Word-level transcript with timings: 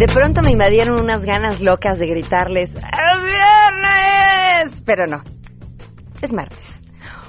De 0.00 0.06
pronto 0.06 0.40
me 0.40 0.52
invadieron 0.52 0.98
unas 0.98 1.22
ganas 1.26 1.60
locas 1.60 1.98
de 1.98 2.06
gritarles 2.06 2.70
¡Es 2.70 3.22
viernes! 3.22 4.82
Pero 4.86 5.06
no, 5.06 5.22
es 6.22 6.32
martes. 6.32 6.82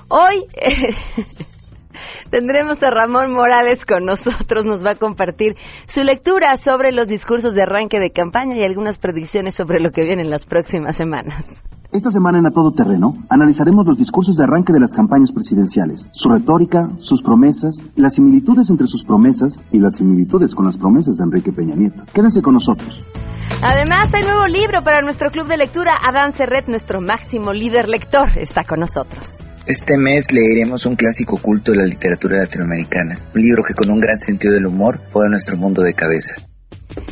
Hoy 0.08 0.46
tendremos 2.30 2.82
a 2.82 2.90
Ramón 2.90 3.34
Morales 3.34 3.86
con 3.86 4.06
nosotros, 4.06 4.64
nos 4.64 4.86
va 4.86 4.92
a 4.92 4.96
compartir 4.96 5.58
su 5.86 6.02
lectura 6.02 6.56
sobre 6.56 6.94
los 6.94 7.10
discursos 7.10 7.56
de 7.56 7.64
arranque 7.64 8.00
de 8.00 8.12
campaña 8.12 8.56
y 8.56 8.64
algunas 8.64 8.98
predicciones 8.98 9.54
sobre 9.54 9.82
lo 9.82 9.92
que 9.92 10.06
viene 10.06 10.22
en 10.22 10.30
las 10.30 10.46
próximas 10.46 10.96
semanas. 10.96 11.62
Esta 11.92 12.10
semana 12.10 12.40
en 12.40 12.48
A 12.48 12.52
Todo 12.52 12.72
Terreno 12.72 13.16
analizaremos 13.28 13.86
los 13.86 13.98
discursos 13.98 14.38
de 14.38 14.46
arranque 14.46 14.72
de 14.72 14.80
las 14.80 14.94
campañas 14.94 15.34
presidenciales, 15.34 16.10
su 16.14 16.30
retórica, 16.30 16.88
sus 17.00 17.22
promesas, 17.22 17.76
las 17.98 18.16
similitudes 18.16 18.70
entre 18.70 18.88
sus 18.88 19.04
promesas 19.04 19.62
y 19.74 19.80
las 19.80 19.98
similitudes 19.98 20.56
con 20.56 20.68
las 20.68 20.78
promesas 20.78 21.18
de 21.18 21.26
Enrique 21.26 21.52
Peña 21.52 21.76
Nieto. 21.76 22.02
Quédense 22.14 22.42
con 22.42 22.54
nosotros. 22.54 23.04
Además, 23.62 24.10
hay 24.14 24.24
nuevo 24.24 24.48
libro 24.48 24.82
para 24.86 25.02
nuestro 25.02 25.30
club 25.30 25.48
de 25.48 25.58
lectura. 25.58 25.92
Adán 26.10 26.32
Serret, 26.32 26.70
nuestro 26.70 27.02
máximo 27.02 27.52
líder 27.52 27.90
lector, 27.90 28.38
está 28.38 28.64
con 28.64 28.80
nosotros. 28.80 29.44
Este 29.66 29.98
mes 29.98 30.32
leeremos 30.32 30.86
un 30.86 30.96
clásico 30.96 31.40
culto 31.42 31.74
de 31.74 31.80
la 31.80 31.86
literatura 31.86 32.38
latinoamericana, 32.38 33.20
un 33.36 33.42
libro 33.42 33.64
que 33.68 33.74
con 33.74 33.92
un 33.92 34.00
gran 34.00 34.18
sentido 34.18 34.54
del 34.54 34.66
humor 34.66 35.02
pone 35.12 35.32
nuestro 35.32 35.58
mundo 35.58 35.82
de 35.82 35.94
cabeza. 35.94 36.36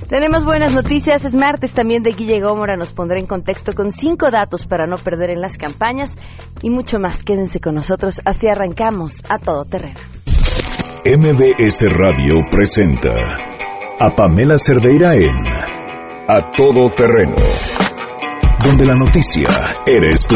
Tenemos 0.10 0.44
buenas 0.44 0.74
noticias. 0.74 1.24
Es 1.24 1.36
martes 1.36 1.74
también 1.74 2.04
de 2.04 2.12
Guille 2.12 2.40
Gómora. 2.40 2.76
Nos 2.76 2.92
pondrá 2.92 3.20
en 3.20 3.28
contexto 3.28 3.74
con 3.74 3.92
cinco 3.92 4.32
datos 4.32 4.66
para 4.66 4.88
no 4.88 4.98
perder 4.98 5.30
en 5.30 5.42
las 5.42 5.58
campañas 5.58 6.16
y 6.62 6.70
mucho 6.70 6.98
más. 7.00 7.24
Quédense 7.24 7.60
con 7.60 7.76
nosotros. 7.76 8.22
Así 8.26 8.48
arrancamos 8.48 9.22
a 9.30 9.38
todo 9.38 9.62
terreno. 9.70 10.00
MBS 11.06 11.86
Radio 11.92 12.36
presenta 12.52 13.14
a 14.00 14.16
Pamela 14.16 14.58
Cerdeira 14.58 15.14
en 15.14 15.36
A 16.28 16.52
Todo 16.58 16.90
Terreno, 16.96 17.36
donde 18.64 18.86
la 18.86 18.96
noticia 18.96 19.48
eres 19.86 20.28
tú. 20.28 20.36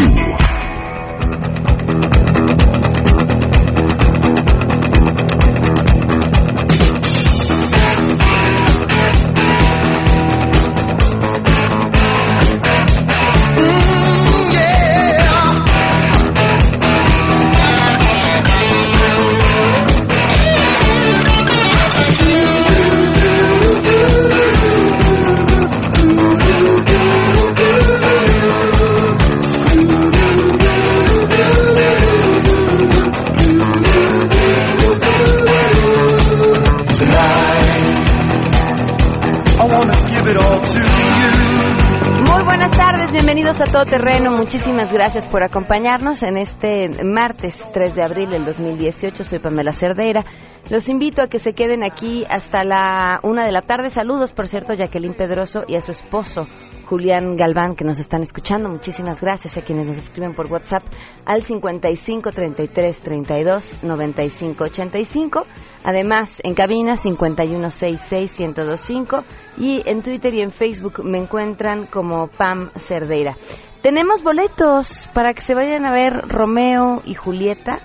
Terreno, 43.94 44.32
muchísimas 44.32 44.92
gracias 44.92 45.28
por 45.28 45.44
acompañarnos 45.44 46.24
en 46.24 46.38
este 46.38 46.90
martes 47.04 47.64
3 47.74 47.94
de 47.94 48.02
abril 48.02 48.32
del 48.32 48.44
2018. 48.44 49.24
Soy 49.24 49.38
Pamela 49.38 49.72
Cerdeira. 49.72 50.26
Los 50.72 50.90
invito 50.90 51.22
a 51.22 51.28
que 51.28 51.38
se 51.38 51.54
queden 51.54 51.84
aquí 51.84 52.26
hasta 52.28 52.64
la 52.64 53.20
una 53.22 53.46
de 53.46 53.52
la 53.52 53.62
tarde. 53.62 53.92
Saludos, 53.92 54.34
por 54.34 54.48
cierto, 54.48 54.74
a 54.74 54.78
Jacqueline 54.78 55.14
Pedroso 55.14 55.62
y 55.68 55.76
a 55.76 55.82
su 55.82 55.92
esposo, 55.92 56.42
Julián 56.88 57.36
Galván, 57.36 57.76
que 57.76 57.86
nos 57.86 58.00
están 58.00 58.24
escuchando. 58.24 58.68
Muchísimas 58.68 59.22
gracias 59.22 59.60
a 59.60 59.62
quienes 59.62 59.86
nos 59.86 59.98
escriben 59.98 60.34
por 60.34 60.48
WhatsApp 60.48 60.82
al 61.26 61.44
55 61.44 62.32
33 62.32 63.00
32 63.00 63.84
95 63.84 64.64
85. 64.64 65.44
Además, 65.84 66.42
en 66.44 66.56
cabina 66.56 66.96
51 66.96 67.70
66 67.70 68.40
1025 68.40 69.24
y 69.60 69.88
en 69.88 70.02
Twitter 70.02 70.34
y 70.34 70.42
en 70.42 70.50
Facebook 70.50 71.06
me 71.06 71.20
encuentran 71.20 71.86
como 71.86 72.26
Pam 72.26 72.72
Cerdeira. 72.76 73.36
Tenemos 73.84 74.24
boletos 74.24 75.10
para 75.14 75.34
que 75.34 75.42
se 75.42 75.54
vayan 75.54 75.86
a 75.86 75.92
ver 75.92 76.14
Romeo 76.30 77.02
y 77.04 77.16
Julieta. 77.16 77.80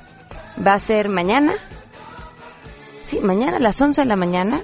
Va 0.65 0.75
a 0.75 0.79
ser 0.79 1.09
mañana. 1.09 1.55
Sí, 3.01 3.19
mañana 3.19 3.57
a 3.57 3.61
las 3.61 3.83
11 3.83 4.03
de 4.03 4.07
la 4.07 4.15
mañana. 4.15 4.61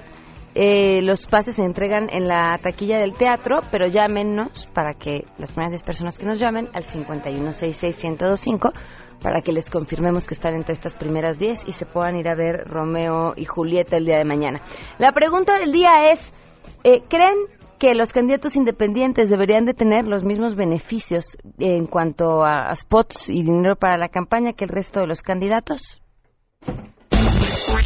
Eh, 0.53 1.01
los 1.01 1.27
pases 1.27 1.57
se 1.57 1.63
entregan 1.63 2.07
en 2.09 2.29
la 2.29 2.57
taquilla 2.63 2.99
del 2.99 3.15
teatro, 3.15 3.59
pero 3.69 3.85
llámenos 3.87 4.67
para 4.67 4.93
que 4.93 5.25
las 5.37 5.51
primeras 5.51 5.73
10 5.73 5.83
personas 5.83 6.17
que 6.17 6.25
nos 6.25 6.39
llamen 6.39 6.69
al 6.71 6.85
5166125 6.85 8.71
para 9.21 9.41
que 9.41 9.51
les 9.51 9.69
confirmemos 9.69 10.27
que 10.27 10.35
están 10.35 10.53
entre 10.53 10.71
estas 10.71 10.93
primeras 10.93 11.37
10 11.37 11.67
y 11.67 11.73
se 11.73 11.85
puedan 11.85 12.15
ir 12.15 12.29
a 12.29 12.35
ver 12.35 12.63
Romeo 12.65 13.33
y 13.35 13.43
Julieta 13.43 13.97
el 13.97 14.05
día 14.05 14.19
de 14.19 14.23
mañana. 14.23 14.61
La 14.99 15.11
pregunta 15.11 15.59
del 15.59 15.73
día 15.73 16.11
es, 16.11 16.33
eh, 16.85 17.01
¿creen 17.09 17.35
que 17.85 17.93
los 17.93 18.13
candidatos 18.13 18.55
independientes 18.55 19.29
deberían 19.29 19.65
de 19.65 19.75
tener 19.75 20.07
los 20.07 20.23
mismos 20.23 20.55
beneficios 20.55 21.37
en 21.59 21.85
cuanto 21.85 22.43
a, 22.43 22.73
spots 22.73 23.29
y 23.29 23.43
dinero 23.43 23.75
para 23.75 23.95
la 23.95 24.09
campaña 24.09 24.53
que 24.53 24.65
el 24.65 24.71
resto 24.71 25.01
de 25.01 25.05
los 25.05 25.21
candidatos? 25.21 26.01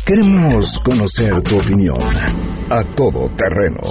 Queremos 0.06 0.80
conocer 0.86 1.42
tu 1.42 1.60
opinión 1.60 1.98
a 2.70 2.82
todo 2.96 3.30
terreno. 3.36 3.82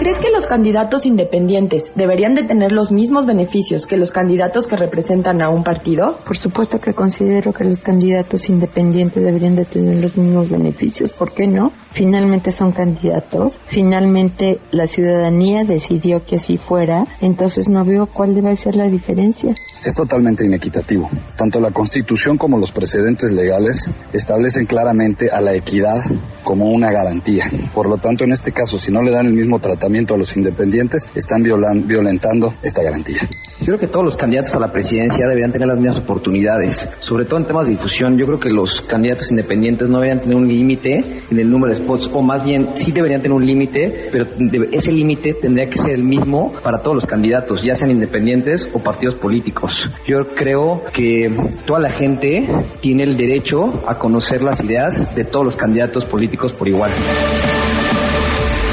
¿Crees 0.00 0.18
que 0.18 0.30
los 0.32 0.48
candidatos 0.48 1.06
independientes 1.06 1.92
deberían 1.94 2.34
de 2.34 2.42
tener 2.42 2.72
los 2.72 2.90
mismos 2.90 3.24
beneficios 3.24 3.86
que 3.86 3.98
los 3.98 4.10
candidatos 4.10 4.66
que 4.66 4.74
representan 4.74 5.42
a 5.42 5.48
un 5.48 5.62
partido? 5.62 6.18
Por 6.26 6.36
supuesto 6.36 6.80
que 6.80 6.92
considero 6.92 7.52
que 7.52 7.62
los 7.62 7.78
candidatos 7.78 8.48
independientes 8.48 9.22
deberían 9.22 9.54
de 9.54 9.64
tener 9.64 10.00
los 10.00 10.16
mismos 10.16 10.50
beneficios. 10.50 11.12
¿Por 11.12 11.32
qué 11.32 11.46
no? 11.46 11.70
Finalmente 11.92 12.52
son 12.52 12.72
candidatos. 12.72 13.60
Finalmente 13.66 14.60
la 14.70 14.86
ciudadanía 14.86 15.64
decidió 15.64 16.24
que 16.24 16.36
así 16.36 16.56
fuera. 16.56 17.04
Entonces 17.20 17.68
no 17.68 17.84
veo 17.84 18.06
cuál 18.06 18.34
debe 18.34 18.54
ser 18.56 18.76
la 18.76 18.88
diferencia. 18.88 19.54
Es 19.84 19.94
totalmente 19.94 20.44
inequitativo. 20.44 21.08
Tanto 21.36 21.58
la 21.58 21.70
Constitución 21.70 22.36
como 22.36 22.58
los 22.58 22.70
precedentes 22.70 23.32
legales 23.32 23.90
establecen 24.12 24.66
claramente 24.66 25.30
a 25.30 25.40
la 25.40 25.54
equidad 25.54 26.04
como 26.44 26.70
una 26.70 26.92
garantía. 26.92 27.44
Por 27.74 27.88
lo 27.88 27.96
tanto, 27.96 28.24
en 28.24 28.32
este 28.32 28.52
caso, 28.52 28.78
si 28.78 28.92
no 28.92 29.02
le 29.02 29.10
dan 29.10 29.26
el 29.26 29.32
mismo 29.32 29.58
tratamiento 29.58 30.14
a 30.14 30.18
los 30.18 30.36
independientes, 30.36 31.08
están 31.14 31.42
violentando 31.42 32.52
esta 32.62 32.82
garantía. 32.82 33.20
Yo 33.60 33.66
creo 33.66 33.78
que 33.78 33.88
todos 33.88 34.04
los 34.04 34.16
candidatos 34.16 34.54
a 34.54 34.58
la 34.58 34.72
presidencia 34.72 35.26
deberían 35.26 35.52
tener 35.52 35.68
las 35.68 35.76
mismas 35.76 35.98
oportunidades, 35.98 36.88
sobre 37.00 37.26
todo 37.26 37.40
en 37.40 37.46
temas 37.46 37.68
de 37.68 37.74
difusión. 37.74 38.16
Yo 38.16 38.26
creo 38.26 38.40
que 38.40 38.48
los 38.48 38.80
candidatos 38.80 39.30
independientes 39.30 39.90
no 39.90 39.98
deberían 39.98 40.20
tener 40.20 40.36
un 40.36 40.48
límite 40.48 41.24
en 41.30 41.38
el 41.38 41.48
número 41.48 41.74
de 41.74 41.79
spots, 41.80 42.10
o 42.12 42.22
más 42.22 42.44
bien 42.44 42.74
sí 42.74 42.92
deberían 42.92 43.20
tener 43.20 43.36
un 43.36 43.44
límite, 43.44 44.08
pero 44.10 44.26
ese 44.72 44.92
límite 44.92 45.34
tendría 45.34 45.68
que 45.68 45.78
ser 45.78 45.92
el 45.92 46.04
mismo 46.04 46.52
para 46.62 46.82
todos 46.82 46.94
los 46.94 47.06
candidatos, 47.06 47.62
ya 47.62 47.74
sean 47.74 47.90
independientes 47.90 48.68
o 48.72 48.78
partidos 48.78 49.16
políticos. 49.16 49.90
Yo 50.06 50.34
creo 50.34 50.82
que 50.92 51.30
toda 51.66 51.80
la 51.80 51.90
gente 51.90 52.48
tiene 52.80 53.04
el 53.04 53.16
derecho 53.16 53.82
a 53.86 53.98
conocer 53.98 54.42
las 54.42 54.62
ideas 54.62 55.14
de 55.14 55.24
todos 55.24 55.44
los 55.44 55.56
candidatos 55.56 56.04
políticos 56.04 56.52
por 56.52 56.68
igual 56.68 56.90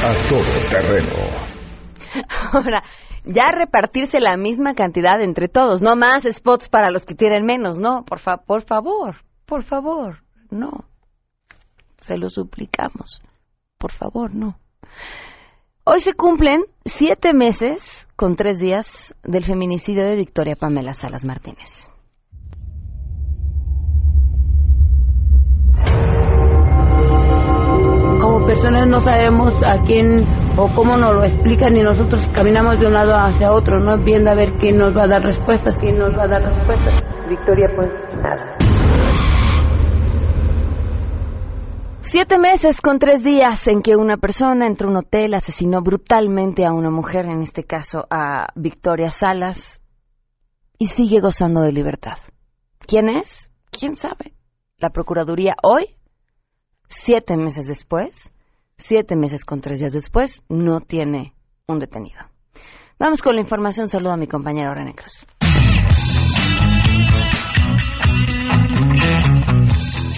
a 0.03 0.29
todo 0.29 0.39
terreno. 0.69 1.47
Ahora, 2.53 2.83
ya 3.25 3.51
repartirse 3.51 4.19
la 4.19 4.37
misma 4.37 4.73
cantidad 4.73 5.21
entre 5.21 5.47
todos, 5.47 5.81
no 5.81 5.95
más 5.95 6.23
spots 6.23 6.69
para 6.69 6.91
los 6.91 7.05
que 7.05 7.15
tienen 7.15 7.45
menos, 7.45 7.77
no, 7.77 8.03
por, 8.05 8.19
fa 8.19 8.37
por 8.37 8.61
favor, 8.61 9.17
por 9.45 9.63
favor, 9.63 10.23
no. 10.49 10.85
Se 12.07 12.17
lo 12.17 12.29
suplicamos, 12.29 13.21
por 13.77 13.91
favor, 13.91 14.33
no. 14.33 14.57
Hoy 15.83 15.99
se 15.99 16.13
cumplen 16.13 16.63
siete 16.85 17.33
meses 17.33 18.07
con 18.15 18.37
tres 18.37 18.59
días 18.59 19.13
del 19.23 19.43
feminicidio 19.43 20.05
de 20.05 20.15
Victoria 20.15 20.55
Pamela 20.55 20.93
Salas 20.93 21.25
Martínez. 21.25 21.89
personas 28.47 28.87
no 28.87 28.99
sabemos 29.01 29.53
a 29.61 29.83
quién 29.83 30.15
o 30.57 30.73
cómo 30.73 30.95
nos 30.95 31.15
lo 31.15 31.23
explican 31.23 31.75
y 31.75 31.81
nosotros 31.81 32.29
caminamos 32.33 32.79
de 32.79 32.87
un 32.87 32.93
lado 32.93 33.13
hacia 33.13 33.51
otro, 33.51 33.77
no 33.79 34.01
viendo 34.01 34.31
a 34.31 34.35
ver 34.35 34.53
quién 34.57 34.77
nos 34.77 34.95
va 34.95 35.03
a 35.03 35.07
dar 35.07 35.21
respuestas, 35.21 35.75
quién 35.81 35.99
nos 35.99 36.17
va 36.17 36.23
a 36.23 36.27
dar 36.27 36.43
respuestas. 36.43 37.03
Victoria, 37.27 37.67
pues 37.75 38.06
Siete 42.09 42.39
meses 42.39 42.79
con 42.79 42.99
tres 42.99 43.21
días 43.21 43.67
en 43.67 43.81
que 43.81 43.97
una 43.97 44.15
persona 44.15 44.65
entró 44.65 44.87
a 44.87 44.91
un 44.91 44.97
hotel, 44.99 45.33
asesinó 45.33 45.81
brutalmente 45.81 46.65
a 46.65 46.71
una 46.71 46.89
mujer, 46.89 47.25
en 47.25 47.41
este 47.41 47.65
caso 47.65 48.07
a 48.09 48.47
Victoria 48.55 49.11
Salas, 49.11 49.81
y 50.77 50.87
sigue 50.87 51.19
gozando 51.19 51.59
de 51.61 51.73
libertad. 51.73 52.17
¿Quién 52.79 53.09
es? 53.09 53.51
¿Quién 53.71 53.95
sabe? 53.95 54.33
La 54.77 54.89
Procuraduría 54.89 55.57
hoy, 55.61 55.97
siete 56.87 57.35
meses 57.35 57.67
después, 57.67 58.31
siete 58.77 59.17
meses 59.17 59.43
con 59.43 59.59
tres 59.59 59.81
días 59.81 59.91
después, 59.91 60.43
no 60.47 60.79
tiene 60.79 61.35
un 61.67 61.79
detenido. 61.79 62.21
Vamos 62.97 63.21
con 63.21 63.35
la 63.35 63.41
información. 63.41 63.89
Saludo 63.89 64.13
a 64.13 64.17
mi 64.17 64.27
compañero 64.27 64.73
René 64.73 64.95
Cruz. 64.95 65.27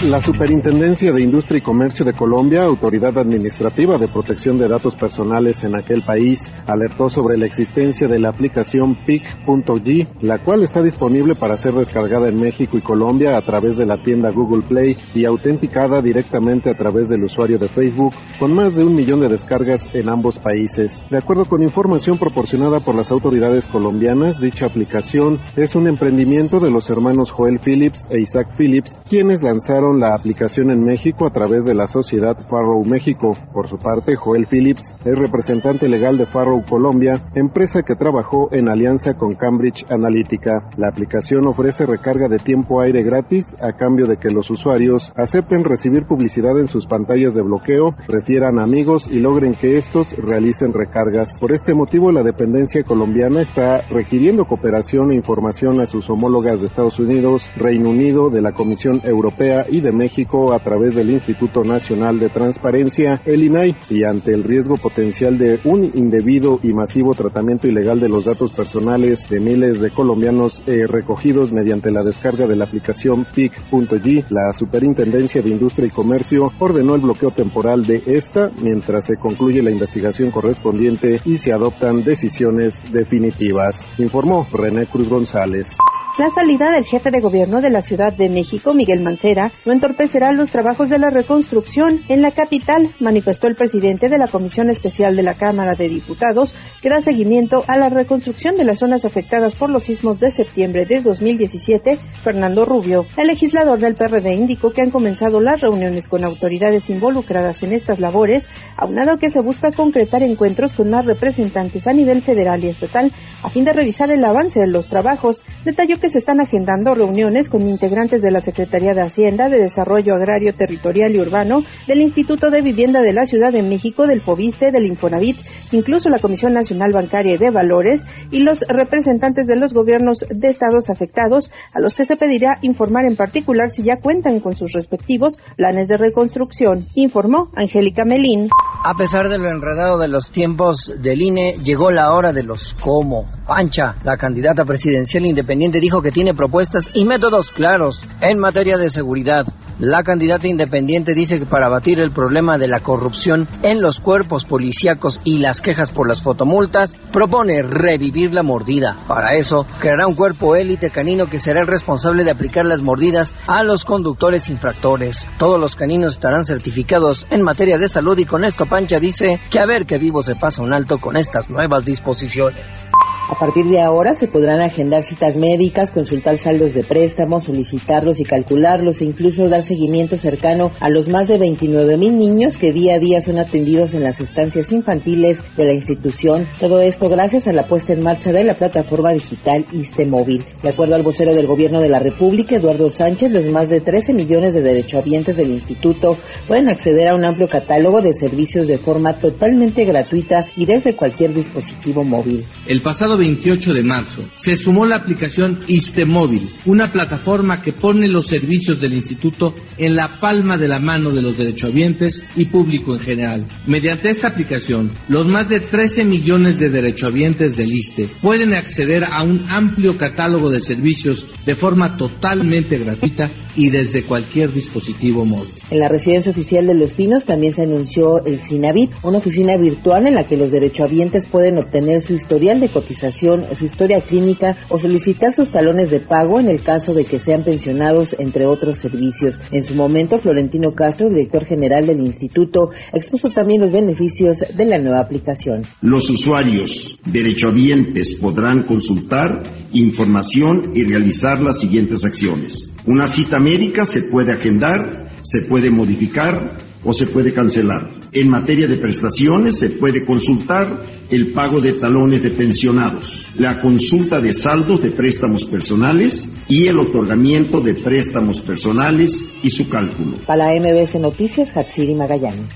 La 0.07 0.21
Superintendencia 0.21 1.11
de 1.11 1.21
Industria 1.21 1.59
y 1.59 1.61
Comercio 1.61 2.05
de 2.05 2.13
Colombia, 2.13 2.63
autoridad 2.63 3.17
administrativa 3.17 3.97
de 3.97 4.07
protección 4.07 4.57
de 4.57 4.69
datos 4.69 4.95
personales 4.95 5.65
en 5.65 5.77
aquel 5.77 6.03
país, 6.03 6.53
alertó 6.67 7.09
sobre 7.09 7.37
la 7.37 7.45
existencia 7.45 8.07
de 8.07 8.17
la 8.17 8.29
aplicación 8.29 8.95
PIC.G, 9.05 10.07
la 10.21 10.41
cual 10.41 10.63
está 10.63 10.81
disponible 10.81 11.35
para 11.35 11.57
ser 11.57 11.73
descargada 11.73 12.29
en 12.29 12.37
México 12.37 12.77
y 12.77 12.81
Colombia 12.81 13.35
a 13.35 13.41
través 13.41 13.75
de 13.75 13.85
la 13.85 14.01
tienda 14.01 14.29
Google 14.33 14.65
Play 14.69 14.95
y 15.13 15.25
autenticada 15.25 16.01
directamente 16.01 16.69
a 16.69 16.77
través 16.77 17.09
del 17.09 17.25
usuario 17.25 17.59
de 17.59 17.67
Facebook, 17.67 18.13
con 18.39 18.53
más 18.53 18.77
de 18.77 18.85
un 18.85 18.95
millón 18.95 19.19
de 19.19 19.27
descargas 19.27 19.85
en 19.93 20.07
ambos 20.07 20.39
países. 20.39 21.03
De 21.11 21.17
acuerdo 21.17 21.43
con 21.43 21.61
información 21.61 22.17
proporcionada 22.17 22.79
por 22.79 22.95
las 22.95 23.11
autoridades 23.11 23.67
colombianas, 23.67 24.39
dicha 24.39 24.65
aplicación 24.65 25.39
es 25.57 25.75
un 25.75 25.89
emprendimiento 25.89 26.61
de 26.61 26.71
los 26.71 26.89
hermanos 26.89 27.31
Joel 27.31 27.59
Phillips 27.59 28.07
e 28.09 28.21
Isaac 28.21 28.55
Phillips, 28.57 29.01
quienes 29.09 29.43
lanzaron 29.43 29.88
la 29.97 30.13
aplicación 30.13 30.71
en 30.71 30.83
México 30.83 31.25
a 31.25 31.31
través 31.31 31.63
de 31.63 31.73
la 31.73 31.87
sociedad 31.87 32.37
Farrow 32.37 32.83
México. 32.83 33.31
Por 33.53 33.67
su 33.67 33.77
parte, 33.77 34.15
Joel 34.15 34.47
Phillips 34.47 34.97
es 35.05 35.17
representante 35.17 35.87
legal 35.87 36.17
de 36.17 36.25
Farrow 36.25 36.61
Colombia, 36.67 37.13
empresa 37.33 37.83
que 37.83 37.95
trabajó 37.95 38.49
en 38.51 38.67
alianza 38.67 39.13
con 39.13 39.35
Cambridge 39.35 39.85
Analytica. 39.89 40.69
La 40.77 40.89
aplicación 40.89 41.47
ofrece 41.47 41.85
recarga 41.85 42.27
de 42.27 42.39
tiempo 42.39 42.81
aire 42.81 43.03
gratis 43.03 43.55
a 43.61 43.73
cambio 43.73 44.05
de 44.05 44.17
que 44.17 44.29
los 44.29 44.51
usuarios 44.51 45.13
acepten 45.15 45.63
recibir 45.63 46.05
publicidad 46.05 46.59
en 46.59 46.67
sus 46.67 46.85
pantallas 46.85 47.33
de 47.33 47.41
bloqueo, 47.41 47.95
refieran 48.07 48.59
amigos 48.59 49.09
y 49.09 49.19
logren 49.19 49.53
que 49.53 49.77
estos 49.77 50.13
realicen 50.17 50.73
recargas. 50.73 51.39
Por 51.39 51.53
este 51.53 51.73
motivo, 51.73 52.11
la 52.11 52.23
dependencia 52.23 52.83
colombiana 52.83 53.41
está 53.41 53.79
requiriendo 53.89 54.45
cooperación 54.45 55.11
e 55.11 55.15
información 55.15 55.79
a 55.79 55.85
sus 55.85 56.09
homólogas 56.09 56.59
de 56.59 56.65
Estados 56.65 56.99
Unidos, 56.99 57.49
Reino 57.55 57.89
Unido, 57.89 58.29
de 58.29 58.41
la 58.41 58.53
Comisión 58.53 59.01
Europea 59.03 59.65
y 59.69 59.78
de 59.81 59.91
México 59.91 60.53
a 60.53 60.59
través 60.59 60.95
del 60.95 61.09
Instituto 61.09 61.63
Nacional 61.63 62.19
de 62.19 62.29
Transparencia, 62.29 63.21
el 63.25 63.43
INAI, 63.43 63.75
y 63.89 64.03
ante 64.03 64.33
el 64.33 64.43
riesgo 64.43 64.75
potencial 64.75 65.37
de 65.37 65.59
un 65.65 65.85
indebido 65.93 66.59
y 66.63 66.73
masivo 66.73 67.13
tratamiento 67.13 67.67
ilegal 67.67 67.99
de 67.99 68.09
los 68.09 68.25
datos 68.25 68.53
personales 68.53 69.29
de 69.29 69.39
miles 69.39 69.79
de 69.79 69.91
colombianos 69.91 70.63
eh, 70.67 70.85
recogidos 70.87 71.51
mediante 71.51 71.91
la 71.91 72.03
descarga 72.03 72.47
de 72.47 72.55
la 72.55 72.65
aplicación 72.65 73.25
PIC.G, 73.33 74.25
la 74.29 74.53
Superintendencia 74.53 75.41
de 75.41 75.49
Industria 75.49 75.87
y 75.87 75.91
Comercio 75.91 76.51
ordenó 76.59 76.95
el 76.95 77.01
bloqueo 77.01 77.31
temporal 77.31 77.85
de 77.85 78.03
esta 78.05 78.51
mientras 78.61 79.05
se 79.05 79.17
concluye 79.17 79.61
la 79.61 79.71
investigación 79.71 80.31
correspondiente 80.31 81.21
y 81.25 81.37
se 81.37 81.53
adoptan 81.53 82.03
decisiones 82.03 82.83
definitivas, 82.91 83.99
informó 83.99 84.47
René 84.51 84.85
Cruz 84.85 85.09
González. 85.09 85.77
La 86.17 86.29
salida 86.29 86.71
del 86.71 86.83
jefe 86.83 87.11
de 87.11 87.21
gobierno 87.21 87.61
de 87.61 87.69
la 87.69 87.79
Ciudad 87.79 88.11
de 88.11 88.27
México, 88.27 88.73
Miguel 88.73 89.01
Mancera, 89.01 89.51
no 89.65 89.71
entorpecerá 89.71 90.33
los 90.33 90.51
trabajos 90.51 90.89
de 90.89 90.97
la 90.97 91.09
reconstrucción 91.09 92.01
en 92.09 92.21
la 92.21 92.31
capital, 92.31 92.89
manifestó 92.99 93.47
el 93.47 93.55
presidente 93.55 94.09
de 94.09 94.17
la 94.17 94.27
Comisión 94.27 94.69
Especial 94.69 95.15
de 95.15 95.23
la 95.23 95.35
Cámara 95.35 95.75
de 95.75 95.87
Diputados, 95.87 96.55
que 96.81 96.89
da 96.89 96.99
seguimiento 96.99 97.63
a 97.67 97.77
la 97.77 97.87
reconstrucción 97.87 98.57
de 98.57 98.65
las 98.65 98.79
zonas 98.79 99.05
afectadas 99.05 99.55
por 99.55 99.69
los 99.69 99.83
sismos 99.83 100.19
de 100.19 100.31
septiembre 100.31 100.85
de 100.85 101.01
2017, 101.01 101.97
Fernando 102.21 102.65
Rubio. 102.65 103.05
El 103.15 103.27
legislador 103.27 103.79
del 103.79 103.95
PRD 103.95 104.33
indicó 104.33 104.71
que 104.71 104.81
han 104.81 104.91
comenzado 104.91 105.39
las 105.39 105.61
reuniones 105.61 106.09
con 106.09 106.25
autoridades 106.25 106.89
involucradas 106.89 107.63
en 107.63 107.71
estas 107.71 107.99
labores, 107.99 108.49
aunado 108.75 109.17
que 109.19 109.29
se 109.29 109.39
busca 109.39 109.71
concretar 109.71 110.21
encuentros 110.23 110.73
con 110.73 110.89
más 110.89 111.05
representantes 111.05 111.87
a 111.87 111.93
nivel 111.93 112.21
federal 112.21 112.61
y 112.61 112.67
estatal 112.67 113.13
a 113.41 113.49
fin 113.49 113.63
de 113.63 113.71
revisar 113.71 114.11
el 114.11 114.25
avance 114.25 114.59
de 114.59 114.67
los 114.67 114.89
trabajos. 114.89 115.45
Detalló 115.63 115.97
que 115.97 116.08
se 116.09 116.17
están 116.17 116.41
agendando 116.41 116.91
reuniones 116.91 117.49
con 117.49 117.61
integrantes 117.61 118.21
de 118.21 118.31
la 118.31 118.41
Secretaría 118.41 118.93
de 118.93 119.01
Hacienda, 119.01 119.49
de 119.49 119.59
Desarrollo 119.59 120.15
Agrario 120.15 120.53
Territorial 120.53 121.15
y 121.15 121.19
Urbano, 121.19 121.63
del 121.87 122.01
Instituto 122.01 122.49
de 122.49 122.61
Vivienda 122.61 123.01
de 123.01 123.13
la 123.13 123.25
Ciudad 123.25 123.51
de 123.51 123.63
México, 123.63 124.07
del 124.07 124.21
FOBISTE, 124.21 124.71
del 124.71 124.85
Infonavit, 124.85 125.37
incluso 125.71 126.09
la 126.09 126.19
Comisión 126.19 126.53
Nacional 126.53 126.93
Bancaria 126.93 127.35
y 127.35 127.37
de 127.37 127.51
Valores 127.51 128.05
y 128.31 128.39
los 128.39 128.61
representantes 128.67 129.47
de 129.47 129.55
los 129.55 129.73
gobiernos 129.73 130.25
de 130.29 130.47
estados 130.47 130.89
afectados, 130.89 131.51
a 131.73 131.79
los 131.79 131.95
que 131.95 132.05
se 132.05 132.15
pedirá 132.15 132.57
informar 132.61 133.05
en 133.05 133.15
particular 133.15 133.69
si 133.69 133.83
ya 133.83 133.97
cuentan 134.01 134.39
con 134.39 134.55
sus 134.55 134.73
respectivos 134.73 135.39
planes 135.55 135.87
de 135.87 135.97
reconstrucción, 135.97 136.85
informó 136.95 137.49
Angélica 137.55 138.03
Melín. 138.05 138.49
A 138.81 138.93
pesar 138.93 139.27
de 139.27 139.37
lo 139.37 139.49
enredado 139.49 139.97
de 139.97 140.07
los 140.07 140.31
tiempos 140.31 140.93
del 141.01 141.21
INE, 141.21 141.57
llegó 141.61 141.91
la 141.91 142.13
hora 142.13 142.31
de 142.31 142.43
los 142.43 142.77
cómo. 142.81 143.25
Pancha, 143.45 143.95
la 144.05 144.15
candidata 144.15 144.63
presidencial 144.63 145.25
independiente, 145.25 145.81
dijo 145.81 146.01
que 146.01 146.13
tiene 146.13 146.33
propuestas 146.33 146.89
y 146.93 147.03
métodos 147.03 147.51
claros 147.51 148.01
en 148.21 148.39
materia 148.39 148.77
de 148.77 148.89
seguridad. 148.89 149.45
La 149.79 150.03
candidata 150.03 150.45
independiente 150.45 151.13
dice 151.13 151.39
que 151.39 151.45
para 151.45 151.67
abatir 151.67 152.01
el 152.01 152.11
problema 152.11 152.57
de 152.57 152.67
la 152.67 152.81
corrupción 152.81 153.47
en 153.63 153.81
los 153.81 154.01
cuerpos 154.01 154.43
policíacos 154.43 155.21
y 155.23 155.37
las 155.37 155.61
quejas 155.61 155.89
por 155.89 156.05
las 156.05 156.21
fotomultas, 156.21 156.97
propone 157.13 157.63
revivir 157.63 158.33
la 158.33 158.43
mordida. 158.43 158.97
Para 159.07 159.35
eso, 159.35 159.65
creará 159.79 160.05
un 160.05 160.15
cuerpo 160.15 160.57
élite 160.57 160.89
canino 160.89 161.27
que 161.27 161.39
será 161.39 161.61
el 161.61 161.67
responsable 161.67 162.25
de 162.25 162.31
aplicar 162.31 162.65
las 162.65 162.81
mordidas 162.81 163.33
a 163.47 163.63
los 163.63 163.85
conductores 163.85 164.49
infractores. 164.49 165.25
Todos 165.37 165.57
los 165.57 165.77
caninos 165.77 166.11
estarán 166.11 166.43
certificados 166.43 167.25
en 167.29 167.41
materia 167.41 167.77
de 167.77 167.87
salud 167.87 168.17
y 168.17 168.25
con 168.25 168.43
esto 168.43 168.65
Pancha 168.65 168.99
dice 168.99 169.39
que 169.49 169.61
a 169.61 169.65
ver 169.65 169.85
que 169.85 169.97
vivo 169.97 170.21
se 170.21 170.35
pasa 170.35 170.61
un 170.61 170.73
alto 170.73 170.97
con 170.97 171.15
estas 171.15 171.49
nuevas 171.49 171.85
disposiciones. 171.85 172.89
A 173.29 173.37
partir 173.37 173.65
de 173.65 173.79
ahora 173.79 174.15
se 174.15 174.27
podrán 174.27 174.59
agendar 174.59 175.03
citas 175.03 175.37
médicas, 175.37 175.91
consultar 175.91 176.39
saldos 176.39 176.73
de 176.73 176.83
préstamos, 176.83 177.43
solicitarlos 177.43 178.19
y 178.19 178.25
calcularlos 178.25 179.01
e 179.01 179.05
incluso 179.05 179.47
dar 179.47 179.61
seguimiento 179.61 180.17
cercano 180.17 180.71
a 180.79 180.89
los 180.89 181.09
más 181.09 181.27
de 181.27 181.37
29 181.37 181.95
mil 181.97 182.17
niños 182.17 182.57
que 182.57 182.73
día 182.73 182.95
a 182.95 182.99
día 182.99 183.21
son 183.21 183.37
atendidos 183.37 183.93
en 183.93 184.01
las 184.01 184.19
estancias 184.19 184.71
infantiles 184.71 185.43
de 185.55 185.63
la 185.63 185.73
institución. 185.73 186.47
Todo 186.59 186.81
esto 186.81 187.07
gracias 187.07 187.47
a 187.47 187.53
la 187.53 187.67
puesta 187.67 187.93
en 187.93 188.01
marcha 188.01 188.31
de 188.31 188.45
la 188.45 188.55
plataforma 188.55 189.11
digital 189.11 189.63
ISTE 189.73 190.07
Móvil. 190.07 190.43
De 190.63 190.69
acuerdo 190.69 190.95
al 190.95 191.03
vocero 191.03 191.35
del 191.35 191.45
Gobierno 191.45 191.81
de 191.81 191.89
la 191.89 191.99
República, 191.99 192.55
Eduardo 192.55 192.89
Sánchez, 192.89 193.31
los 193.31 193.45
más 193.45 193.69
de 193.69 193.79
13 193.79 194.11
millones 194.11 194.55
de 194.55 194.61
derechohabientes 194.61 195.37
del 195.37 195.51
instituto 195.51 196.17
pueden 196.47 196.67
acceder 196.67 197.09
a 197.09 197.15
un 197.15 197.23
amplio 197.23 197.47
catálogo 197.47 198.01
de 198.01 198.13
servicios 198.13 198.65
de 198.65 198.79
forma 198.79 199.13
totalmente 199.19 199.85
gratuita 199.85 200.47
y 200.55 200.65
desde 200.65 200.95
cualquier 200.95 201.35
dispositivo 201.35 202.03
móvil. 202.03 202.43
El 202.65 202.81
pasado 202.81 203.18
28 203.19 203.73
de 203.73 203.83
marzo 203.83 204.21
se 204.35 204.55
sumó 204.55 204.85
la 204.85 204.97
aplicación 204.97 205.59
ISTEMóvil, 205.67 206.41
una 206.65 206.87
plataforma 206.87 207.61
que 207.61 207.73
pone 207.73 208.07
los 208.07 208.27
servicios 208.27 208.79
del 208.79 208.93
instituto 208.93 209.53
en 209.77 209.95
la 209.95 210.07
palma 210.07 210.57
de 210.57 210.67
la 210.67 210.79
mano 210.79 211.11
de 211.11 211.21
los 211.21 211.37
derechohabientes 211.37 212.25
y 212.35 212.45
público 212.45 212.95
en 212.95 212.99
general. 213.01 213.45
Mediante 213.67 214.09
esta 214.09 214.29
aplicación, 214.29 214.91
los 215.07 215.27
más 215.27 215.49
de 215.49 215.59
13 215.59 216.05
millones 216.05 216.59
de 216.59 216.69
derechohabientes 216.69 217.55
del 217.55 217.71
ISTE 217.71 218.07
pueden 218.21 218.55
acceder 218.55 219.05
a 219.05 219.23
un 219.23 219.43
amplio 219.51 219.97
catálogo 219.97 220.49
de 220.49 220.59
servicios 220.59 221.27
de 221.45 221.55
forma 221.55 221.97
totalmente 221.97 222.77
gratuita 222.77 223.31
y 223.55 223.69
desde 223.69 224.03
cualquier 224.03 224.51
dispositivo 224.51 225.25
móvil. 225.25 225.49
En 225.71 225.79
la 225.79 225.87
residencia 225.87 226.31
oficial 226.31 226.65
de 226.65 226.73
Los 226.73 226.93
Pinos 226.93 227.25
también 227.25 227.53
se 227.53 227.63
anunció 227.63 228.23
el 228.25 228.39
Cinavit, 228.39 228.91
una 229.03 229.17
oficina 229.17 229.57
virtual 229.57 230.07
en 230.07 230.15
la 230.15 230.25
que 230.25 230.37
los 230.37 230.51
derechohabientes 230.51 231.27
pueden 231.27 231.57
obtener 231.57 232.01
su 232.01 232.13
historial 232.13 232.59
de 232.59 232.71
cotización 232.71 233.08
su 233.11 233.65
historia 233.65 234.01
clínica 234.01 234.57
o 234.69 234.77
solicitar 234.77 235.33
sus 235.33 235.49
talones 235.49 235.91
de 235.91 235.99
pago 235.99 236.39
en 236.39 236.49
el 236.49 236.61
caso 236.61 236.93
de 236.93 237.05
que 237.05 237.19
sean 237.19 237.43
pensionados, 237.43 238.15
entre 238.19 238.45
otros 238.45 238.77
servicios. 238.77 239.41
En 239.51 239.63
su 239.63 239.75
momento, 239.75 240.17
Florentino 240.19 240.71
Castro, 240.73 241.09
director 241.09 241.45
general 241.45 241.85
del 241.85 241.99
instituto, 241.99 242.71
expuso 242.93 243.29
también 243.29 243.61
los 243.61 243.71
beneficios 243.71 244.39
de 244.55 244.65
la 244.65 244.77
nueva 244.79 245.01
aplicación. 245.01 245.63
Los 245.81 246.09
usuarios 246.09 246.99
derechohabientes 247.05 248.15
podrán 248.15 248.63
consultar 248.63 249.43
información 249.73 250.71
y 250.75 250.83
realizar 250.83 251.41
las 251.41 251.59
siguientes 251.59 252.05
acciones. 252.05 252.73
Una 252.85 253.07
cita 253.07 253.39
médica 253.39 253.85
se 253.85 254.03
puede 254.03 254.33
agendar, 254.33 255.13
se 255.21 255.41
puede 255.41 255.69
modificar 255.69 256.57
o 256.83 256.93
se 256.93 257.07
puede 257.07 257.33
cancelar. 257.33 257.98
En 258.11 258.27
materia 258.27 258.67
de 258.67 258.77
prestaciones 258.77 259.59
se 259.59 259.69
puede 259.69 260.03
consultar 260.03 260.83
el 261.11 261.31
pago 261.31 261.61
de 261.61 261.73
talones 261.73 262.23
de 262.23 262.31
pensionados, 262.31 263.31
la 263.35 263.61
consulta 263.61 264.19
de 264.19 264.33
saldos 264.33 264.81
de 264.81 264.89
préstamos 264.89 265.45
personales 265.45 266.27
y 266.47 266.65
el 266.65 266.79
otorgamiento 266.79 267.61
de 267.61 267.75
préstamos 267.75 268.41
personales 268.41 269.23
y 269.43 269.51
su 269.51 269.69
cálculo. 269.69 270.17
Para 270.25 270.47
MBS 270.47 270.99
Noticias, 270.99 271.55
Hatsiri 271.55 271.93
Magallanes. 271.93 272.49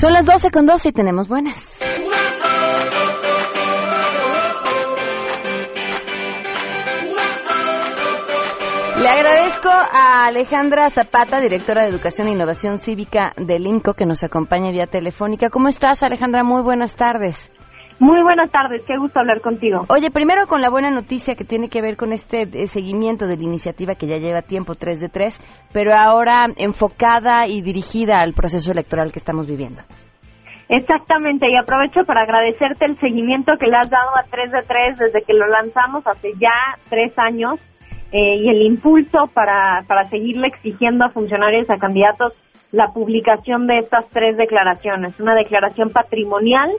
Son 0.00 0.14
las 0.14 0.24
12 0.24 0.50
con 0.50 0.64
12 0.64 0.88
y 0.88 0.92
tenemos 0.92 1.28
buenas. 1.28 1.78
Le 9.00 9.08
agradezco 9.08 9.70
a 9.70 10.26
Alejandra 10.26 10.90
Zapata, 10.90 11.40
directora 11.40 11.84
de 11.84 11.88
Educación 11.88 12.28
e 12.28 12.32
Innovación 12.32 12.76
Cívica 12.76 13.32
del 13.38 13.66
IMCO, 13.66 13.94
que 13.94 14.04
nos 14.04 14.22
acompaña 14.22 14.72
vía 14.72 14.88
telefónica. 14.88 15.48
¿Cómo 15.48 15.68
estás, 15.68 16.02
Alejandra? 16.02 16.44
Muy 16.44 16.60
buenas 16.60 16.96
tardes. 16.96 17.50
Muy 17.98 18.22
buenas 18.22 18.50
tardes, 18.50 18.82
qué 18.86 18.98
gusto 18.98 19.18
hablar 19.18 19.40
contigo. 19.40 19.86
Oye, 19.88 20.10
primero 20.10 20.46
con 20.46 20.60
la 20.60 20.68
buena 20.68 20.90
noticia 20.90 21.34
que 21.34 21.44
tiene 21.44 21.70
que 21.70 21.80
ver 21.80 21.96
con 21.96 22.12
este 22.12 22.42
eh, 22.42 22.66
seguimiento 22.66 23.26
de 23.26 23.38
la 23.38 23.42
iniciativa 23.42 23.94
que 23.94 24.06
ya 24.06 24.18
lleva 24.18 24.42
tiempo, 24.42 24.74
3 24.74 25.00
de 25.00 25.08
3, 25.08 25.70
pero 25.72 25.94
ahora 25.94 26.48
enfocada 26.58 27.46
y 27.46 27.62
dirigida 27.62 28.18
al 28.18 28.34
proceso 28.34 28.70
electoral 28.70 29.12
que 29.12 29.18
estamos 29.18 29.46
viviendo. 29.46 29.80
Exactamente, 30.68 31.48
y 31.50 31.56
aprovecho 31.56 32.04
para 32.04 32.24
agradecerte 32.24 32.84
el 32.84 33.00
seguimiento 33.00 33.52
que 33.58 33.66
le 33.66 33.78
has 33.78 33.88
dado 33.88 34.10
a 34.14 34.24
3 34.30 34.52
de 34.52 34.62
3 34.62 34.98
desde 34.98 35.22
que 35.22 35.32
lo 35.32 35.46
lanzamos 35.46 36.06
hace 36.06 36.32
ya 36.38 36.76
tres 36.90 37.18
años 37.18 37.58
eh, 38.12 38.36
y 38.36 38.48
el 38.48 38.62
impulso 38.62 39.28
para, 39.32 39.84
para 39.86 40.08
seguirle 40.08 40.48
exigiendo 40.48 41.04
a 41.04 41.10
funcionarios, 41.10 41.70
a 41.70 41.78
candidatos, 41.78 42.34
la 42.72 42.88
publicación 42.88 43.66
de 43.66 43.78
estas 43.78 44.08
tres 44.10 44.36
declaraciones. 44.36 45.18
Una 45.20 45.34
declaración 45.34 45.90
patrimonial 45.90 46.70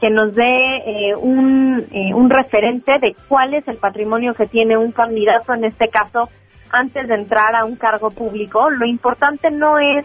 que 0.00 0.10
nos 0.10 0.34
dé 0.34 0.76
eh, 0.86 1.16
un, 1.16 1.86
eh, 1.90 2.12
un 2.14 2.28
referente 2.28 2.92
de 3.00 3.14
cuál 3.28 3.54
es 3.54 3.66
el 3.68 3.76
patrimonio 3.76 4.34
que 4.34 4.46
tiene 4.46 4.76
un 4.76 4.92
candidato, 4.92 5.54
en 5.54 5.64
este 5.64 5.88
caso, 5.88 6.28
antes 6.70 7.08
de 7.08 7.14
entrar 7.14 7.54
a 7.54 7.64
un 7.64 7.76
cargo 7.76 8.10
público. 8.10 8.68
Lo 8.70 8.86
importante 8.86 9.50
no 9.50 9.78
es 9.78 10.04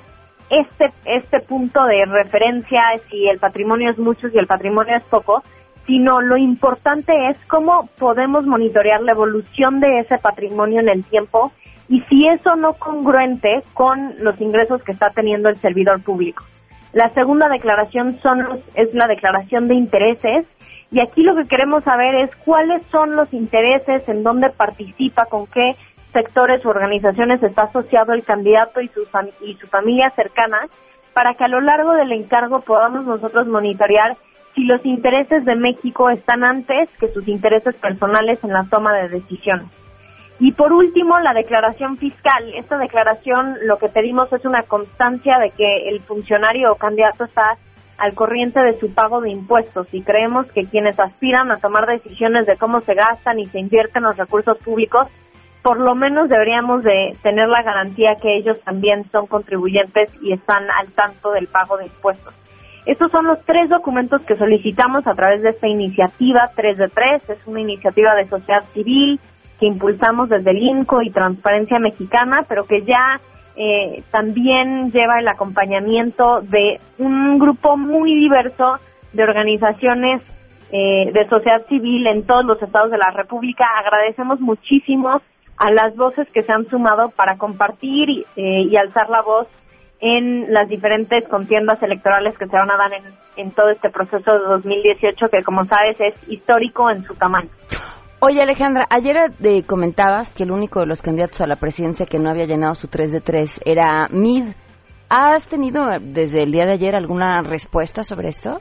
este, 0.50 0.92
este 1.06 1.40
punto 1.42 1.84
de 1.86 2.06
referencia, 2.06 2.82
si 3.10 3.28
el 3.28 3.40
patrimonio 3.40 3.92
es 3.92 3.98
mucho, 3.98 4.30
si 4.30 4.38
el 4.38 4.48
patrimonio 4.48 4.96
es 4.96 5.04
poco, 5.04 5.44
sino 5.89 6.22
lo 6.22 6.38
importante 6.38 7.12
es 7.29 7.38
cómo 7.48 7.89
podemos 7.98 8.46
monitorear 8.46 9.01
la 9.01 9.13
evolución 9.13 9.79
de 9.79 10.01
ese 10.01 10.19
patrimonio 10.19 10.81
en 10.81 10.88
el 10.88 11.03
tiempo 11.03 11.51
y 11.89 12.01
si 12.01 12.27
eso 12.27 12.55
no 12.55 12.74
congruente 12.74 13.63
con 13.74 14.13
los 14.19 14.39
ingresos 14.39 14.84
que 14.84 14.91
está 14.91 15.10
teniendo 15.10 15.50
el 15.50 15.58
servidor 15.58 16.03
público. 16.03 16.43
La 16.93 17.10
segunda 17.15 17.50
declaración 17.50 18.19
son 18.22 18.62
es 18.75 18.93
la 18.93 19.08
declaración 19.08 19.67
de 19.67 19.74
intereses 19.74 20.46
y 20.91 21.01
aquí 21.01 21.24
lo 21.24 21.36
que 21.36 21.48
queremos 21.48 21.84
saber 21.84 22.13
es 22.13 22.36
cuáles 22.46 22.86
son 22.89 23.15
los 23.15 23.34
intereses, 23.34 24.08
en 24.08 24.22
dónde 24.22 24.51
participa, 24.51 25.25
con 25.25 25.48
qué 25.48 25.75
sectores 26.13 26.63
u 26.65 26.69
organizaciones 26.69 27.41
está 27.41 27.63
asociado 27.63 28.13
el 28.13 28.24
candidato 28.24 28.79
y 28.79 28.89
su, 28.89 29.08
y 29.43 29.55
su 29.55 29.65
familia 29.65 30.12
cercana, 30.12 30.67
para 31.15 31.34
que 31.34 31.46
a 31.46 31.48
lo 31.48 31.62
largo 31.62 31.93
del 31.93 32.12
encargo 32.12 32.62
podamos 32.62 33.05
nosotros 33.05 33.48
monitorear 33.48 34.17
si 34.60 34.66
los 34.66 34.86
intereses 34.86 35.46
de 35.46 35.56
México 35.56 36.10
están 36.10 36.44
antes 36.44 36.89
que 37.00 37.08
sus 37.13 37.25
intereses 37.30 37.74
personales 37.75 38.44
en 38.44 38.51
la 38.51 38.66
toma 38.70 38.94
de 38.94 39.08
decisiones. 39.08 39.68
Y 40.38 40.51
por 40.51 40.74
último, 40.74 41.18
la 41.20 41.34
declaración 41.34 41.96
fiscal. 41.96 42.54
Esta 42.54 42.78
declaración 42.78 43.56
lo 43.63 43.78
que 43.78 43.88
pedimos 43.88 44.32
es 44.34 44.44
una 44.44 44.63
constancia 44.63 45.39
de 45.39 45.51
que 45.51 45.88
el 45.88 46.01
funcionario 46.01 46.74
o 46.74 46.75
candidato 46.75 47.24
está 47.24 47.58
al 47.98 48.13
corriente 48.16 48.60
de 48.60 48.78
su 48.82 48.94
pago 48.94 49.22
de 49.22 49.30
impuestos 49.30 49.88
y 49.94 50.01
creemos 50.01 50.46
que 50.51 50.66
quienes 50.66 51.00
aspiran 51.00 51.51
a 51.51 51.58
tomar 51.58 51.86
decisiones 51.86 52.46
de 52.46 52.58
cómo 52.58 52.82
se 52.82 52.96
gastan 52.96 53.39
y 53.39 53.46
se 53.46 53.60
invierten 53.60 54.04
los 54.04 54.18
recursos 54.18 54.58
públicos, 54.58 55.08
por 55.62 55.80
lo 55.80 55.96
menos 55.96 56.28
deberíamos 56.28 56.84
de 56.84 57.16
tener 57.24 57.48
la 57.48 57.63
garantía 57.63 58.16
que 58.22 58.36
ellos 58.36 58.60
también 58.66 59.10
son 59.10 59.25
contribuyentes 59.25 60.12
y 60.22 60.34
están 60.34 60.70
al 60.70 60.92
tanto 60.92 61.32
del 61.32 61.48
pago 61.48 61.78
de 61.78 61.86
impuestos. 61.86 62.34
Estos 62.86 63.12
son 63.12 63.26
los 63.26 63.40
tres 63.46 63.70
documentos 63.70 64.22
que 64.24 64.38
solicitamos 64.38 65.06
a 65.06 65.14
través 65.14 65.42
de 65.42 65.50
esta 65.50 65.68
iniciativa 65.68 66.50
3 66.56 66.78
de 66.78 66.88
3. 66.88 67.30
Es 67.30 67.48
una 67.48 67.62
iniciativa 67.62 68.16
de 68.16 68.28
sociedad 68.28 68.64
civil, 68.74 69.20
que 69.60 69.66
impulsamos 69.66 70.30
desde 70.30 70.52
el 70.52 70.64
INCO 70.64 71.02
y 71.02 71.10
Transparencia 71.10 71.80
Mexicana, 71.80 72.46
pero 72.48 72.66
que 72.66 72.84
ya 72.84 73.20
eh, 73.56 74.04
también 74.12 74.92
lleva 74.92 75.20
el 75.20 75.28
acompañamiento 75.28 76.42
de 76.42 76.80
un 76.98 77.38
grupo 77.40 77.76
muy 77.76 78.16
diverso 78.16 78.80
de 79.12 79.24
organizaciones 79.24 80.22
eh, 80.72 81.12
de 81.12 81.28
sociedad 81.28 81.66
civil 81.68 82.08
en 82.08 82.26
todos 82.26 82.46
los 82.46 82.62
estados 82.62 82.92
de 82.92 82.98
la 82.98 83.12
República. 83.12 83.66
Agradecemos 83.80 84.40
muchísimo 84.40 85.22
a 85.58 85.72
las 85.72 85.96
voces 85.98 86.28
que 86.34 86.44
se 86.44 86.54
han 86.54 86.70
sumado 86.70 87.10
para 87.10 87.38
compartir 87.38 88.26
eh, 88.38 88.62
y 88.62 88.78
alzar 88.78 89.10
la 89.10 89.22
voz 89.22 89.48
en 90.01 90.51
las 90.53 90.70
diferentes 90.70 91.27
contiendas 91.27 91.82
electorales 91.84 92.38
que 92.38 92.48
se 92.48 92.56
van 92.56 92.72
a 92.72 92.77
dar 92.77 92.94
en, 92.94 93.03
en 93.36 93.51
todo 93.51 93.70
este 93.70 93.89
proceso 93.89 94.32
de 94.32 94.39
2018, 94.39 95.27
que 95.29 95.44
como 95.44 95.65
sabes 95.65 96.00
es 96.00 96.29
histórico 96.29 96.89
en 96.89 97.03
su 97.03 97.15
tamaño. 97.15 97.50
Oye, 98.22 98.41
Alejandra, 98.41 98.86
ayer 98.89 99.15
eh, 99.44 99.63
comentabas 99.65 100.36
que 100.36 100.44
el 100.44 100.51
único 100.51 100.82
de 100.82 100.88
los 100.88 101.01
candidatos 101.01 101.39
a 101.39 101.48
la 101.48 101.56
presidencia 101.56 102.06
que 102.06 102.20
no 102.20 102.29
había 102.29 102.46
llenado 102.46 102.75
su 102.75 102.89
3 102.89 103.13
de 103.13 103.22
3 103.22 103.62
era 103.65 104.10
Mid. 104.10 104.44
¿Has 105.10 105.48
tenido 105.48 105.88
desde 106.01 106.44
el 106.44 106.51
día 106.51 106.65
de 106.65 106.74
ayer 106.74 106.96
alguna 106.96 107.41
respuesta 107.41 108.03
sobre 108.03 108.27
esto? 108.27 108.60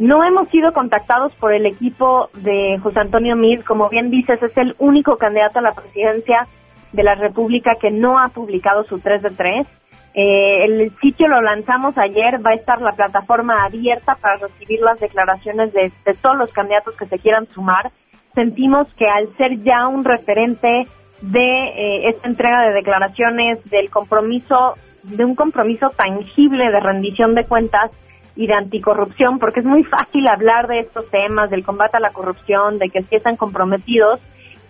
No 0.00 0.24
hemos 0.24 0.48
sido 0.48 0.72
contactados 0.72 1.32
por 1.36 1.54
el 1.54 1.66
equipo 1.66 2.30
de 2.34 2.78
José 2.82 2.98
Antonio 3.00 3.36
Mid. 3.36 3.62
Como 3.62 3.88
bien 3.90 4.10
dices, 4.10 4.42
es 4.42 4.56
el 4.56 4.74
único 4.78 5.16
candidato 5.18 5.60
a 5.60 5.62
la 5.62 5.72
presidencia 5.72 6.48
de 6.92 7.02
la 7.04 7.14
República 7.14 7.76
que 7.80 7.92
no 7.92 8.18
ha 8.18 8.28
publicado 8.30 8.82
su 8.84 8.98
3 8.98 9.22
de 9.22 9.30
3. 9.30 9.79
Eh, 10.14 10.64
el 10.64 10.92
sitio 11.00 11.28
lo 11.28 11.40
lanzamos 11.40 11.96
ayer, 11.96 12.44
va 12.44 12.50
a 12.50 12.54
estar 12.54 12.80
la 12.82 12.92
plataforma 12.92 13.64
abierta 13.64 14.16
para 14.16 14.36
recibir 14.36 14.80
las 14.80 14.98
declaraciones 14.98 15.72
de 15.72 16.14
todos 16.20 16.36
los 16.36 16.52
candidatos 16.52 16.96
que 16.96 17.06
se 17.06 17.18
quieran 17.18 17.46
sumar 17.46 17.92
sentimos 18.34 18.92
que 18.94 19.06
al 19.06 19.34
ser 19.36 19.62
ya 19.62 19.88
un 19.88 20.04
referente 20.04 20.86
de 21.22 21.40
eh, 21.40 22.08
esta 22.08 22.28
entrega 22.28 22.62
de 22.62 22.74
declaraciones, 22.74 23.58
del 23.70 23.90
compromiso, 23.90 24.76
de 25.02 25.24
un 25.24 25.34
compromiso 25.34 25.90
tangible 25.90 26.70
de 26.70 26.80
rendición 26.80 27.34
de 27.34 27.44
cuentas 27.44 27.90
y 28.36 28.46
de 28.46 28.54
anticorrupción, 28.54 29.38
porque 29.38 29.60
es 29.60 29.66
muy 29.66 29.84
fácil 29.84 30.26
hablar 30.28 30.66
de 30.68 30.80
estos 30.80 31.08
temas, 31.10 31.50
del 31.50 31.64
combate 31.64 31.96
a 31.96 32.00
la 32.00 32.12
corrupción, 32.12 32.78
de 32.78 32.88
que 32.88 33.02
sí 33.02 33.16
están 33.16 33.36
comprometidos, 33.36 34.20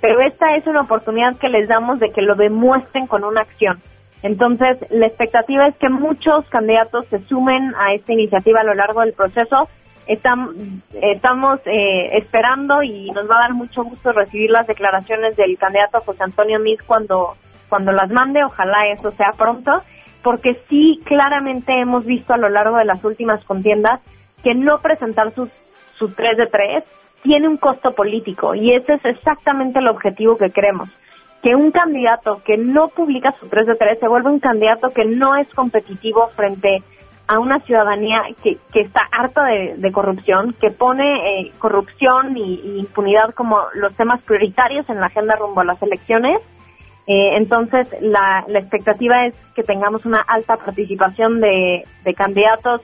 pero 0.01 0.21
esta 0.21 0.57
es 0.57 0.67
una 0.67 0.81
oportunidad 0.81 1.37
que 1.37 1.49
les 1.49 1.69
damos 1.69 2.01
de 2.01 2.11
que 2.11 2.23
lo 2.23 2.35
demuestren 2.35 3.07
con 3.07 3.23
una 3.23 3.43
acción. 3.43 3.81
Entonces, 4.23 4.79
la 4.91 5.07
expectativa 5.07 5.67
es 5.67 5.77
que 5.77 5.89
muchos 5.89 6.45
candidatos 6.51 7.07
se 7.09 7.21
sumen 7.27 7.75
a 7.79 7.95
esta 7.95 8.13
iniciativa 8.13 8.61
a 8.61 8.65
lo 8.65 8.75
largo 8.75 9.01
del 9.01 9.15
proceso 9.15 9.69
estamos 10.07 11.61
eh, 11.67 12.19
esperando 12.19 12.83
y 12.83 13.11
nos 13.13 13.31
va 13.31 13.37
a 13.37 13.43
dar 13.43 13.55
mucho 13.55 13.85
gusto 13.85 14.13
recibir 14.13 14.51
las 14.51 14.67
declaraciones 14.67 15.37
del 15.37 15.57
candidato 15.57 16.01
José 16.01 16.25
Antonio 16.25 16.59
Miz 16.59 16.81
cuando, 16.85 17.37
cuando 17.69 17.93
las 17.93 18.11
mande, 18.11 18.43
ojalá 18.43 18.89
eso 18.89 19.13
sea 19.13 19.33
pronto, 19.37 19.71
porque 20.23 20.55
sí 20.69 21.01
claramente 21.05 21.81
hemos 21.81 22.05
visto 22.05 22.35
a 22.35 22.39
lo 22.39 22.49
largo 22.49 22.77
de 22.77 22.87
las 22.87 23.05
últimas 23.05 23.45
contiendas 23.45 24.01
que 24.43 24.55
no 24.55 24.81
presentar 24.81 25.33
su, 25.35 25.49
su 25.97 26.09
3 26.09 26.37
de 26.37 26.47
3 26.47 26.85
tiene 27.23 27.47
un 27.47 27.59
costo 27.59 27.95
político 27.95 28.55
y 28.55 28.75
ese 28.75 28.95
es 28.95 29.05
exactamente 29.05 29.79
el 29.79 29.89
objetivo 29.89 30.37
que 30.37 30.51
queremos. 30.51 30.89
Que 31.43 31.55
un 31.55 31.71
candidato 31.71 32.43
que 32.45 32.57
no 32.57 32.89
publica 32.89 33.33
su 33.33 33.49
3 33.49 33.67
de 33.67 33.75
3 33.77 33.99
se 33.99 34.09
vuelva 34.09 34.31
un 34.31 34.41
candidato 34.41 34.91
que 34.91 35.05
no 35.05 35.37
es 35.37 35.49
competitivo 35.55 36.29
frente 36.37 36.83
a 37.31 37.39
una 37.39 37.61
ciudadanía 37.61 38.23
que, 38.43 38.59
que 38.73 38.81
está 38.81 39.03
harta 39.13 39.45
de, 39.45 39.93
corrupción, 39.93 40.53
que 40.61 40.73
pone 40.73 41.43
eh, 41.43 41.53
corrupción 41.59 42.37
y, 42.37 42.79
impunidad 42.81 43.35
como 43.35 43.59
los 43.75 43.95
temas 43.95 44.21
prioritarios 44.23 44.89
en 44.91 44.99
la 44.99 45.07
agenda 45.07 45.37
rumbo 45.37 45.61
a 45.61 45.65
las 45.65 45.81
elecciones. 45.81 46.41
Eh, 47.07 47.37
entonces, 47.37 47.87
la, 48.01 48.45
la, 48.49 48.59
expectativa 48.59 49.27
es 49.27 49.35
que 49.55 49.63
tengamos 49.63 50.05
una 50.07 50.21
alta 50.21 50.57
participación 50.57 51.41
de, 51.41 51.85
de 52.05 52.15
candidatos, 52.15 52.83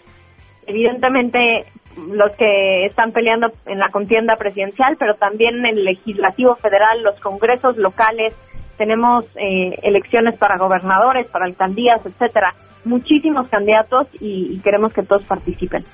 evidentemente 0.67 1.67
los 1.97 2.33
que 2.37 2.87
están 2.87 3.11
peleando 3.11 3.49
en 3.67 3.81
la 3.81 3.91
contienda 3.91 4.37
presidencial, 4.37 4.97
pero 4.97 5.15
también 5.15 5.57
en 5.57 5.67
el 5.67 5.85
legislativo 5.85 6.55
federal, 6.57 7.03
los 7.03 7.19
congresos 7.21 7.77
locales, 7.79 8.33
tenemos 8.77 9.25
eh, 9.37 9.79
elecciones 9.83 10.39
para 10.39 10.59
gobernadores, 10.59 11.27
para 11.29 11.47
alcaldías, 11.47 12.05
etcétera 12.05 12.55
muchísimos 12.87 13.49
candidatos 13.49 14.07
y, 14.21 14.59
queremos 14.61 14.93
que 14.93 15.03
todos 15.03 15.25
participen. 15.25 15.85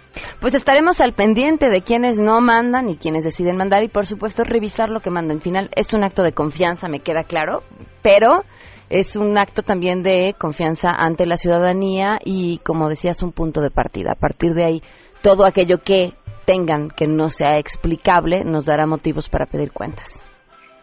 Pues 0.41 0.55
estaremos 0.55 1.01
al 1.01 1.15
pendiente 1.15 1.69
de 1.69 1.83
quienes 1.83 2.19
no 2.19 2.41
mandan 2.41 2.89
y 2.89 2.97
quienes 2.97 3.25
deciden 3.25 3.57
mandar 3.57 3.83
y 3.83 3.89
por 3.89 4.07
supuesto 4.07 4.45
revisar 4.45 4.91
lo 4.91 5.01
que 5.01 5.11
mandan. 5.11 5.41
Final 5.41 5.71
es 5.75 5.95
un 5.95 6.05
acto 6.05 6.23
de 6.23 6.33
confianza, 6.33 6.89
me 6.89 7.01
queda 7.01 7.23
claro, 7.23 7.63
pero 8.03 8.45
es 8.91 9.17
un 9.17 9.39
acto 9.39 9.63
también 9.63 10.03
de 10.03 10.35
confianza 10.39 10.91
ante 10.91 11.27
la 11.27 11.37
ciudadanía 11.37 12.19
y 12.25 12.59
como 12.59 12.89
decías 12.89 13.23
un 13.23 13.33
punto 13.33 13.61
de 13.61 13.71
partida. 13.71 14.13
A 14.13 14.21
partir 14.21 14.53
de 14.53 14.65
ahí 14.65 14.83
todo 15.23 15.47
aquello 15.47 15.79
que 15.79 16.13
tengan 16.45 16.89
que 16.89 17.07
no 17.07 17.29
sea 17.29 17.59
explicable 17.59 18.45
nos 18.45 18.67
dará 18.67 18.87
motivos 18.87 19.29
para 19.29 19.47
pedir 19.47 19.73
cuentas. 19.73 20.25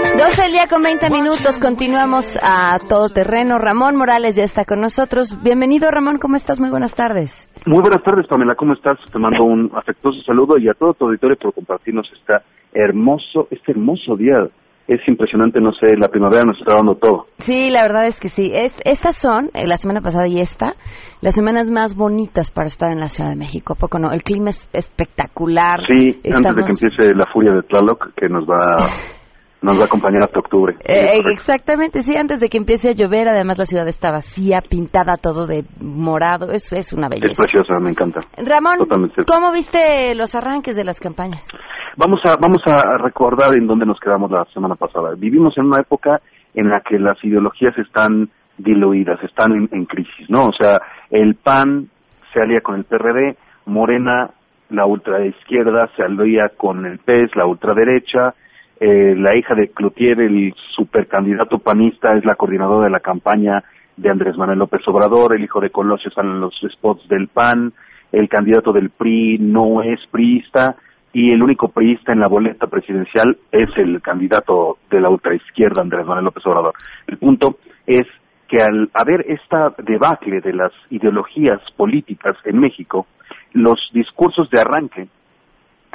Doce 0.21 0.45
el 0.45 0.51
día 0.51 0.67
con 0.69 0.83
20 0.83 1.09
minutos, 1.09 1.57
continuamos 1.59 2.37
a 2.43 2.77
todo 2.87 3.09
terreno. 3.09 3.57
Ramón 3.57 3.95
Morales 3.95 4.35
ya 4.35 4.43
está 4.43 4.65
con 4.65 4.79
nosotros. 4.79 5.35
Bienvenido 5.41 5.89
Ramón, 5.89 6.19
¿cómo 6.21 6.35
estás? 6.35 6.59
Muy 6.59 6.69
buenas 6.69 6.93
tardes. 6.93 7.49
Muy 7.65 7.81
buenas 7.81 8.03
tardes 8.03 8.27
Pamela, 8.27 8.53
¿cómo 8.53 8.73
estás? 8.73 8.99
Te 9.11 9.17
mando 9.17 9.43
un 9.43 9.71
afectuoso 9.73 10.21
saludo 10.21 10.59
y 10.59 10.69
a 10.69 10.75
todo 10.75 10.93
tu 10.93 11.05
auditorio 11.05 11.37
por 11.41 11.55
compartirnos 11.55 12.07
esta 12.19 12.43
hermoso, 12.71 13.47
este 13.49 13.71
hermoso 13.71 14.15
día 14.15 14.45
es 14.87 14.99
impresionante, 15.07 15.59
no 15.59 15.71
sé, 15.73 15.97
la 15.97 16.09
primavera 16.09 16.43
nos 16.43 16.59
está 16.59 16.75
dando 16.75 16.93
todo. 16.93 17.25
Sí, 17.39 17.71
la 17.71 17.81
verdad 17.81 18.05
es 18.05 18.19
que 18.19 18.29
sí. 18.29 18.51
estas 18.53 19.17
son, 19.17 19.49
eh, 19.55 19.65
la 19.65 19.77
semana 19.77 20.01
pasada 20.01 20.27
y 20.27 20.39
esta, 20.39 20.73
las 21.21 21.33
semanas 21.33 21.71
más 21.71 21.95
bonitas 21.95 22.51
para 22.51 22.67
estar 22.67 22.91
en 22.91 22.99
la 22.99 23.09
Ciudad 23.09 23.31
de 23.31 23.37
México. 23.37 23.73
poco 23.73 23.97
no? 23.97 24.11
El 24.11 24.21
clima 24.21 24.51
es 24.51 24.69
espectacular. 24.71 25.79
Sí, 25.91 26.21
antes 26.31 26.55
de 26.55 26.63
que 26.63 26.71
empiece 26.73 27.15
la 27.15 27.25
furia 27.33 27.53
de 27.53 27.63
Tlaloc, 27.63 28.13
que 28.15 28.29
nos 28.29 28.43
va 28.45 28.85
nos 29.61 29.77
va 29.77 29.83
a 29.83 29.85
acompañar 29.85 30.23
hasta 30.23 30.39
octubre. 30.39 30.75
Eh, 30.83 31.19
exactamente, 31.31 32.01
sí, 32.01 32.15
antes 32.15 32.39
de 32.39 32.49
que 32.49 32.57
empiece 32.57 32.89
a 32.89 32.93
llover, 32.93 33.27
además 33.27 33.59
la 33.59 33.65
ciudad 33.65 33.87
está 33.87 34.11
vacía, 34.11 34.61
pintada 34.61 35.17
todo 35.21 35.45
de 35.45 35.63
morado, 35.79 36.51
eso 36.51 36.75
es 36.75 36.93
una 36.93 37.07
belleza. 37.07 37.31
Es 37.31 37.37
preciosa, 37.37 37.79
me 37.79 37.89
encanta. 37.89 38.21
Ramón, 38.37 38.77
¿cómo 39.27 39.51
viste 39.51 40.15
los 40.15 40.33
arranques 40.35 40.75
de 40.75 40.83
las 40.83 40.99
campañas? 40.99 41.47
Vamos 41.95 42.21
a, 42.25 42.37
vamos 42.41 42.61
a 42.65 42.97
recordar 42.97 43.55
en 43.55 43.67
dónde 43.67 43.85
nos 43.85 43.99
quedamos 43.99 44.31
la 44.31 44.45
semana 44.53 44.75
pasada. 44.75 45.13
Vivimos 45.15 45.55
en 45.57 45.65
una 45.65 45.81
época 45.81 46.21
en 46.55 46.69
la 46.69 46.81
que 46.81 46.97
las 46.97 47.23
ideologías 47.23 47.77
están 47.77 48.29
diluidas, 48.57 49.21
están 49.23 49.51
en, 49.53 49.69
en 49.71 49.85
crisis, 49.85 50.29
¿no? 50.29 50.43
O 50.43 50.53
sea, 50.53 50.81
el 51.09 51.35
PAN 51.35 51.89
se 52.33 52.41
alía 52.41 52.61
con 52.61 52.75
el 52.75 52.85
PRD, 52.85 53.37
Morena, 53.65 54.31
la 54.69 54.85
ultraizquierda, 54.85 55.89
se 55.95 56.03
alía 56.03 56.49
con 56.57 56.85
el 56.85 56.99
PES, 56.99 57.35
la 57.35 57.45
ultraderecha, 57.45 58.33
eh, 58.83 59.13
la 59.15 59.37
hija 59.37 59.53
de 59.53 59.69
Cloutier, 59.69 60.19
el 60.19 60.55
supercandidato 60.75 61.59
panista, 61.59 62.17
es 62.17 62.25
la 62.25 62.33
coordinadora 62.33 62.85
de 62.85 62.89
la 62.89 62.99
campaña 62.99 63.63
de 63.95 64.09
Andrés 64.09 64.35
Manuel 64.35 64.57
López 64.57 64.81
Obrador, 64.87 65.35
el 65.35 65.43
hijo 65.43 65.61
de 65.61 65.69
Colosio 65.69 66.09
salen 66.09 66.39
los 66.39 66.59
spots 66.67 67.07
del 67.07 67.27
PAN, 67.27 67.73
el 68.11 68.27
candidato 68.27 68.73
del 68.73 68.89
PRI 68.89 69.37
no 69.37 69.83
es 69.83 69.99
priista 70.09 70.77
y 71.13 71.31
el 71.31 71.43
único 71.43 71.67
priista 71.67 72.11
en 72.11 72.21
la 72.21 72.27
boleta 72.27 72.65
presidencial 72.65 73.37
es 73.51 73.69
el 73.77 74.01
candidato 74.01 74.79
de 74.89 74.99
la 74.99 75.09
ultraizquierda 75.09 75.83
Andrés 75.83 76.07
Manuel 76.07 76.25
López 76.25 76.43
Obrador. 76.47 76.73
El 77.05 77.17
punto 77.17 77.59
es 77.85 78.07
que 78.47 78.63
al 78.63 78.89
haber 78.95 79.29
esta 79.29 79.75
debacle 79.77 80.41
de 80.41 80.53
las 80.53 80.71
ideologías 80.89 81.59
políticas 81.77 82.35
en 82.45 82.59
México, 82.59 83.05
los 83.53 83.79
discursos 83.93 84.49
de 84.49 84.59
arranque 84.59 85.07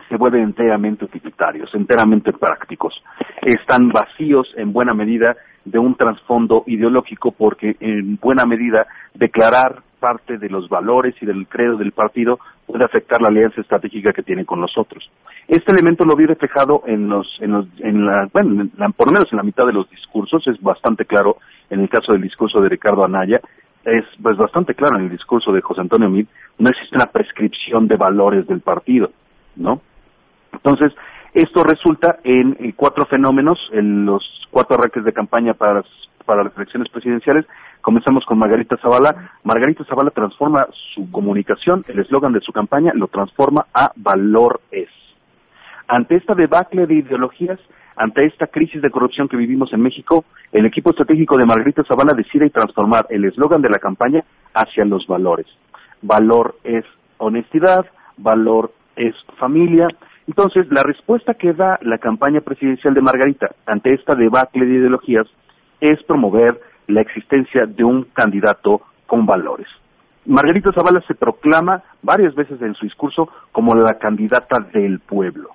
se 0.08 0.16
vuelven 0.16 0.42
enteramente 0.42 1.04
utilitarios, 1.04 1.74
enteramente 1.74 2.32
prácticos. 2.32 2.94
Están 3.42 3.88
vacíos 3.88 4.48
en 4.56 4.72
buena 4.72 4.94
medida 4.94 5.36
de 5.64 5.78
un 5.78 5.96
trasfondo 5.96 6.62
ideológico 6.66 7.32
porque 7.32 7.76
en 7.80 8.16
buena 8.16 8.46
medida 8.46 8.86
declarar 9.14 9.82
parte 9.98 10.38
de 10.38 10.48
los 10.48 10.68
valores 10.68 11.14
y 11.20 11.26
del 11.26 11.48
credo 11.48 11.76
del 11.76 11.92
partido 11.92 12.38
puede 12.66 12.84
afectar 12.84 13.20
la 13.20 13.28
alianza 13.28 13.60
estratégica 13.60 14.12
que 14.12 14.22
tiene 14.22 14.44
con 14.44 14.60
nosotros. 14.60 15.10
Este 15.48 15.72
elemento 15.72 16.04
lo 16.04 16.16
vi 16.16 16.26
reflejado 16.26 16.82
en 16.86 17.08
los, 17.08 17.26
en 17.40 17.52
los, 17.52 17.66
en 17.78 18.04
la, 18.04 18.28
bueno, 18.32 18.68
por 18.96 19.06
lo 19.06 19.12
menos 19.12 19.32
en 19.32 19.38
la 19.38 19.42
mitad 19.42 19.66
de 19.66 19.72
los 19.72 19.88
discursos, 19.90 20.46
es 20.46 20.60
bastante 20.60 21.04
claro 21.04 21.38
en 21.70 21.80
el 21.80 21.88
caso 21.88 22.12
del 22.12 22.22
discurso 22.22 22.60
de 22.60 22.68
Ricardo 22.68 23.04
Anaya, 23.04 23.40
es 23.84 24.04
pues 24.20 24.36
bastante 24.36 24.74
claro 24.74 24.98
en 24.98 25.04
el 25.04 25.10
discurso 25.10 25.52
de 25.52 25.60
José 25.60 25.80
Antonio 25.80 26.10
Mid, 26.10 26.26
no 26.58 26.68
existe 26.68 26.96
una 26.96 27.06
prescripción 27.06 27.86
de 27.86 27.96
valores 27.96 28.46
del 28.46 28.60
partido, 28.60 29.10
¿no? 29.54 29.80
Entonces, 30.56 30.92
esto 31.34 31.62
resulta 31.62 32.18
en, 32.24 32.72
cuatro 32.72 33.04
fenómenos, 33.06 33.58
en 33.72 34.06
los 34.06 34.22
cuatro 34.50 34.76
arranques 34.76 35.04
de 35.04 35.12
campaña 35.12 35.54
para, 35.54 35.84
para 36.24 36.44
las 36.44 36.56
elecciones 36.56 36.88
presidenciales. 36.90 37.46
Comenzamos 37.82 38.24
con 38.24 38.38
Margarita 38.38 38.76
Zavala. 38.78 39.32
Margarita 39.44 39.84
Zavala 39.84 40.10
transforma 40.10 40.66
su 40.94 41.10
comunicación, 41.10 41.84
el 41.88 42.00
eslogan 42.00 42.32
de 42.32 42.40
su 42.40 42.52
campaña, 42.52 42.92
lo 42.94 43.08
transforma 43.08 43.66
a 43.74 43.92
valor 43.96 44.60
es. 44.70 44.88
Ante 45.88 46.16
esta 46.16 46.34
debacle 46.34 46.86
de 46.86 46.94
ideologías, 46.94 47.60
ante 47.96 48.26
esta 48.26 48.46
crisis 48.48 48.82
de 48.82 48.90
corrupción 48.90 49.28
que 49.28 49.36
vivimos 49.36 49.72
en 49.72 49.80
México, 49.80 50.24
el 50.52 50.66
equipo 50.66 50.90
estratégico 50.90 51.36
de 51.38 51.46
Margarita 51.46 51.84
Zavala 51.84 52.12
decide 52.14 52.50
transformar 52.50 53.06
el 53.10 53.24
eslogan 53.24 53.62
de 53.62 53.70
la 53.70 53.78
campaña 53.78 54.24
hacia 54.54 54.84
los 54.84 55.06
valores. 55.06 55.46
Valor 56.02 56.56
es 56.64 56.84
honestidad, 57.18 57.86
valor 58.16 58.72
es 58.96 59.14
familia, 59.38 59.88
entonces, 60.26 60.66
la 60.70 60.82
respuesta 60.82 61.34
que 61.34 61.52
da 61.52 61.78
la 61.82 61.98
campaña 61.98 62.40
presidencial 62.40 62.94
de 62.94 63.00
Margarita 63.00 63.50
ante 63.64 63.94
esta 63.94 64.14
debacle 64.14 64.66
de 64.66 64.74
ideologías 64.74 65.26
es 65.80 66.02
promover 66.04 66.60
la 66.88 67.00
existencia 67.00 67.66
de 67.66 67.84
un 67.84 68.04
candidato 68.12 68.80
con 69.06 69.24
valores. 69.24 69.68
Margarita 70.24 70.72
Zavala 70.72 71.00
se 71.06 71.14
proclama 71.14 71.82
varias 72.02 72.34
veces 72.34 72.60
en 72.60 72.74
su 72.74 72.84
discurso 72.84 73.28
como 73.52 73.74
la 73.74 73.98
candidata 73.98 74.58
del 74.72 74.98
pueblo. 74.98 75.50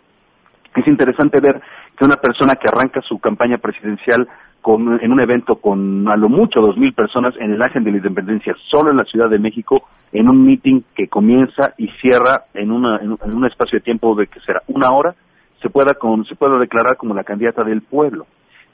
Es 0.74 0.88
interesante 0.88 1.42
ver 1.42 1.62
que 1.98 2.06
una 2.06 2.16
persona 2.16 2.56
que 2.56 2.70
arranca 2.70 3.02
su 3.02 3.20
campaña 3.20 3.58
presidencial 3.58 4.28
en 4.66 5.12
un 5.12 5.22
evento 5.22 5.56
con 5.56 6.08
a 6.08 6.16
lo 6.16 6.30
mucho 6.30 6.62
dos 6.62 6.78
mil 6.78 6.94
personas 6.94 7.34
en 7.40 7.52
el 7.52 7.62
Ángel 7.62 7.84
de 7.84 7.92
la 7.92 7.98
Independencia, 7.98 8.56
solo 8.70 8.92
en 8.92 8.98
la 8.98 9.06
Ciudad 9.06 9.30
de 9.30 9.40
México, 9.40 9.88
en 10.12 10.30
un 10.30 10.46
meeting 10.46 10.82
que 10.96 11.08
comienza 11.08 11.74
y 11.78 11.88
cierra 12.00 12.46
en, 12.54 12.72
una, 12.72 12.98
en, 12.98 13.12
un 13.12 13.46
espacio 13.46 13.80
de 13.80 13.84
tiempo 13.84 14.16
de 14.16 14.28
que 14.28 14.40
será 14.42 14.62
una 14.68 14.92
hora, 14.92 15.16
se 15.62 15.70
pueda, 15.70 15.94
con, 15.96 16.26
se 16.26 16.36
pueda 16.36 16.60
declarar 16.60 16.98
como 16.98 17.16
la 17.16 17.24
candidata 17.24 17.64
del 17.64 17.82
pueblo. 17.82 18.28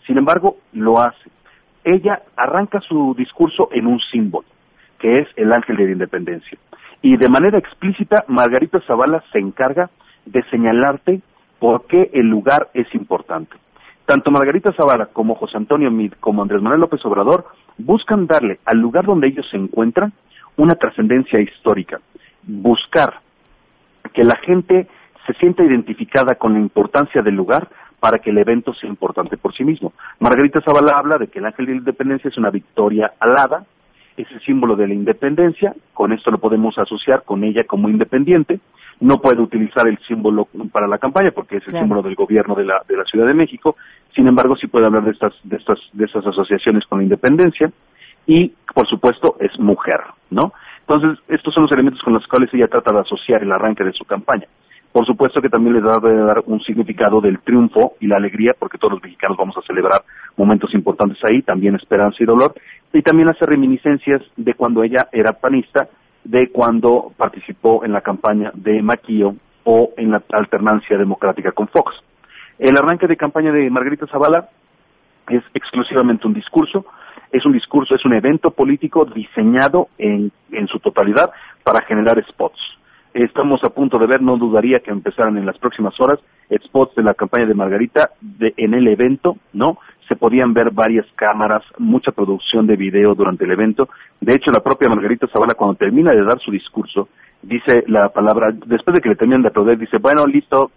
Sin 0.05 0.17
embargo, 0.17 0.57
lo 0.73 0.99
hace. 0.99 1.29
Ella 1.83 2.21
arranca 2.35 2.81
su 2.81 3.15
discurso 3.17 3.69
en 3.71 3.87
un 3.87 3.99
símbolo, 4.11 4.47
que 4.99 5.19
es 5.19 5.27
el 5.37 5.53
Ángel 5.53 5.77
de 5.77 5.85
la 5.85 5.91
Independencia. 5.91 6.57
Y 7.01 7.15
de 7.15 7.29
manera 7.29 7.57
explícita, 7.57 8.25
Margarita 8.27 8.81
Zavala 8.81 9.23
se 9.31 9.39
encarga 9.39 9.89
de 10.25 10.43
señalarte 10.49 11.21
por 11.59 11.85
qué 11.87 12.09
el 12.13 12.27
lugar 12.27 12.69
es 12.73 12.93
importante. 12.93 13.55
Tanto 14.07 14.31
Margarita 14.31 14.71
Zavala 14.71 15.07
como 15.07 15.35
José 15.35 15.57
Antonio 15.57 15.91
Mid 15.91 16.13
como 16.21 16.41
Andrés 16.41 16.61
Manuel 16.61 16.79
López 16.79 17.05
Obrador 17.05 17.45
buscan 17.77 18.25
darle 18.25 18.57
al 18.63 18.77
lugar 18.77 19.05
donde 19.05 19.27
ellos 19.27 19.45
se 19.51 19.57
encuentran 19.57 20.13
una 20.55 20.75
trascendencia 20.75 21.41
histórica, 21.41 21.99
buscar 22.43 23.19
que 24.13 24.23
la 24.23 24.37
gente 24.37 24.87
se 25.25 25.33
sienta 25.33 25.61
identificada 25.65 26.35
con 26.35 26.53
la 26.53 26.59
importancia 26.59 27.21
del 27.21 27.35
lugar 27.35 27.67
para 27.99 28.19
que 28.19 28.29
el 28.29 28.37
evento 28.37 28.73
sea 28.75 28.89
importante 28.89 29.35
por 29.35 29.53
sí 29.53 29.65
mismo. 29.65 29.91
Margarita 30.21 30.61
Zavala 30.61 30.97
habla 30.97 31.17
de 31.17 31.27
que 31.27 31.39
el 31.39 31.45
Ángel 31.45 31.65
de 31.65 31.73
la 31.73 31.79
Independencia 31.79 32.29
es 32.29 32.37
una 32.37 32.49
victoria 32.49 33.11
alada 33.19 33.65
es 34.17 34.29
el 34.31 34.41
símbolo 34.41 34.75
de 34.75 34.87
la 34.87 34.93
independencia, 34.93 35.73
con 35.93 36.11
esto 36.11 36.31
lo 36.31 36.39
podemos 36.39 36.77
asociar 36.77 37.23
con 37.23 37.43
ella 37.43 37.63
como 37.65 37.87
independiente, 37.87 38.59
no 38.99 39.17
puede 39.21 39.41
utilizar 39.41 39.87
el 39.87 39.99
símbolo 40.07 40.47
para 40.71 40.87
la 40.87 40.97
campaña 40.97 41.31
porque 41.31 41.57
es 41.57 41.63
el 41.67 41.69
Claro. 41.71 41.83
símbolo 41.85 42.01
del 42.01 42.15
gobierno 42.15 42.55
de 42.55 42.65
la, 42.65 42.81
de 42.87 42.97
la 42.97 43.03
Ciudad 43.05 43.27
de 43.27 43.35
México, 43.35 43.75
sin 44.15 44.27
embargo 44.27 44.55
sí 44.55 44.67
puede 44.67 44.87
hablar 44.87 45.03
de 45.03 45.11
estas, 45.11 45.33
de 45.43 45.57
estas, 45.57 45.79
de 45.93 46.05
estas 46.05 46.25
asociaciones 46.25 46.83
con 46.87 46.97
la 46.97 47.03
independencia 47.03 47.71
y 48.25 48.51
por 48.73 48.87
supuesto 48.87 49.35
es 49.39 49.57
mujer, 49.59 49.99
¿no? 50.31 50.51
Entonces 50.79 51.19
estos 51.27 51.53
son 51.53 51.63
los 51.63 51.71
elementos 51.71 52.01
con 52.01 52.13
los 52.13 52.25
cuales 52.27 52.51
ella 52.53 52.67
trata 52.67 52.91
de 52.93 52.99
asociar 53.01 53.43
el 53.43 53.51
arranque 53.51 53.83
de 53.83 53.93
su 53.93 54.03
campaña. 54.05 54.47
Por 54.91 55.05
supuesto 55.05 55.41
que 55.41 55.49
también 55.49 55.75
le 55.75 55.81
da 55.81 55.99
de 55.99 56.15
dar 56.15 56.43
un 56.45 56.59
significado 56.61 57.21
del 57.21 57.39
triunfo 57.39 57.93
y 57.99 58.07
la 58.07 58.17
alegría, 58.17 58.53
porque 58.57 58.77
todos 58.77 58.93
los 58.93 59.03
mexicanos 59.03 59.37
vamos 59.37 59.55
a 59.57 59.61
celebrar 59.61 60.01
momentos 60.35 60.73
importantes 60.73 61.17
ahí, 61.29 61.41
también 61.41 61.75
esperanza 61.75 62.17
y 62.19 62.25
dolor, 62.25 62.53
y 62.93 63.01
también 63.01 63.29
hace 63.29 63.45
reminiscencias 63.45 64.21
de 64.35 64.53
cuando 64.53 64.83
ella 64.83 65.07
era 65.11 65.33
panista, 65.33 65.87
de 66.23 66.49
cuando 66.49 67.11
participó 67.15 67.85
en 67.85 67.93
la 67.93 68.01
campaña 68.01 68.51
de 68.53 68.81
Maquillo 68.81 69.35
o 69.63 69.93
en 69.97 70.11
la 70.11 70.23
alternancia 70.31 70.97
democrática 70.97 71.51
con 71.51 71.67
Fox. 71.67 71.93
El 72.57 72.77
arranque 72.77 73.07
de 73.07 73.17
campaña 73.17 73.51
de 73.51 73.69
Margarita 73.69 74.07
Zavala 74.07 74.49
es 75.29 75.43
exclusivamente 75.53 76.25
un 76.25 76.33
discurso, 76.33 76.85
es 77.31 77.45
un 77.45 77.53
discurso, 77.53 77.93
es 77.93 78.05
un 78.05 78.13
evento 78.13 78.51
político 78.51 79.05
diseñado 79.05 79.89
en, 79.97 80.31
en 80.51 80.67
su 80.67 80.79
totalidad 80.79 81.29
para 81.63 81.81
generar 81.81 82.23
spots. 82.29 82.76
Estamos 83.17 83.63
a 83.63 83.69
punto 83.69 83.97
de 83.97 84.05
ver, 84.05 84.21
no 84.21 84.37
dudaría 84.37 84.77
que 84.77 84.91
empezaran 84.91 85.39
en 85.39 85.45
las 85.47 85.57
próximas 85.57 85.99
horas, 85.99 86.19
spots 86.51 86.93
de 86.93 87.01
la 87.01 87.15
campaña 87.15 87.47
de 87.47 87.55
Margarita 87.55 88.11
de, 88.21 88.53
en 88.57 88.75
el 88.75 88.87
evento, 88.87 89.37
¿no? 89.53 89.79
Se 90.07 90.15
podían 90.15 90.53
ver 90.53 90.69
varias 90.69 91.07
cámaras, 91.15 91.63
mucha 91.79 92.11
producción 92.11 92.67
de 92.67 92.75
video 92.75 93.15
durante 93.15 93.45
el 93.45 93.51
evento. 93.51 93.89
De 94.21 94.35
hecho, 94.35 94.51
la 94.51 94.59
propia 94.59 94.87
Margarita 94.87 95.25
Zavala, 95.33 95.55
cuando 95.55 95.77
termina 95.77 96.11
de 96.11 96.23
dar 96.23 96.37
su 96.37 96.51
discurso, 96.51 97.09
dice 97.41 97.85
la 97.87 98.09
palabra, 98.09 98.51
después 98.51 98.93
de 98.93 99.01
que 99.01 99.09
le 99.09 99.15
terminan 99.15 99.41
de 99.41 99.47
aplaudir, 99.47 99.79
dice, 99.79 99.97
bueno, 99.97 100.27
listo, 100.27 100.69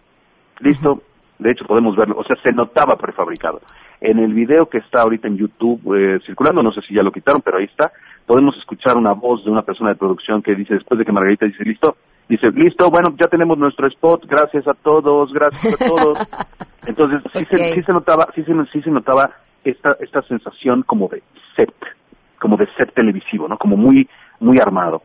listo, 0.60 1.02
de 1.38 1.50
hecho 1.50 1.66
podemos 1.66 1.94
verlo, 1.94 2.16
o 2.16 2.24
sea, 2.24 2.36
se 2.42 2.52
notaba 2.52 2.96
prefabricado. 2.96 3.60
En 4.00 4.18
el 4.18 4.32
video 4.32 4.64
que 4.64 4.78
está 4.78 5.02
ahorita 5.02 5.28
en 5.28 5.36
YouTube 5.36 5.94
eh, 5.94 6.18
circulando, 6.24 6.62
no 6.62 6.72
sé 6.72 6.80
si 6.88 6.94
ya 6.94 7.02
lo 7.02 7.12
quitaron, 7.12 7.42
pero 7.42 7.58
ahí 7.58 7.64
está, 7.64 7.92
podemos 8.24 8.56
escuchar 8.56 8.96
una 8.96 9.12
voz 9.12 9.44
de 9.44 9.50
una 9.50 9.60
persona 9.60 9.90
de 9.90 9.96
producción 9.96 10.40
que 10.40 10.54
dice, 10.54 10.72
después 10.72 10.98
de 10.98 11.04
que 11.04 11.12
Margarita 11.12 11.44
dice, 11.44 11.64
listo, 11.64 11.96
dice, 12.30 12.48
listo, 12.52 12.88
bueno, 12.90 13.12
ya 13.20 13.26
tenemos 13.26 13.58
nuestro 13.58 13.88
spot, 13.88 14.24
gracias 14.26 14.66
a 14.68 14.74
todos, 14.74 15.32
gracias 15.32 15.74
a 15.74 15.84
todos. 15.84 16.18
Entonces, 16.86 17.22
sí, 17.32 17.44
se, 17.50 17.74
sí 17.74 17.82
se 17.82 17.92
notaba, 17.92 18.28
sí 18.34 18.44
se, 18.44 18.52
sí 18.72 18.80
se 18.82 18.90
notaba 18.90 19.30
esta, 19.64 19.96
esta 19.98 20.22
sensación 20.22 20.84
como 20.84 21.08
de 21.08 21.22
set, 21.56 21.74
como 22.40 22.56
de 22.56 22.68
set 22.76 22.94
televisivo, 22.94 23.48
¿no? 23.48 23.58
Como 23.58 23.76
muy, 23.76 24.08
muy 24.38 24.58
armado. 24.58 25.02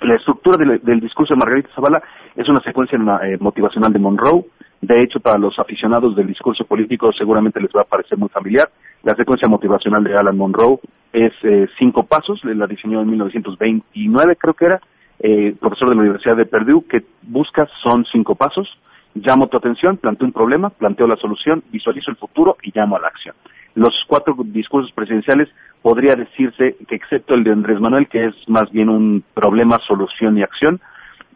La 0.00 0.16
estructura 0.16 0.56
del, 0.56 0.80
del 0.82 0.98
discurso 0.98 1.32
de 1.34 1.38
Margarita 1.38 1.70
Zavala 1.76 2.02
es 2.34 2.48
una 2.48 2.60
secuencia 2.60 2.98
eh, 3.22 3.38
motivacional 3.38 3.92
de 3.92 4.00
Monroe. 4.00 4.44
De 4.80 5.00
hecho, 5.00 5.20
para 5.20 5.38
los 5.38 5.56
aficionados 5.60 6.16
del 6.16 6.26
discurso 6.26 6.64
político 6.64 7.10
seguramente 7.16 7.60
les 7.60 7.70
va 7.70 7.82
a 7.82 7.84
parecer 7.84 8.18
muy 8.18 8.28
familiar. 8.30 8.68
La 9.04 9.14
secuencia 9.14 9.48
motivacional 9.48 10.02
de 10.02 10.16
Alan 10.16 10.36
Monroe 10.36 10.80
es 11.12 11.32
eh, 11.44 11.68
cinco 11.78 12.02
pasos, 12.02 12.40
la 12.44 12.66
diseñó 12.66 13.00
en 13.00 13.10
1929 13.10 14.36
creo 14.36 14.54
que 14.54 14.64
era, 14.64 14.80
eh, 15.22 15.54
profesor 15.58 15.88
de 15.88 15.94
la 15.94 16.00
Universidad 16.02 16.36
de 16.36 16.46
Purdue, 16.46 16.84
que 16.88 17.02
busca 17.22 17.68
son 17.82 18.04
cinco 18.12 18.34
pasos. 18.34 18.68
Llamo 19.14 19.46
tu 19.48 19.56
atención, 19.56 19.98
planteo 19.98 20.26
un 20.26 20.32
problema, 20.32 20.70
planteo 20.70 21.06
la 21.06 21.16
solución, 21.16 21.62
visualizo 21.70 22.10
el 22.10 22.16
futuro 22.16 22.56
y 22.62 22.72
llamo 22.74 22.96
a 22.96 23.00
la 23.00 23.08
acción. 23.08 23.34
Los 23.74 23.94
cuatro 24.06 24.34
discursos 24.44 24.90
presidenciales 24.92 25.48
podría 25.80 26.14
decirse 26.14 26.76
que 26.88 26.94
excepto 26.94 27.34
el 27.34 27.44
de 27.44 27.52
Andrés 27.52 27.80
Manuel, 27.80 28.08
que 28.08 28.26
es 28.26 28.34
más 28.48 28.70
bien 28.70 28.88
un 28.88 29.22
problema, 29.34 29.78
solución 29.86 30.36
y 30.38 30.42
acción, 30.42 30.80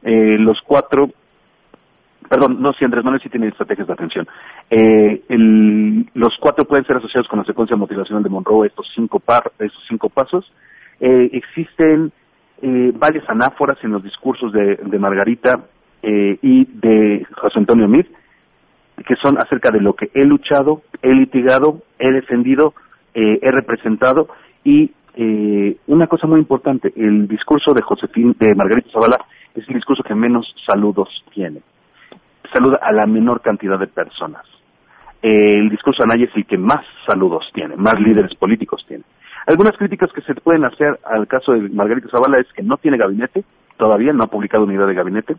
eh, 0.03 0.37
los 0.38 0.61
cuatro, 0.62 1.11
perdón, 2.29 2.61
no, 2.61 2.72
si 2.72 2.85
Andrés 2.85 3.05
Manuel 3.05 3.22
sí 3.22 3.29
tiene 3.29 3.49
estrategias 3.49 3.87
de 3.87 3.92
atención. 3.92 4.27
Eh, 4.70 5.22
el- 5.29 6.07
los 6.14 6.35
cuatro 6.40 6.64
pueden 6.64 6.85
ser 6.87 6.96
asociados 6.96 7.29
con 7.29 7.38
la 7.38 7.44
secuencia 7.44 7.77
motivacional 7.77 8.22
de 8.22 8.31
Monroe, 8.31 8.66
estos 8.66 8.87
cinco, 8.94 9.20
par, 9.20 9.53
estos 9.59 9.85
cinco 9.88 10.09
pasos. 10.09 10.51
Eh, 11.01 11.31
existen 11.33 12.11
eh, 12.62 12.92
varias 12.95 13.29
anáforas 13.29 13.79
en 13.83 13.92
los 13.92 14.03
discursos 14.03 14.53
de, 14.53 14.77
de 14.77 14.99
Margarita 14.99 15.64
eh, 16.03 16.38
y 16.42 16.64
de 16.66 17.27
José 17.37 17.59
Antonio 17.59 17.88
Meade, 17.88 18.11
que 19.07 19.16
son 19.16 19.38
acerca 19.38 19.71
de 19.71 19.81
lo 19.81 19.95
que 19.95 20.11
he 20.14 20.25
luchado, 20.25 20.83
he 21.03 21.12
litigado, 21.12 21.83
he 21.99 22.12
defendido, 22.12 22.75
eh, 23.14 23.38
he 23.42 23.51
representado 23.51 24.29
y 24.64 24.92
eh, 25.14 25.77
una 25.87 26.07
cosa 26.07 26.27
muy 26.27 26.38
importante, 26.38 26.92
el 26.95 27.27
discurso 27.27 27.73
de 27.73 27.83
Josefín, 27.83 28.37
de 28.38 28.55
Margarita 28.55 28.90
Zavala 28.92 29.25
es 29.55 29.66
el 29.69 29.75
discurso 29.75 30.03
que 30.03 30.14
menos 30.14 30.47
saludos 30.66 31.09
tiene. 31.33 31.61
Saluda 32.53 32.79
a 32.83 32.92
la 32.92 33.07
menor 33.07 33.40
cantidad 33.40 33.79
de 33.79 33.87
personas. 33.87 34.45
Eh, 35.23 35.59
el 35.59 35.71
discurso 35.71 36.03
de 36.03 36.12
Anaya 36.12 36.29
es 36.31 36.37
el 36.37 36.47
que 36.47 36.59
más 36.59 36.85
saludos 37.07 37.45
tiene, 37.55 37.77
más 37.77 37.99
líderes 37.99 38.35
políticos 38.35 38.85
tiene. 38.87 39.05
Algunas 39.47 39.77
críticas 39.77 40.11
que 40.13 40.23
se 40.23 40.35
pueden 40.35 40.65
hacer 40.65 40.99
al 41.05 41.29
caso 41.29 41.53
de 41.53 41.69
Margarita 41.69 42.09
Zavala 42.11 42.41
es 42.41 42.53
que 42.53 42.63
no 42.63 42.77
tiene 42.79 42.99
gabinete, 42.99 43.45
todavía 43.77 44.13
no 44.13 44.25
ha 44.25 44.29
publicado 44.29 44.65
unidad 44.65 44.89
de 44.89 44.95
gabinete, 44.95 45.37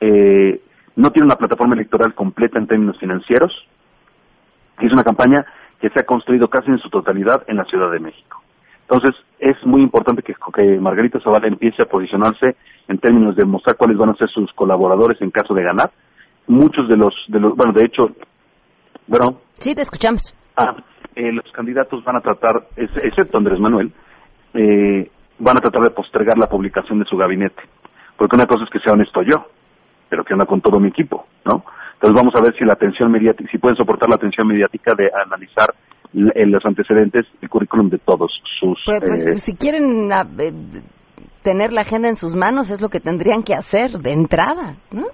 eh, 0.00 0.60
no 0.96 1.10
tiene 1.10 1.26
una 1.26 1.36
plataforma 1.36 1.74
electoral 1.74 2.14
completa 2.14 2.58
en 2.58 2.66
términos 2.66 2.98
financieros, 2.98 3.52
y 4.80 4.86
es 4.86 4.92
una 4.92 5.04
campaña 5.04 5.46
que 5.80 5.88
se 5.88 6.00
ha 6.00 6.04
construido 6.04 6.48
casi 6.48 6.70
en 6.70 6.78
su 6.78 6.90
totalidad 6.90 7.42
en 7.46 7.56
la 7.56 7.64
Ciudad 7.64 7.90
de 7.90 8.00
México. 8.00 8.42
Entonces, 8.82 9.14
es 9.38 9.56
muy 9.64 9.82
importante 9.82 10.22
que, 10.22 10.34
que 10.52 10.78
Margarita 10.78 11.20
Zavala 11.20 11.46
empiece 11.46 11.82
a 11.82 11.86
posicionarse 11.86 12.56
en 12.88 12.98
términos 12.98 13.36
de 13.36 13.44
mostrar 13.44 13.76
cuáles 13.76 13.96
van 13.96 14.10
a 14.10 14.14
ser 14.14 14.28
sus 14.28 14.52
colaboradores 14.52 15.20
en 15.22 15.30
caso 15.30 15.54
de 15.54 15.62
ganar. 15.62 15.90
Muchos 16.48 16.88
de 16.88 16.96
los, 16.96 17.14
de 17.28 17.40
los 17.40 17.56
bueno, 17.56 17.72
de 17.72 17.86
hecho, 17.86 18.10
bueno, 19.06 19.40
Sí, 19.52 19.74
te 19.74 19.82
escuchamos. 19.82 20.34
Ah, 20.56 20.74
eh, 21.14 21.32
los 21.32 21.50
candidatos 21.52 22.02
van 22.04 22.16
a 22.16 22.20
tratar, 22.20 22.66
ex- 22.76 22.96
excepto 23.02 23.38
Andrés 23.38 23.58
Manuel, 23.60 23.92
eh, 24.54 25.10
van 25.38 25.56
a 25.56 25.60
tratar 25.60 25.82
de 25.82 25.90
postergar 25.90 26.36
la 26.38 26.48
publicación 26.48 26.98
de 26.98 27.04
su 27.06 27.16
gabinete. 27.16 27.62
Porque 28.16 28.36
una 28.36 28.46
cosa 28.46 28.64
es 28.64 28.70
que 28.70 28.80
sea 28.80 28.92
honesto 28.92 29.22
yo, 29.22 29.46
pero 30.08 30.24
que 30.24 30.34
anda 30.34 30.46
con 30.46 30.60
todo 30.60 30.78
mi 30.78 30.88
equipo, 30.88 31.26
¿no? 31.44 31.64
Entonces 31.94 32.14
vamos 32.14 32.34
a 32.34 32.42
ver 32.42 32.54
si 32.56 32.64
la 32.64 32.72
atención 32.74 33.10
mediática, 33.10 33.48
si 33.50 33.58
pueden 33.58 33.76
soportar 33.76 34.08
la 34.08 34.16
atención 34.16 34.46
mediática 34.46 34.92
de 34.96 35.10
analizar 35.24 35.74
eh, 36.34 36.46
los 36.46 36.64
antecedentes, 36.64 37.26
el 37.40 37.48
currículum 37.48 37.88
de 37.90 37.98
todos 37.98 38.32
sus... 38.58 38.78
Pues, 38.84 39.00
pues, 39.00 39.26
eh, 39.26 39.38
si 39.38 39.54
quieren 39.54 40.10
eh, 40.38 40.52
tener 41.42 41.72
la 41.72 41.82
agenda 41.82 42.08
en 42.08 42.16
sus 42.16 42.34
manos, 42.34 42.70
es 42.70 42.80
lo 42.80 42.88
que 42.88 43.00
tendrían 43.00 43.42
que 43.42 43.54
hacer 43.54 43.92
de 43.92 44.12
entrada, 44.12 44.76
¿no? 44.90 45.06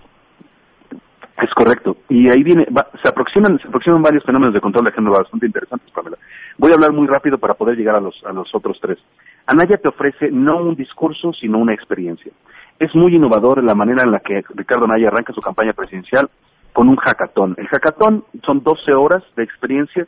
Es 1.42 1.50
correcto. 1.54 1.98
Y 2.08 2.28
ahí 2.28 2.42
viene, 2.42 2.66
va- 2.76 2.88
se 3.02 3.08
aproximan, 3.08 3.58
se 3.60 3.68
aproximan 3.68 4.00
varios 4.02 4.24
fenómenos 4.24 4.54
de 4.54 4.60
control 4.60 4.84
de 4.84 4.90
agenda 4.90 5.10
bastante 5.10 5.46
interesantes, 5.46 5.90
Pamela. 5.90 6.16
Voy 6.56 6.70
a 6.70 6.74
hablar 6.74 6.92
muy 6.92 7.06
rápido 7.06 7.36
para 7.38 7.54
poder 7.54 7.76
llegar 7.76 7.94
a 7.96 8.00
los, 8.00 8.14
a 8.24 8.32
los 8.32 8.54
otros 8.54 8.78
tres. 8.80 8.98
Anaya 9.46 9.76
te 9.76 9.88
ofrece 9.88 10.30
no 10.30 10.56
un 10.58 10.74
discurso, 10.76 11.32
sino 11.34 11.58
una 11.58 11.74
experiencia. 11.74 12.32
Es 12.78 12.94
muy 12.94 13.14
innovador 13.14 13.62
la 13.62 13.74
manera 13.74 14.02
en 14.04 14.12
la 14.12 14.20
que 14.20 14.42
Ricardo 14.54 14.84
Anaya 14.86 15.08
arranca 15.08 15.32
su 15.34 15.40
campaña 15.42 15.72
presidencial 15.74 16.30
con 16.72 16.88
un 16.88 16.96
hackathon. 16.96 17.54
El 17.58 17.68
hackathon 17.68 18.24
son 18.44 18.62
12 18.62 18.92
horas 18.94 19.22
de 19.36 19.42
experiencia 19.42 20.06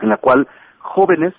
en 0.00 0.08
la 0.08 0.16
cual 0.16 0.46
jóvenes 0.78 1.34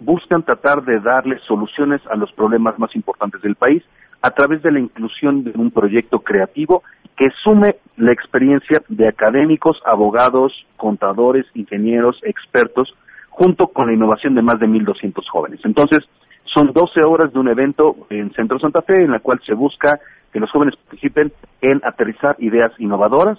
buscan 0.00 0.42
tratar 0.44 0.82
de 0.84 0.98
darle 1.00 1.38
soluciones 1.46 2.00
a 2.08 2.16
los 2.16 2.32
problemas 2.32 2.78
más 2.78 2.94
importantes 2.96 3.40
del 3.42 3.54
país 3.54 3.82
a 4.22 4.30
través 4.30 4.62
de 4.62 4.70
la 4.70 4.78
inclusión 4.78 5.44
de 5.44 5.52
un 5.54 5.70
proyecto 5.70 6.20
creativo 6.20 6.82
que 7.16 7.28
sume 7.42 7.76
la 7.96 8.12
experiencia 8.12 8.82
de 8.88 9.08
académicos, 9.08 9.80
abogados, 9.84 10.52
contadores, 10.76 11.44
ingenieros, 11.54 12.18
expertos, 12.22 12.94
junto 13.28 13.68
con 13.68 13.88
la 13.88 13.94
innovación 13.94 14.34
de 14.34 14.42
más 14.42 14.58
de 14.60 14.66
1.200 14.66 15.28
jóvenes. 15.28 15.60
Entonces, 15.64 16.04
son 16.44 16.72
12 16.72 17.02
horas 17.02 17.32
de 17.32 17.38
un 17.38 17.48
evento 17.48 17.96
en 18.10 18.32
Centro 18.32 18.58
Santa 18.58 18.82
Fe 18.82 19.04
en 19.04 19.10
la 19.10 19.20
cual 19.20 19.40
se 19.44 19.54
busca 19.54 20.00
que 20.32 20.40
los 20.40 20.50
jóvenes 20.50 20.76
participen 20.76 21.32
en 21.60 21.80
aterrizar 21.84 22.36
ideas 22.38 22.72
innovadoras, 22.78 23.38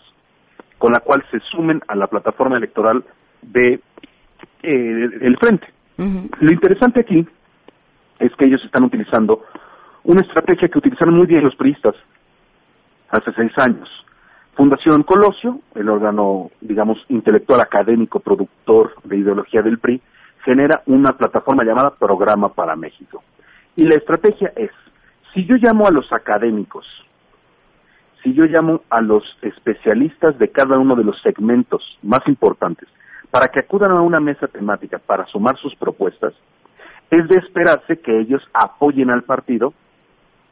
con 0.78 0.92
la 0.92 1.00
cual 1.00 1.24
se 1.32 1.40
sumen 1.52 1.82
a 1.88 1.96
la 1.96 2.08
plataforma 2.08 2.58
electoral 2.58 3.04
de 3.42 3.80
eh, 4.64 5.10
el 5.22 5.38
frente. 5.38 5.68
Lo 5.98 6.52
interesante 6.52 7.02
aquí 7.02 7.26
es 8.20 8.36
que 8.36 8.46
ellos 8.46 8.64
están 8.66 8.84
utilizando 8.84 9.44
una 10.04 10.22
estrategia 10.22 10.68
que 10.68 10.78
utilizaron 10.78 11.16
muy 11.16 11.28
bien 11.28 11.44
los 11.44 11.56
priistas 11.56 11.96
hace 13.10 13.32
seis 13.34 13.52
años. 13.58 13.90
Fundación 14.56 15.04
Colosio, 15.04 15.60
el 15.76 15.90
órgano, 15.90 16.52
digamos, 16.62 16.98
intelectual, 17.10 17.62
académico, 17.62 18.20
productor 18.20 18.94
de 19.04 19.18
ideología 19.18 19.62
del 19.62 19.80
PRI, 19.80 20.02
genera 20.44 20.84
una 20.86 21.14
plataforma 21.14 21.64
llamada 21.64 21.96
Programa 21.98 22.50
para 22.50 22.76
México. 22.76 23.24
Y 23.76 23.86
la 23.86 23.96
estrategia 23.96 24.52
es, 24.56 24.72
si 25.34 25.46
yo 25.46 25.56
llamo 25.56 25.88
a 25.88 25.92
los 25.92 26.12
académicos, 26.14 26.86
si 28.22 28.34
yo 28.34 28.46
llamo 28.46 28.82
a 28.90 29.02
los 29.02 29.24
especialistas 29.42 30.38
de 30.38 30.50
cada 30.50 30.78
uno 30.78 30.96
de 30.96 31.04
los 31.04 31.20
segmentos 31.22 31.82
más 32.04 32.22
importantes 32.28 32.88
para 33.32 33.48
que 33.48 33.60
acudan 33.60 33.92
a 33.92 34.02
una 34.02 34.20
mesa 34.20 34.48
temática 34.48 35.00
para 35.00 35.26
sumar 35.26 35.58
sus 35.58 35.76
propuestas, 35.76 36.34
es 37.10 37.28
de 37.28 37.38
esperarse 37.38 38.00
que 38.00 38.20
ellos 38.20 38.42
apoyen 38.54 39.10
al 39.10 39.24
partido 39.24 39.74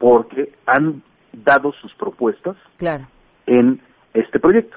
porque 0.02 0.50
han 0.66 1.00
dado 1.32 1.70
sus 1.80 1.94
propuestas 1.94 2.56
claro. 2.76 3.06
en 3.46 3.80
este 4.12 4.40
proyecto. 4.40 4.76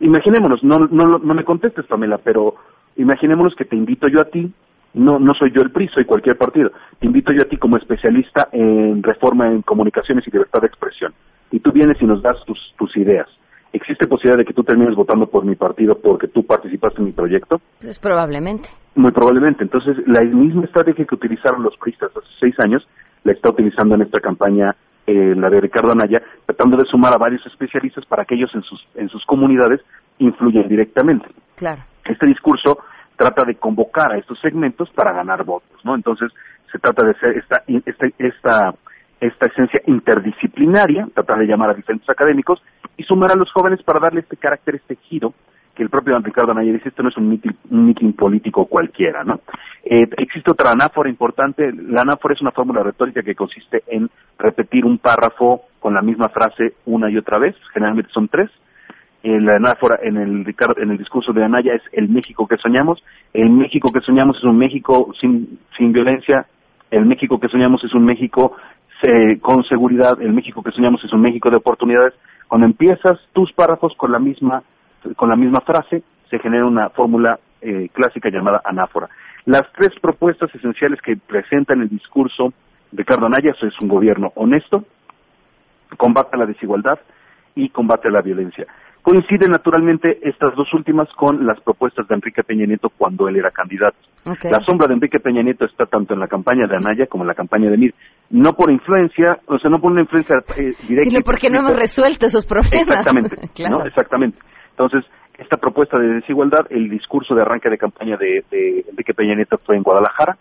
Imaginémonos, 0.00 0.64
no, 0.64 0.80
no, 0.90 1.18
no 1.20 1.34
me 1.34 1.44
contestes, 1.44 1.86
Pamela, 1.86 2.18
pero 2.18 2.56
imaginémonos 2.96 3.54
que 3.54 3.66
te 3.66 3.76
invito 3.76 4.08
yo 4.08 4.20
a 4.20 4.24
ti, 4.24 4.52
no, 4.94 5.20
no 5.20 5.32
soy 5.38 5.52
yo 5.52 5.62
el 5.62 5.70
PRI, 5.70 5.86
soy 5.94 6.04
cualquier 6.04 6.36
partido, 6.36 6.72
te 6.98 7.06
invito 7.06 7.30
yo 7.32 7.42
a 7.42 7.48
ti 7.48 7.56
como 7.56 7.76
especialista 7.76 8.48
en 8.50 9.00
reforma 9.00 9.46
en 9.46 9.62
comunicaciones 9.62 10.26
y 10.26 10.32
libertad 10.32 10.60
de 10.60 10.66
expresión, 10.66 11.14
y 11.52 11.60
tú 11.60 11.70
vienes 11.70 12.02
y 12.02 12.06
nos 12.06 12.20
das 12.20 12.44
tus, 12.44 12.58
tus 12.76 12.96
ideas. 12.96 13.28
¿Existe 13.72 14.08
posibilidad 14.08 14.38
de 14.38 14.44
que 14.44 14.54
tú 14.54 14.64
termines 14.64 14.96
votando 14.96 15.28
por 15.28 15.44
mi 15.44 15.54
partido 15.54 16.00
porque 16.00 16.26
tú 16.26 16.44
participaste 16.44 16.98
en 16.98 17.06
mi 17.06 17.12
proyecto? 17.12 17.60
Pues 17.80 18.00
probablemente. 18.00 18.70
Muy 18.96 19.10
probablemente. 19.10 19.64
Entonces, 19.64 19.96
la 20.06 20.20
misma 20.22 20.64
estrategia 20.64 21.04
que 21.04 21.14
utilizaron 21.14 21.62
los 21.62 21.76
PRIistas 21.78 22.10
hace 22.16 22.28
seis 22.38 22.54
años, 22.60 22.86
la 23.24 23.32
está 23.32 23.50
utilizando 23.50 23.94
en 23.96 24.02
esta 24.02 24.20
campaña 24.20 24.74
eh, 25.06 25.34
la 25.36 25.50
de 25.50 25.60
Ricardo 25.60 25.92
Anaya, 25.92 26.22
tratando 26.46 26.76
de 26.76 26.84
sumar 26.84 27.12
a 27.12 27.18
varios 27.18 27.44
especialistas 27.46 28.06
para 28.06 28.24
que 28.24 28.36
ellos 28.36 28.50
en 28.54 28.62
sus, 28.62 28.86
en 28.94 29.08
sus 29.08 29.24
comunidades 29.26 29.80
influyan 30.18 30.68
directamente. 30.68 31.26
Claro. 31.56 31.82
Este 32.04 32.26
discurso 32.26 32.78
trata 33.16 33.44
de 33.44 33.56
convocar 33.56 34.12
a 34.12 34.18
estos 34.18 34.40
segmentos 34.40 34.90
para 34.90 35.12
ganar 35.12 35.44
votos, 35.44 35.78
¿no? 35.84 35.94
Entonces, 35.94 36.32
se 36.70 36.78
trata 36.78 37.04
de 37.04 37.12
hacer 37.12 37.36
esta, 37.36 37.62
esta, 37.66 38.06
esta, 38.18 38.74
esta 39.20 39.46
esencia 39.46 39.80
interdisciplinaria, 39.86 41.06
tratar 41.14 41.38
de 41.38 41.46
llamar 41.46 41.70
a 41.70 41.74
diferentes 41.74 42.08
académicos 42.08 42.62
y 42.96 43.04
sumar 43.04 43.32
a 43.32 43.36
los 43.36 43.50
jóvenes 43.52 43.82
para 43.82 44.00
darle 44.00 44.20
este 44.20 44.36
carácter, 44.36 44.76
este 44.76 44.96
giro 44.96 45.34
que 45.74 45.82
el 45.82 45.90
propio 45.90 46.18
Ricardo 46.18 46.52
Anaya 46.52 46.72
dice, 46.72 46.88
esto 46.88 47.02
no 47.02 47.08
es 47.08 47.16
un 47.16 47.28
meeting, 47.28 48.12
político 48.12 48.66
cualquiera, 48.66 49.24
¿no? 49.24 49.40
Eh, 49.84 50.08
existe 50.18 50.50
otra 50.50 50.70
anáfora 50.70 51.08
importante, 51.08 51.72
la 51.72 52.02
anáfora 52.02 52.34
es 52.34 52.40
una 52.40 52.52
fórmula 52.52 52.82
retórica 52.82 53.22
que 53.22 53.34
consiste 53.34 53.82
en 53.88 54.08
repetir 54.38 54.84
un 54.84 54.98
párrafo 54.98 55.62
con 55.80 55.94
la 55.94 56.02
misma 56.02 56.28
frase 56.28 56.74
una 56.86 57.10
y 57.10 57.16
otra 57.16 57.38
vez, 57.38 57.56
generalmente 57.72 58.10
son 58.12 58.28
tres, 58.28 58.50
eh, 59.22 59.40
la 59.40 59.56
anáfora 59.56 59.98
en 60.02 60.16
el, 60.16 60.54
en 60.76 60.90
el 60.90 60.98
discurso 60.98 61.32
de 61.32 61.44
Anaya 61.44 61.74
es 61.74 61.82
el 61.92 62.08
México 62.08 62.46
que 62.46 62.56
soñamos, 62.58 63.02
el 63.32 63.50
México 63.50 63.90
que 63.92 64.00
soñamos 64.00 64.36
es 64.36 64.44
un 64.44 64.58
México 64.58 65.12
sin, 65.20 65.58
sin 65.76 65.92
violencia, 65.92 66.46
el 66.90 67.06
México 67.06 67.40
que 67.40 67.48
soñamos 67.48 67.82
es 67.84 67.94
un 67.94 68.04
México 68.04 68.56
eh, 69.02 69.38
con 69.40 69.64
seguridad, 69.64 70.20
el 70.20 70.32
México 70.32 70.62
que 70.62 70.70
soñamos 70.70 71.04
es 71.04 71.12
un 71.12 71.20
México 71.20 71.50
de 71.50 71.56
oportunidades, 71.56 72.14
cuando 72.48 72.66
empiezas 72.66 73.18
tus 73.32 73.52
párrafos 73.52 73.92
con 73.96 74.12
la 74.12 74.18
misma 74.18 74.62
con 75.16 75.28
la 75.28 75.36
misma 75.36 75.60
frase, 75.60 76.02
se 76.30 76.38
genera 76.38 76.66
una 76.66 76.90
fórmula 76.90 77.38
eh, 77.60 77.88
clásica 77.92 78.30
llamada 78.30 78.60
anáfora. 78.64 79.08
Las 79.46 79.62
tres 79.72 79.90
propuestas 80.00 80.54
esenciales 80.54 81.00
que 81.02 81.16
presentan 81.16 81.80
el 81.82 81.88
discurso 81.88 82.52
de 82.90 82.98
Ricardo 82.98 83.26
Anaya 83.26 83.52
es 83.60 83.74
un 83.82 83.88
gobierno 83.88 84.32
honesto, 84.36 84.84
combate 85.96 86.30
a 86.32 86.38
la 86.38 86.46
desigualdad 86.46 86.98
y 87.54 87.68
combate 87.68 88.08
a 88.08 88.10
la 88.10 88.22
violencia. 88.22 88.66
Coinciden 89.04 89.50
naturalmente 89.50 90.18
estas 90.22 90.54
dos 90.56 90.72
últimas 90.72 91.06
con 91.14 91.46
las 91.46 91.60
propuestas 91.60 92.08
de 92.08 92.14
Enrique 92.14 92.42
Peña 92.42 92.64
Nieto 92.64 92.88
cuando 92.88 93.28
él 93.28 93.36
era 93.36 93.50
candidato. 93.50 93.98
La 94.24 94.64
sombra 94.64 94.86
de 94.88 94.94
Enrique 94.94 95.20
Peña 95.20 95.42
Nieto 95.42 95.66
está 95.66 95.84
tanto 95.84 96.14
en 96.14 96.20
la 96.20 96.26
campaña 96.26 96.66
de 96.66 96.76
Anaya 96.76 97.06
como 97.06 97.24
en 97.24 97.28
la 97.28 97.34
campaña 97.34 97.68
de 97.68 97.76
Mir. 97.76 97.94
No 98.30 98.54
por 98.54 98.70
influencia, 98.70 99.38
o 99.46 99.58
sea, 99.58 99.70
no 99.70 99.78
por 99.78 99.92
una 99.92 100.00
influencia 100.00 100.36
eh, 100.56 100.72
directa. 100.88 101.10
Sino 101.10 101.20
porque 101.22 101.50
no 101.50 101.58
hemos 101.58 101.76
resuelto 101.76 102.24
esos 102.24 102.46
problemas. 102.46 102.88
Exactamente, 102.88 103.36
¿no? 103.70 103.84
Exactamente. 103.84 104.38
Entonces, 104.74 105.04
esta 105.38 105.56
propuesta 105.56 105.98
de 105.98 106.14
desigualdad, 106.14 106.66
el 106.70 106.90
discurso 106.90 107.34
de 107.34 107.42
arranque 107.42 107.70
de 107.70 107.78
campaña 107.78 108.16
de, 108.16 108.44
Enrique 108.90 109.14
Peña 109.14 109.36
Nieto 109.36 109.58
fue 109.58 109.76
en 109.76 109.84
Guadalajara. 109.84 110.36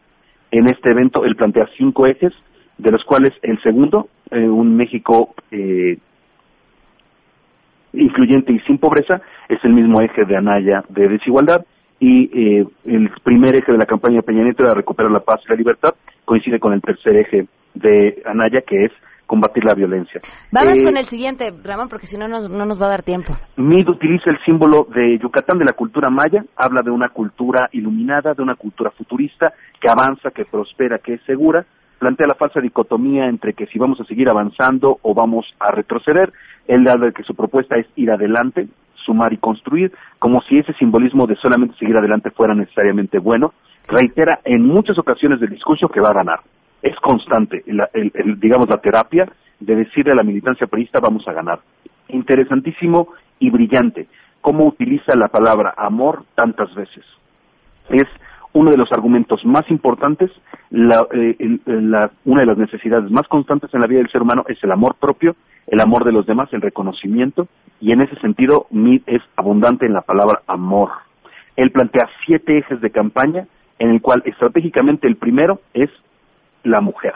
En 0.50 0.66
este 0.66 0.90
evento 0.90 1.24
él 1.24 1.36
plantea 1.36 1.70
cinco 1.78 2.08
ejes, 2.08 2.34
de 2.80 2.92
los 2.92 3.04
cuales 3.04 3.32
el 3.44 3.62
segundo, 3.62 4.10
eh, 4.32 4.48
un 4.48 4.76
México 4.76 5.36
eh, 5.52 5.98
influyente 7.94 8.54
y 8.54 8.60
sin 8.62 8.80
pobreza, 8.80 9.22
es 9.50 9.64
el 9.64 9.74
mismo 9.74 10.02
eje 10.02 10.26
de 10.26 10.36
Anaya 10.36 10.84
de 10.90 11.08
desigualdad. 11.08 11.64
Y 12.00 12.30
eh, 12.34 12.66
el 12.86 13.12
primer 13.24 13.56
eje 13.56 13.72
de 13.72 13.78
la 13.78 13.86
campaña 13.86 14.18
de 14.18 14.24
Peña 14.24 14.44
Nieto 14.44 14.64
era 14.64 14.74
recuperar 14.74 15.12
la 15.12 15.22
paz 15.22 15.42
y 15.46 15.50
la 15.50 15.56
libertad, 15.56 15.94
coincide 16.26 16.60
con 16.60 16.74
el 16.74 16.82
tercer 16.82 17.16
eje 17.18 17.46
de 17.76 18.22
Anaya, 18.26 18.62
que 18.62 18.86
es 18.86 18.92
combatir 19.26 19.64
la 19.64 19.74
violencia. 19.74 20.22
Vamos 20.52 20.78
eh, 20.78 20.84
con 20.84 20.98
el 20.98 21.06
siguiente, 21.06 21.54
Ramón, 21.64 21.90
porque 21.90 22.08
si 22.08 22.18
no, 22.18 22.28
no 22.28 22.66
nos 22.66 22.82
va 22.82 22.88
a 22.88 22.90
dar 22.90 23.04
tiempo. 23.04 23.36
MID 23.58 23.90
utiliza 23.90 24.30
el 24.30 24.38
símbolo 24.46 24.88
de 24.94 25.18
Yucatán 25.20 25.58
de 25.60 25.66
la 25.66 25.74
cultura 25.74 26.10
maya, 26.10 26.44
habla 26.56 26.82
de 26.82 26.92
una 26.92 27.10
cultura 27.10 27.70
iluminada, 27.72 28.34
de 28.34 28.44
una 28.44 28.56
cultura 28.56 28.92
futurista, 28.92 29.54
que 29.80 29.90
avanza, 29.90 30.32
que 30.32 30.46
prospera, 30.46 31.00
que 31.00 31.16
es 31.16 31.22
segura, 31.24 31.66
plantea 32.00 32.28
la 32.28 32.36
falsa 32.36 32.60
dicotomía 32.60 33.28
entre 33.28 33.54
que 33.54 33.66
si 33.68 33.80
vamos 33.80 34.00
a 34.02 34.06
seguir 34.06 34.30
avanzando 34.30 34.98
o 35.02 35.14
vamos 35.14 35.46
a 35.60 35.72
retroceder, 35.72 36.34
él 36.68 36.88
habla 36.88 37.08
de 37.08 37.14
que 37.14 37.24
su 37.24 37.34
propuesta 37.34 37.78
es 37.78 37.88
ir 37.96 38.12
adelante, 38.12 38.68
sumar 39.06 39.34
y 39.34 39.38
construir, 39.38 39.92
como 40.20 40.42
si 40.42 40.58
ese 40.58 40.74
simbolismo 40.74 41.28
de 41.28 41.36
solamente 41.38 41.78
seguir 41.78 41.98
adelante 41.98 42.32
fuera 42.32 42.54
necesariamente 42.56 43.20
bueno, 43.20 43.54
reitera 43.88 44.40
en 44.44 44.66
muchas 44.66 44.98
ocasiones 44.98 45.40
del 45.40 45.50
discurso 45.50 45.88
que 45.90 46.02
va 46.02 46.10
a 46.10 46.14
ganar 46.14 46.40
es 46.84 46.96
constante, 46.98 47.64
el, 47.66 48.40
digamos, 48.40 48.70
la 48.70 48.78
terapia 48.78 49.26
de 49.60 49.76
decirle 49.76 50.12
a 50.12 50.16
la 50.16 50.24
militancia 50.24 50.68
periodista 50.68 51.00
vamos 51.00 51.26
a 51.28 51.34
ganar. 51.34 51.60
Interesantísimo 52.10 53.08
y 53.40 53.50
brillante 53.50 54.08
cómo 54.42 54.68
utiliza 54.68 55.16
la 55.16 55.30
palabra 55.30 55.74
amor 55.78 56.26
tantas 56.36 56.76
veces. 56.76 57.06
Es 57.90 58.04
uno 58.52 58.70
de 58.70 58.78
los 58.78 58.92
argumentos 58.92 59.44
más 59.46 59.64
importantes, 59.72 60.30
eh, 60.70 61.60
una 62.26 62.42
de 62.42 62.46
las 62.46 62.58
necesidades 62.58 63.10
más 63.10 63.28
constantes 63.30 63.74
en 63.74 63.80
la 63.80 63.88
vida 63.88 64.00
del 64.00 64.12
ser 64.12 64.22
humano 64.22 64.44
es 64.50 64.62
el 64.64 64.72
amor 64.72 64.96
propio, 65.00 65.38
el 65.68 65.80
amor 65.80 66.04
de 66.04 66.12
los 66.12 66.26
demás, 66.26 66.50
el 66.52 66.62
reconocimiento, 66.62 67.48
y 67.80 67.94
en 67.94 68.02
ese 68.02 68.16
sentido 68.20 68.68
Mid 68.70 69.02
es 69.08 69.22
abundante 69.38 69.86
en 69.86 69.94
la 69.94 70.02
palabra 70.02 70.42
amor. 70.48 70.90
Él 71.56 71.72
plantea 71.72 72.10
siete 72.26 72.58
ejes 72.58 72.82
de 72.82 72.92
campaña, 72.92 73.48
en 73.80 73.92
el 73.92 74.02
cual 74.02 74.22
estratégicamente 74.26 75.08
el 75.08 75.16
primero 75.16 75.62
es 75.74 75.90
la 76.64 76.82
mujer. 76.82 77.14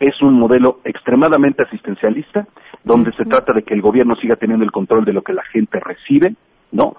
Es 0.00 0.20
un 0.22 0.34
modelo 0.34 0.80
extremadamente 0.84 1.62
asistencialista, 1.62 2.46
donde 2.82 3.12
se 3.12 3.24
trata 3.24 3.52
de 3.52 3.62
que 3.62 3.74
el 3.74 3.80
gobierno 3.80 4.16
siga 4.16 4.36
teniendo 4.36 4.64
el 4.64 4.72
control 4.72 5.04
de 5.04 5.12
lo 5.12 5.22
que 5.22 5.32
la 5.32 5.44
gente 5.44 5.80
recibe, 5.80 6.34
¿no? 6.72 6.96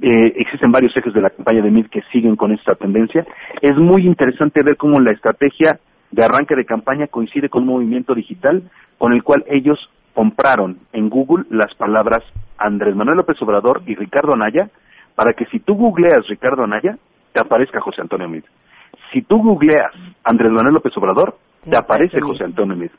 Eh, 0.00 0.32
existen 0.36 0.72
varios 0.72 0.96
ejes 0.96 1.12
de 1.12 1.20
la 1.20 1.30
campaña 1.30 1.62
de 1.62 1.70
MID 1.70 1.88
que 1.88 2.02
siguen 2.10 2.36
con 2.36 2.52
esta 2.52 2.74
tendencia. 2.74 3.26
Es 3.60 3.76
muy 3.76 4.06
interesante 4.06 4.62
ver 4.64 4.76
cómo 4.76 4.98
la 4.98 5.12
estrategia 5.12 5.78
de 6.10 6.24
arranque 6.24 6.56
de 6.56 6.64
campaña 6.64 7.06
coincide 7.06 7.50
con 7.50 7.62
un 7.62 7.68
movimiento 7.68 8.14
digital 8.14 8.62
con 8.96 9.12
el 9.12 9.22
cual 9.22 9.44
ellos 9.48 9.78
compraron 10.14 10.78
en 10.92 11.10
Google 11.10 11.44
las 11.50 11.74
palabras 11.74 12.20
Andrés 12.58 12.96
Manuel 12.96 13.18
López 13.18 13.40
Obrador 13.42 13.82
y 13.86 13.94
Ricardo 13.94 14.32
Anaya 14.32 14.70
para 15.14 15.34
que 15.34 15.44
si 15.46 15.60
tú 15.60 15.74
googleas 15.74 16.26
Ricardo 16.28 16.64
Anaya, 16.64 16.96
te 17.32 17.40
aparezca 17.40 17.80
José 17.80 18.00
Antonio 18.00 18.28
Mid 18.28 18.44
si 19.12 19.22
tú 19.22 19.38
googleas 19.42 19.92
Andrés 20.24 20.50
Manuel 20.50 20.74
López 20.74 20.96
Obrador, 20.96 21.36
te, 21.68 21.76
aparece 21.76 22.20
José 22.20 22.44
Antonio 22.44 22.76
Meade. 22.76 22.94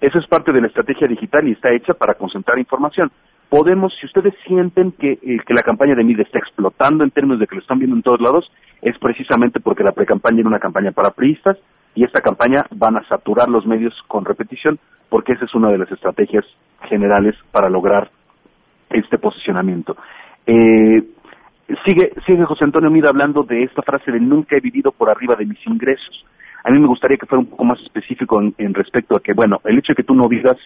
Eso 0.00 0.18
es 0.18 0.26
parte 0.26 0.52
de 0.52 0.60
la 0.60 0.68
estrategia 0.68 1.06
digital 1.06 1.46
y 1.46 1.52
está 1.52 1.72
hecha 1.72 1.94
para 1.94 2.14
concentrar 2.14 2.58
información. 2.58 3.10
Podemos, 3.48 3.94
si 4.00 4.06
ustedes 4.06 4.34
sienten 4.46 4.92
que, 4.92 5.12
eh, 5.12 5.38
que 5.46 5.54
la 5.54 5.62
campaña 5.62 5.94
de 5.94 6.02
MID 6.02 6.20
está 6.20 6.38
explotando 6.38 7.04
en 7.04 7.10
términos 7.10 7.38
de 7.38 7.46
que 7.46 7.54
lo 7.54 7.60
están 7.60 7.78
viendo 7.78 7.96
en 7.96 8.02
todos 8.02 8.20
lados, 8.20 8.50
es 8.82 8.98
precisamente 8.98 9.60
porque 9.60 9.84
la 9.84 9.92
precampaña 9.92 10.40
era 10.40 10.48
una 10.48 10.58
campaña 10.58 10.92
para 10.92 11.10
priistas 11.10 11.56
y 11.94 12.04
esta 12.04 12.20
campaña 12.20 12.66
van 12.70 12.96
a 12.96 13.06
saturar 13.08 13.48
los 13.48 13.66
medios 13.66 13.94
con 14.08 14.24
repetición 14.24 14.78
porque 15.08 15.34
esa 15.34 15.44
es 15.44 15.54
una 15.54 15.70
de 15.70 15.78
las 15.78 15.90
estrategias 15.92 16.44
generales 16.88 17.34
para 17.52 17.68
lograr 17.68 18.10
este 18.90 19.18
posicionamiento. 19.18 19.96
Eh, 20.46 21.02
Sigue, 21.84 22.12
sigue 22.26 22.44
José 22.44 22.64
Antonio 22.64 22.90
Mida 22.90 23.08
hablando 23.08 23.42
de 23.42 23.64
esta 23.64 23.82
frase 23.82 24.12
de 24.12 24.20
nunca 24.20 24.56
he 24.56 24.60
vivido 24.60 24.92
por 24.92 25.10
arriba 25.10 25.34
de 25.34 25.46
mis 25.46 25.64
ingresos. 25.66 26.24
A 26.62 26.70
mí 26.70 26.78
me 26.78 26.86
gustaría 26.86 27.16
que 27.16 27.26
fuera 27.26 27.40
un 27.40 27.50
poco 27.50 27.64
más 27.64 27.80
específico 27.80 28.40
en, 28.40 28.74
respecto 28.74 29.16
a 29.16 29.20
que, 29.20 29.32
bueno, 29.32 29.60
el 29.64 29.78
hecho 29.78 29.92
de 29.92 29.96
que 29.96 30.04
tú 30.04 30.14
no 30.14 30.28
vivas 30.28 30.56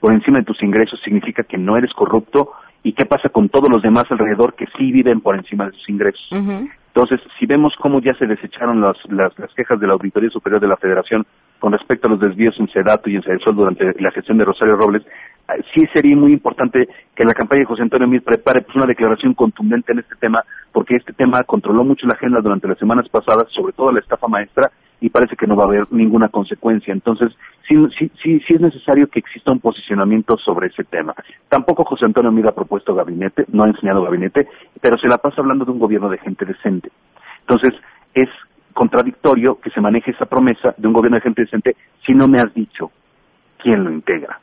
por 0.00 0.12
encima 0.12 0.38
de 0.38 0.44
tus 0.44 0.62
ingresos 0.62 1.00
significa 1.02 1.42
que 1.42 1.58
no 1.58 1.76
eres 1.76 1.92
corrupto 1.92 2.52
y 2.82 2.92
qué 2.92 3.06
pasa 3.06 3.28
con 3.28 3.48
todos 3.48 3.68
los 3.68 3.82
demás 3.82 4.04
alrededor 4.10 4.54
que 4.54 4.66
sí 4.78 4.92
viven 4.92 5.20
por 5.20 5.34
encima 5.34 5.66
de 5.66 5.72
sus 5.72 5.88
ingresos. 5.88 6.28
Entonces, 6.30 7.20
si 7.38 7.46
vemos 7.46 7.74
cómo 7.80 8.00
ya 8.00 8.14
se 8.14 8.26
desecharon 8.26 8.80
las, 8.80 8.96
las, 9.08 9.36
las, 9.38 9.52
quejas 9.54 9.80
de 9.80 9.86
la 9.86 9.94
Auditoría 9.94 10.30
Superior 10.30 10.60
de 10.60 10.68
la 10.68 10.76
Federación 10.76 11.26
con 11.58 11.72
respecto 11.72 12.06
a 12.06 12.10
los 12.10 12.20
desvíos 12.20 12.58
en 12.58 12.68
Sedato 12.68 13.08
y 13.08 13.16
en 13.16 13.22
Sedesol 13.22 13.56
durante 13.56 14.00
la 14.00 14.10
gestión 14.10 14.38
de 14.38 14.44
Rosario 14.44 14.76
Robles, 14.76 15.02
sí 15.74 15.86
sería 15.92 16.16
muy 16.16 16.32
importante 16.32 16.88
que 17.14 17.24
la 17.24 17.34
campaña 17.34 17.60
de 17.60 17.66
José 17.66 17.82
Antonio 17.82 18.08
Mir 18.08 18.22
prepare 18.22 18.62
pues, 18.62 18.76
una 18.76 18.86
declaración 18.86 19.34
contundente 19.34 19.92
en 19.92 20.00
este 20.00 20.16
tema, 20.16 20.42
porque 20.72 20.96
este 20.96 21.12
tema 21.12 21.42
controló 21.44 21.84
mucho 21.84 22.06
la 22.06 22.14
agenda 22.14 22.40
durante 22.40 22.68
las 22.68 22.78
semanas 22.78 23.08
pasadas, 23.08 23.46
sobre 23.50 23.72
todo 23.72 23.92
la 23.92 24.00
estafa 24.00 24.28
maestra, 24.28 24.70
y 25.00 25.10
parece 25.10 25.36
que 25.36 25.46
no 25.46 25.56
va 25.56 25.64
a 25.64 25.66
haber 25.66 25.86
ninguna 25.90 26.28
consecuencia. 26.28 26.92
Entonces, 26.92 27.30
sí, 27.68 27.74
sí, 27.98 28.10
sí, 28.22 28.40
sí 28.46 28.54
es 28.54 28.60
necesario 28.60 29.08
que 29.08 29.20
exista 29.20 29.52
un 29.52 29.60
posicionamiento 29.60 30.36
sobre 30.38 30.68
ese 30.68 30.84
tema. 30.84 31.14
Tampoco 31.48 31.84
José 31.84 32.06
Antonio 32.06 32.32
Mir 32.32 32.46
ha 32.48 32.54
propuesto 32.54 32.94
gabinete, 32.94 33.44
no 33.52 33.64
ha 33.64 33.68
enseñado 33.68 34.02
gabinete, 34.02 34.48
pero 34.80 34.96
se 34.96 35.08
la 35.08 35.18
pasa 35.18 35.40
hablando 35.40 35.64
de 35.64 35.72
un 35.72 35.78
gobierno 35.78 36.08
de 36.08 36.18
gente 36.18 36.44
decente. 36.44 36.90
Entonces, 37.40 37.74
es 38.14 38.28
contradictorio 38.76 39.58
que 39.58 39.70
se 39.70 39.80
maneje 39.80 40.10
esa 40.10 40.26
promesa 40.26 40.74
de 40.76 40.86
un 40.86 40.92
gobierno 40.92 41.16
de 41.16 41.22
gente 41.22 41.42
decente 41.42 41.76
si 42.04 42.12
no 42.12 42.28
me 42.28 42.38
has 42.38 42.52
dicho 42.52 42.90
quién 43.58 43.82
lo 43.82 43.90
integra. 43.90 44.38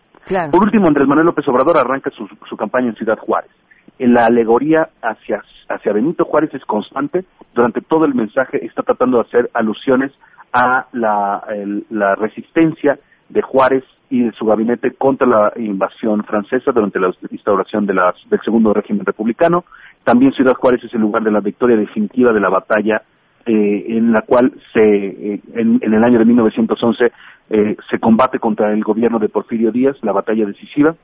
Por 0.52 0.63
último, 0.63 0.88
Andrés 0.88 1.08
Manuel 1.08 1.28
López 1.28 1.48
Obrador 1.48 1.78
arranca 1.78 2.10
su, 2.10 2.28
su 2.50 2.58
campaña 2.58 2.88
en 2.88 2.96
Ciudad 2.96 3.19
Juárez. 3.19 3.52
En 4.00 4.13
la 4.13 4.26
alegoría 4.26 4.89
hacia, 5.04 5.43
hacia 5.69 5.93
Benito 5.93 6.26
Juárez 6.26 6.52
es 6.54 6.65
constante. 6.65 7.26
Durante 7.54 7.82
todo 7.82 8.06
el 8.06 8.15
mensaje 8.15 8.65
está 8.65 8.82
tratando 8.82 9.17
de 9.17 9.28
hacer 9.28 9.52
alusiones 9.54 10.12
a 10.52 10.88
la, 10.93 11.43
la 11.91 12.15
resistencia 12.15 12.98
de 13.30 13.41
Juárez 13.43 13.84
y 14.10 14.24
de 14.24 14.32
su 14.32 14.46
gabinete 14.46 14.91
contra 14.93 15.28
la 15.28 15.54
invasión 15.58 16.24
francesa 16.24 16.72
durante 16.72 17.00
la 17.00 17.13
instauración 17.30 17.86
de 17.86 17.93
las, 17.93 18.15
del 18.30 18.39
segundo 18.41 18.74
régimen 18.74 19.06
republicano. 19.06 19.63
También 20.04 20.32
Ciudad 20.34 20.54
Juárez 20.54 20.84
es 20.84 20.93
el 20.93 21.02
lugar 21.02 21.24
de 21.24 21.32
la 21.32 21.39
victoria 21.39 21.78
definitiva 21.78 22.34
de 22.34 22.39
la 22.39 22.50
batalla 22.50 23.04
eh, 23.46 23.86
en 23.90 24.12
la 24.12 24.22
cual 24.22 24.54
se, 24.72 24.80
eh, 24.80 25.42
en, 25.54 25.80
en, 25.82 25.94
el 25.94 26.04
año 26.04 26.20
de 26.20 26.26
1911 26.26 27.12
eh, 27.50 27.76
se 27.90 28.00
combate 28.00 28.40
contra 28.40 28.72
el 28.72 28.84
gobierno 28.84 29.20
de 29.20 29.30
Porfirio 29.30 29.72
Díaz, 29.72 29.98
la 30.02 30.12
batalla 30.12 30.46
decisiva, 30.46 30.96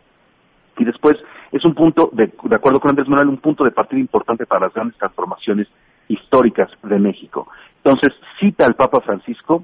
y 0.78 0.86
después 0.86 1.18
es 1.52 1.66
un 1.66 1.76
punto, 1.76 2.10
de, 2.14 2.32
de 2.44 2.56
acuerdo 2.56 2.80
con 2.80 2.92
Andrés 2.92 3.10
Manuel, 3.10 3.28
un 3.28 3.38
punto 3.38 3.64
de 3.64 3.72
partida 3.72 4.00
importante 4.00 4.46
para 4.46 4.68
las 4.68 4.74
grandes 4.74 4.98
transformaciones 4.98 5.68
históricas 6.08 6.70
de 6.84 6.98
México. 6.98 7.48
Entonces, 7.84 8.14
cita 8.40 8.66
al 8.66 8.76
Papa 8.76 9.02
Francisco 9.02 9.64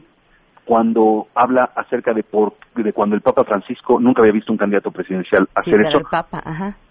cuando 0.66 1.28
habla 1.36 1.72
acerca 1.76 2.14
de, 2.14 2.24
por, 2.24 2.56
de 2.76 2.92
cuando 2.92 3.16
el 3.16 3.22
Papa 3.22 3.44
Francisco 3.44 4.00
nunca 4.00 4.22
había 4.22 4.34
visto 4.34 4.52
un 4.52 4.58
candidato 4.58 4.92
presidencial 4.92 5.48
hacer 5.56 5.80
eso. 5.82 6.02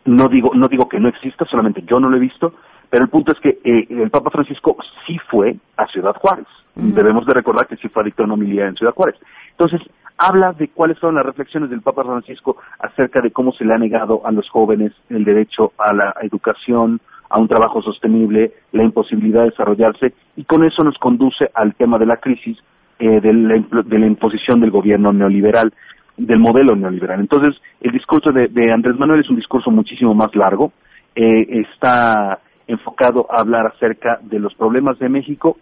No 0.07 0.29
digo 0.29 0.53
no 0.55 0.69
digo 0.69 0.89
que 0.89 1.01
no 1.01 1.09
exista, 1.09 1.45
solamente 1.47 1.83
yo 1.83 1.99
no 1.99 2.09
lo 2.09 2.17
he 2.17 2.21
visto, 2.21 2.55
pero 2.95 3.07
el 3.07 3.11
punto 3.11 3.33
es 3.33 3.41
que 3.41 3.59
eh, 3.65 3.89
el 3.91 4.09
Papa 4.09 4.31
Francisco 4.31 4.77
sí 5.05 5.19
fue 5.29 5.57
a 5.77 5.85
Ciudad 5.89 6.15
Juárez. 6.15 6.47
Debemos 6.77 7.27
de 7.27 7.35
recordar 7.35 7.67
que 7.67 7.75
sí 7.75 7.89
fue 7.89 8.05
a 8.05 8.23
una 8.23 8.35
homilía 8.35 8.69
en 8.69 8.77
Ciudad 8.77 8.95
Juárez. 8.95 9.17
Entonces, 9.51 9.81
habla 10.17 10.53
de 10.53 10.69
cuáles 10.69 10.97
son 10.99 11.17
las 11.17 11.27
reflexiones 11.27 11.71
del 11.71 11.83
Papa 11.83 12.05
Francisco 12.05 12.57
acerca 12.79 13.21
de 13.21 13.33
cómo 13.33 13.51
se 13.51 13.65
le 13.65 13.75
ha 13.75 13.79
negado 13.79 14.25
a 14.25 14.31
los 14.31 14.49
jóvenes 14.49 14.93
el 15.11 15.25
derecho 15.25 15.73
a 15.77 15.93
la 15.93 16.15
educación, 16.23 17.01
a 17.31 17.41
un 17.41 17.49
trabajo 17.49 17.83
sostenible, 17.83 18.53
la 18.71 18.85
imposibilidad 18.85 19.41
de 19.41 19.51
desarrollarse, 19.51 20.15
y 20.37 20.45
con 20.45 20.65
eso 20.65 20.85
nos 20.85 20.97
conduce 20.99 21.51
al 21.53 21.75
tema 21.75 21.99
de 21.99 22.07
la 22.07 22.19
crisis 22.19 22.57
eh, 23.01 23.21
de, 23.21 23.33
la, 23.33 24.07
imposición 24.07 24.61
del 24.61 24.71
gobierno 24.71 25.13
neoliberal, 25.13 25.75
del 26.17 26.39
modelo 26.39 26.77
neoliberal. 26.77 27.19
Entonces, 27.19 27.61
el 27.81 27.91
discurso 27.91 28.31
de, 28.31 28.73
Andrés 28.73 28.97
Manuel 29.01 29.19
es 29.19 29.31
un 29.31 29.35
discurso 29.35 29.73
muchísimo 29.73 30.15
más 30.15 30.33
largo, 30.37 30.71
eh, 31.17 31.61
está 31.61 32.39
enfocado 32.67 33.27
a 33.31 33.41
hablar 33.41 33.67
acerca 33.67 34.19
de 34.23 34.39
los 34.39 34.55
problemas 34.55 34.99
de 34.99 35.09
México 35.09 35.57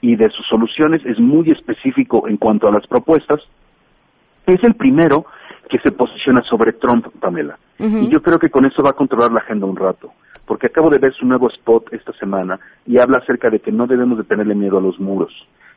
y 0.00 0.16
de 0.16 0.30
sus 0.30 0.46
soluciones, 0.46 1.04
es 1.04 1.18
muy 1.18 1.50
específico 1.50 2.28
en 2.28 2.36
cuanto 2.36 2.68
a 2.68 2.72
las 2.72 2.86
propuestas, 2.86 3.40
es 4.46 4.62
el 4.64 4.74
primero 4.74 5.26
que 5.68 5.78
se 5.80 5.92
posiciona 5.92 6.42
sobre 6.42 6.72
Trump, 6.72 7.06
Pamela. 7.20 7.58
Y 7.78 8.08
yo 8.08 8.22
creo 8.22 8.38
que 8.38 8.50
con 8.50 8.64
eso 8.64 8.82
va 8.82 8.90
a 8.90 8.94
controlar 8.94 9.30
la 9.30 9.40
agenda 9.40 9.66
un 9.66 9.76
rato, 9.76 10.12
porque 10.46 10.66
acabo 10.66 10.90
de 10.90 10.98
ver 10.98 11.12
su 11.12 11.26
nuevo 11.26 11.48
spot 11.48 11.92
esta 11.92 12.12
semana 12.14 12.58
y 12.86 12.98
habla 12.98 13.18
acerca 13.18 13.50
de 13.50 13.60
que 13.60 13.70
no 13.70 13.86
debemos 13.86 14.18
de 14.18 14.24
tenerle 14.24 14.54
miedo 14.54 14.78
a 14.78 14.80
los 14.80 14.98
muros. 14.98 15.32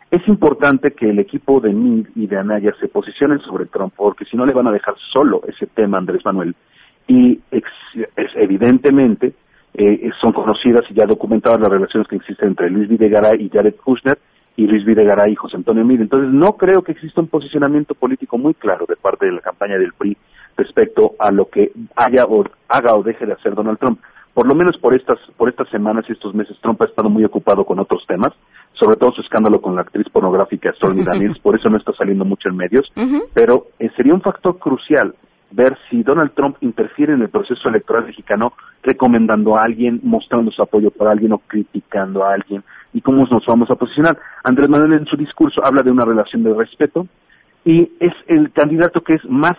Es 0.10 0.28
importante 0.28 0.92
que 0.92 1.10
el 1.10 1.20
equipo 1.20 1.62
de 1.62 1.72
Mid 1.72 2.08
y 2.16 2.28
de 2.28 2.38
Anaya 2.38 2.74
se 2.80 2.88
posicionen 2.88 3.40
sobre 3.40 3.66
Trump, 3.68 3.94
porque 3.96 4.26
si 4.26 4.36
no 4.36 4.46
le 4.46 4.54
van 4.54 4.68
a 4.68 4.72
dejar 4.72 4.96
solo 5.14 5.42
ese 5.48 5.68
tema 5.68 6.00
Andrés 6.00 6.26
Manuel. 6.26 6.56
Y 7.08 7.40
es, 7.52 7.64
evidentemente 8.36 9.34
eh, 9.74 10.10
son 10.20 10.34
conocidas 10.34 10.84
y 10.90 10.94
ya 10.94 11.06
documentadas 11.06 11.60
las 11.60 11.72
relaciones 11.72 12.08
que 12.08 12.18
existen 12.18 12.50
entre 12.50 12.70
Luis 12.70 12.90
Videgaray 12.90 13.42
y 13.42 13.50
Jared 13.50 13.76
Kushner, 13.76 14.18
y 14.58 14.68
Luis 14.68 14.86
Videgaray 14.86 15.32
y 15.32 15.36
José 15.36 15.58
Antonio 15.58 15.86
Mid. 15.86 16.02
Entonces, 16.02 16.30
no 16.32 16.54
creo 16.54 16.82
que 16.84 16.92
exista 16.92 17.22
un 17.22 17.28
posicionamiento 17.28 17.96
político 17.96 18.38
muy 18.38 18.54
claro 18.54 18.86
de 18.88 18.96
parte 18.96 19.26
de 19.26 19.34
la 19.34 19.42
campaña 19.42 19.78
del 19.78 19.94
PRI 19.94 20.18
respecto 20.58 21.14
a 21.20 21.32
lo 21.32 21.50
que 21.50 21.72
haya 21.96 22.26
o 22.26 22.44
haga 22.68 22.96
o 22.96 23.04
deje 23.04 23.26
de 23.26 23.34
hacer 23.34 23.56
Donald 23.56 23.80
Trump. 23.80 24.00
Por 24.34 24.48
lo 24.48 24.56
menos 24.56 24.78
por 24.78 24.94
estas 24.94 25.20
por 25.36 25.50
estas 25.50 25.68
semanas 25.70 26.06
y 26.08 26.14
estos 26.14 26.34
meses 26.34 26.58
Trump 26.62 26.82
ha 26.82 26.86
estado 26.86 27.10
muy 27.10 27.26
ocupado 27.26 27.66
con 27.66 27.80
otros 27.80 28.06
temas, 28.08 28.32
sobre 28.74 28.96
todo 28.96 29.12
su 29.12 29.22
escándalo 29.22 29.62
con 29.62 29.76
la 29.76 29.82
actriz 29.82 30.08
pornográfica 30.10 30.72
Stormy 30.74 31.04
Daniels, 31.06 31.40
por 31.40 31.56
eso 31.56 31.70
no 31.70 31.78
está 31.78 31.92
saliendo 31.94 32.24
mucho 32.24 32.48
en 32.48 32.56
medios, 32.56 32.92
pero 33.34 33.68
eh, 33.80 33.90
sería 33.98 34.14
un 34.14 34.22
factor 34.22 34.58
crucial 34.58 35.16
ver 35.52 35.78
si 35.90 36.04
Donald 36.04 36.32
Trump 36.34 36.58
interfiere 36.62 37.14
en 37.14 37.22
el 37.22 37.30
proceso 37.30 37.70
electoral 37.70 38.06
mexicano 38.06 38.54
recomendando 38.84 39.58
a 39.58 39.62
alguien, 39.62 40.00
mostrando 40.04 40.52
su 40.52 40.62
apoyo 40.62 40.92
por 40.92 41.08
alguien 41.08 41.34
o 41.34 41.40
criticando 41.40 42.24
a 42.24 42.34
alguien 42.34 42.64
y 42.94 43.02
cómo 43.02 43.26
nos 43.26 43.46
vamos 43.46 43.70
a 43.70 43.76
posicionar. 43.76 44.18
Andrés 44.44 44.70
Manuel 44.70 44.94
en 44.94 45.06
su 45.06 45.18
discurso 45.18 45.62
habla 45.64 45.84
de 45.84 45.92
una 45.92 46.06
relación 46.06 46.44
de 46.44 46.54
respeto 46.54 47.08
y 47.64 47.92
es 48.00 48.14
el 48.28 48.52
candidato 48.52 49.02
que 49.02 49.14
es 49.16 49.26
más, 49.26 49.58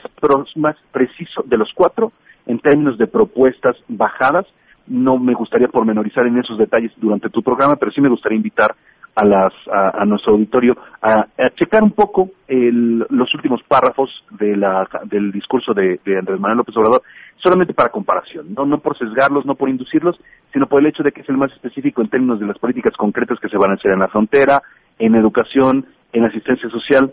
más 0.57 0.77
preciso 0.91 1.43
de 1.47 1.57
los 1.57 1.71
cuatro 1.75 2.13
en 2.47 2.59
términos 2.59 2.99
de 2.99 3.07
propuestas 3.07 3.77
bajadas. 3.89 4.47
No 4.87 5.19
me 5.19 5.35
gustaría 5.35 5.69
pormenorizar 5.69 6.27
en 6.27 6.39
esos 6.39 6.59
detalles 6.59 6.91
durante 6.97 7.31
tu 7.31 7.43
programa, 7.43 7.77
pero 7.77 7.93
sí 7.93 8.01
me 8.01 8.09
gustaría 8.09 8.37
invitar 8.37 8.75
a, 9.15 9.25
las, 9.25 9.53
a, 9.71 10.05
nuestro 10.05 10.33
auditorio 10.33 10.77
a, 11.03 11.27
checar 11.57 11.83
un 11.83 11.93
poco 11.93 12.31
los 12.49 13.35
últimos 13.35 13.63
párrafos 13.65 14.11
de 14.31 14.57
la, 14.57 14.89
del 15.05 15.33
discurso 15.33 15.75
de, 15.75 16.01
de 16.05 16.19
Andrés 16.19 16.41
Manuel 16.41 16.59
López 16.59 16.77
Obrador 16.77 17.03
solamente 17.43 17.75
para 17.75 17.91
comparación, 17.91 18.55
¿no? 18.55 18.65
no 18.65 18.79
por 18.79 18.97
sesgarlos, 18.97 19.45
no 19.45 19.57
por 19.57 19.69
inducirlos, 19.69 20.17
sino 20.53 20.67
por 20.67 20.81
el 20.81 20.87
hecho 20.87 21.03
de 21.03 21.13
que 21.13 21.23
es 21.23 21.29
el 21.29 21.37
más 21.37 21.53
específico 21.53 22.01
en 22.01 22.09
términos 22.09 22.39
de 22.39 22.47
las 22.47 22.59
políticas 22.59 22.95
concretas 22.97 23.39
que 23.41 23.49
se 23.49 23.59
van 23.59 23.73
a 23.73 23.75
hacer 23.75 23.91
en 23.91 23.99
la 23.99 24.09
frontera, 24.09 24.63
en 24.99 25.15
educación, 25.17 25.87
en 26.13 26.25
asistencia 26.25 26.69
social, 26.71 27.13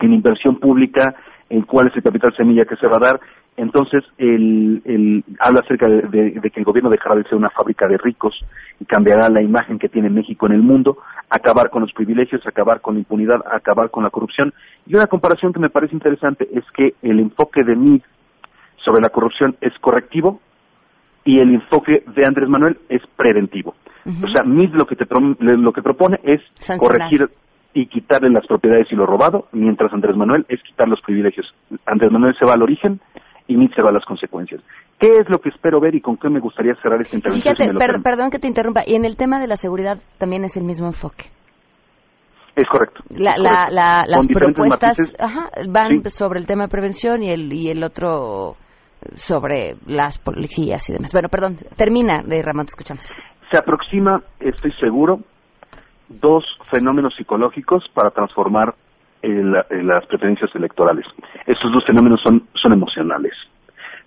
en 0.00 0.12
inversión 0.12 0.60
pública, 0.60 1.16
en 1.48 1.62
cuál 1.62 1.88
es 1.88 1.96
el 1.96 2.02
capital 2.02 2.34
semilla 2.36 2.64
que 2.64 2.76
se 2.76 2.86
va 2.86 2.96
a 2.96 3.06
dar. 3.10 3.20
Entonces, 3.56 4.02
él, 4.16 5.22
habla 5.38 5.60
acerca 5.60 5.86
de, 5.86 6.40
que 6.40 6.60
el 6.60 6.64
gobierno 6.64 6.88
dejará 6.88 7.14
de 7.14 7.24
ser 7.24 7.34
una 7.34 7.50
fábrica 7.50 7.86
de 7.86 7.98
ricos 7.98 8.34
y 8.78 8.84
cambiará 8.84 9.28
la 9.28 9.42
imagen 9.42 9.78
que 9.78 9.88
tiene 9.88 10.08
México 10.08 10.46
en 10.46 10.52
el 10.52 10.62
mundo, 10.62 10.98
acabar 11.28 11.68
con 11.68 11.82
los 11.82 11.92
privilegios, 11.92 12.46
acabar 12.46 12.80
con 12.80 12.94
la 12.94 13.00
impunidad, 13.00 13.40
acabar 13.52 13.90
con 13.90 14.04
la 14.04 14.10
corrupción. 14.10 14.54
Y 14.86 14.94
una 14.94 15.06
comparación 15.06 15.52
que 15.52 15.60
me 15.60 15.68
parece 15.68 15.94
interesante 15.94 16.48
es 16.52 16.64
que 16.74 16.94
el 17.02 17.20
enfoque 17.20 17.62
de 17.62 17.76
MID 17.76 18.02
sobre 18.84 19.02
la 19.02 19.10
corrupción 19.10 19.56
es 19.60 19.72
correctivo 19.80 20.40
y 21.24 21.38
el 21.38 21.54
enfoque 21.54 22.02
de 22.14 22.24
Andrés 22.26 22.48
Manuel 22.48 22.78
es 22.88 23.02
preventivo. 23.16 23.74
O 24.06 24.28
sea, 24.28 24.42
MID 24.42 24.72
lo 24.72 24.86
que, 24.86 24.96
te 24.96 25.04
lo 25.38 25.72
que 25.72 25.82
propone 25.82 26.18
es 26.22 26.40
corregir 26.78 27.28
y 27.74 27.86
quitarle 27.86 28.30
las 28.30 28.46
propiedades 28.46 28.90
y 28.90 28.96
lo 28.96 29.06
robado, 29.06 29.48
mientras 29.52 29.92
Andrés 29.92 30.16
Manuel 30.16 30.46
es 30.48 30.62
quitar 30.62 30.88
los 30.88 31.00
privilegios. 31.02 31.46
Andrés 31.86 32.10
Manuel 32.10 32.34
se 32.38 32.46
va 32.46 32.54
al 32.54 32.62
origen 32.62 33.00
y 33.50 33.68
se 33.68 33.82
va 33.82 33.90
a 33.90 33.92
las 33.92 34.04
consecuencias. 34.04 34.62
¿Qué 34.98 35.08
es 35.08 35.28
lo 35.28 35.40
que 35.40 35.48
espero 35.48 35.80
ver 35.80 35.94
y 35.94 36.00
con 36.00 36.16
qué 36.16 36.28
me 36.28 36.40
gustaría 36.40 36.74
cerrar 36.76 37.00
esta 37.00 37.16
intervención? 37.16 37.56
Fíjate, 37.56 38.00
perdón 38.00 38.30
que 38.30 38.38
te 38.38 38.46
interrumpa, 38.46 38.82
y 38.86 38.94
en 38.94 39.04
el 39.04 39.16
tema 39.16 39.40
de 39.40 39.48
la 39.48 39.56
seguridad 39.56 39.98
también 40.18 40.44
es 40.44 40.56
el 40.56 40.64
mismo 40.64 40.86
enfoque. 40.86 41.24
Es 42.54 42.66
correcto. 42.68 43.02
las 43.08 44.26
propuestas 44.26 45.14
van 45.68 46.08
sobre 46.10 46.40
el 46.40 46.46
tema 46.46 46.64
de 46.64 46.68
prevención 46.68 47.22
y 47.22 47.30
el, 47.30 47.52
y 47.52 47.70
el 47.70 47.82
otro 47.82 48.56
sobre 49.14 49.76
las 49.86 50.18
policías 50.18 50.88
y 50.90 50.92
demás. 50.92 51.12
Bueno, 51.12 51.28
perdón, 51.28 51.56
termina, 51.76 52.22
de 52.22 52.42
Ramón, 52.42 52.66
te 52.66 52.70
escuchamos. 52.70 53.08
Se 53.50 53.58
aproxima, 53.58 54.22
estoy 54.38 54.72
seguro, 54.72 55.20
dos 56.08 56.44
fenómenos 56.70 57.14
psicológicos 57.16 57.84
para 57.94 58.10
transformar 58.10 58.74
las 59.22 60.06
preferencias 60.06 60.54
electorales. 60.54 61.04
Estos 61.46 61.72
dos 61.72 61.84
fenómenos 61.84 62.20
son, 62.22 62.46
son 62.54 62.72
emocionales. 62.72 63.32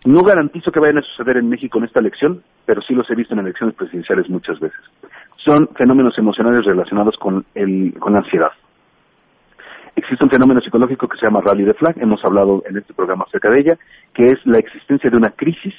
No 0.05 0.21
garantizo 0.21 0.71
que 0.71 0.79
vayan 0.79 0.97
a 0.97 1.01
suceder 1.01 1.37
en 1.37 1.49
México 1.49 1.77
en 1.77 1.85
esta 1.85 1.99
elección, 1.99 2.43
pero 2.65 2.81
sí 2.81 2.93
los 2.93 3.09
he 3.09 3.15
visto 3.15 3.33
en 3.33 3.39
elecciones 3.39 3.75
presidenciales 3.75 4.29
muchas 4.29 4.59
veces. 4.59 4.79
Son 5.37 5.69
fenómenos 5.75 6.17
emocionales 6.17 6.65
relacionados 6.65 7.15
con, 7.17 7.45
el, 7.55 7.93
con 7.99 8.13
la 8.13 8.19
ansiedad. 8.19 8.51
Existe 9.95 10.25
un 10.25 10.31
fenómeno 10.31 10.59
psicológico 10.59 11.07
que 11.07 11.17
se 11.17 11.25
llama 11.25 11.41
rally 11.41 11.63
de 11.63 11.73
flag, 11.75 11.95
hemos 12.01 12.23
hablado 12.25 12.63
en 12.67 12.77
este 12.77 12.93
programa 12.93 13.25
acerca 13.27 13.49
de 13.49 13.59
ella, 13.59 13.77
que 14.13 14.31
es 14.31 14.45
la 14.45 14.57
existencia 14.57 15.09
de 15.09 15.17
una 15.17 15.29
crisis, 15.29 15.75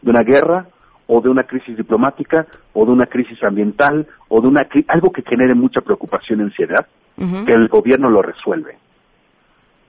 de 0.00 0.10
una 0.10 0.22
guerra 0.22 0.66
o 1.08 1.20
de 1.20 1.28
una 1.28 1.44
crisis 1.44 1.76
diplomática 1.76 2.46
o 2.74 2.84
de 2.84 2.92
una 2.92 3.06
crisis 3.06 3.42
ambiental 3.42 4.06
o 4.28 4.40
de 4.40 4.46
una 4.46 4.60
algo 4.88 5.10
que 5.10 5.22
genere 5.22 5.54
mucha 5.54 5.80
preocupación 5.80 6.40
y 6.40 6.42
ansiedad, 6.44 6.86
que 7.16 7.52
el 7.52 7.68
gobierno 7.68 8.08
lo 8.10 8.22
resuelve. 8.22 8.76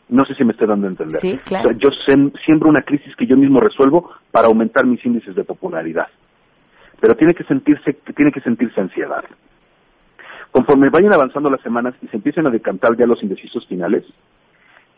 No 0.07 0.25
sé 0.25 0.33
si 0.33 0.43
me 0.43 0.53
estoy 0.53 0.67
dando 0.67 0.87
a 0.87 0.89
entender. 0.89 1.21
Sí, 1.21 1.37
claro. 1.45 1.71
yo 1.73 1.89
siembro 2.45 2.69
una 2.69 2.81
crisis 2.81 3.15
que 3.15 3.27
yo 3.27 3.37
mismo 3.37 3.59
resuelvo 3.59 4.09
para 4.31 4.47
aumentar 4.47 4.85
mis 4.87 5.05
índices 5.05 5.35
de 5.35 5.43
popularidad. 5.43 6.07
Pero 6.99 7.15
tiene 7.15 7.35
que 7.35 7.43
sentirse, 7.43 7.93
tiene 8.15 8.31
que 8.31 8.41
sentirse 8.41 8.81
ansiedad. 8.81 9.23
Conforme 10.51 10.89
vayan 10.89 11.13
avanzando 11.13 11.49
las 11.49 11.61
semanas 11.61 11.93
y 12.01 12.07
se 12.07 12.17
empiecen 12.17 12.47
a 12.47 12.49
decantar 12.49 12.97
ya 12.97 13.05
los 13.05 13.21
indecisos 13.21 13.67
finales, 13.67 14.03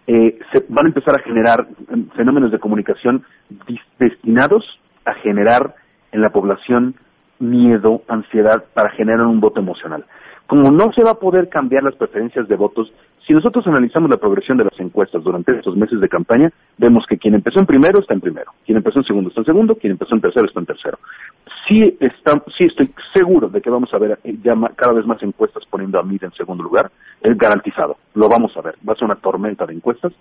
eh, 0.08 0.40
se 0.54 0.66
van 0.70 0.86
a 0.86 0.90
empezar 0.90 1.16
a 1.16 1.24
generar 1.24 1.68
em, 1.90 2.08
fenómenos 2.12 2.52
de 2.52 2.60
comunicación 2.60 3.24
destinados 4.00 4.64
a 5.06 5.14
generar 5.16 5.76
en 6.12 6.22
la 6.22 6.30
población 6.30 6.96
miedo, 7.40 8.04
ansiedad, 8.08 8.64
para 8.74 8.92
generar 8.92 9.26
un 9.26 9.40
voto 9.40 9.60
emocional. 9.60 10.06
como 10.48 10.70
no 10.70 10.92
se 10.92 11.02
va 11.02 11.12
a 11.12 11.20
poder 11.20 11.48
cambiar 11.48 11.82
las 11.82 11.96
preferencias 11.96 12.46
de 12.50 12.58
votos, 12.58 12.92
si 13.26 13.32
nosotros 13.32 13.66
analizamos 13.68 14.10
la 14.10 14.18
progresión 14.18 14.58
de 14.58 14.66
las 14.66 14.78
encuestas 14.82 15.24
durante 15.24 15.56
estos 15.56 15.78
meses 15.78 16.02
de 16.02 16.10
campaña, 16.10 16.52
vemos 16.78 17.06
que 17.08 17.18
quien 17.18 17.36
empezó 17.36 17.62
en 17.62 17.66
primero 17.66 18.00
está 18.00 18.14
en 18.14 18.20
primero, 18.20 18.52
quien 18.66 18.78
empezó 18.78 19.00
en 19.00 19.06
segundo 19.06 19.30
está 19.30 19.40
en 19.42 19.46
segundo, 19.46 19.76
quien 19.76 19.92
empezó 19.92 20.14
en 20.16 20.20
tercero 20.20 20.46
está 20.46 20.60
en 20.60 20.66
tercero. 20.66 21.00
Sí, 21.68 21.98
está, 22.02 22.44
sí 22.58 22.66
estoy 22.66 22.92
seguro 23.14 23.48
de 23.48 23.62
que 23.62 23.70
vamos 23.70 23.94
a 23.94 23.98
ver 23.98 24.20
eh, 24.26 24.36
ya 24.44 24.54
cada 24.76 24.92
vez 24.92 25.06
más 25.06 25.24
encuestas 25.24 25.64
poniendo 25.70 26.00
a 26.00 26.04
Mid 26.04 26.22
en 26.24 26.34
segundo 26.34 26.64
lugar, 26.64 26.92
es 27.22 27.38
garantizado, 27.38 27.96
lo 28.16 28.28
vamos 28.28 28.52
a 28.58 28.62
ver, 28.62 28.76
va 28.86 28.92
a 28.92 28.96
ser 28.98 29.06
una 29.06 29.16
tormenta 29.16 29.66
de 29.66 29.76
encuestas. 29.76 30.12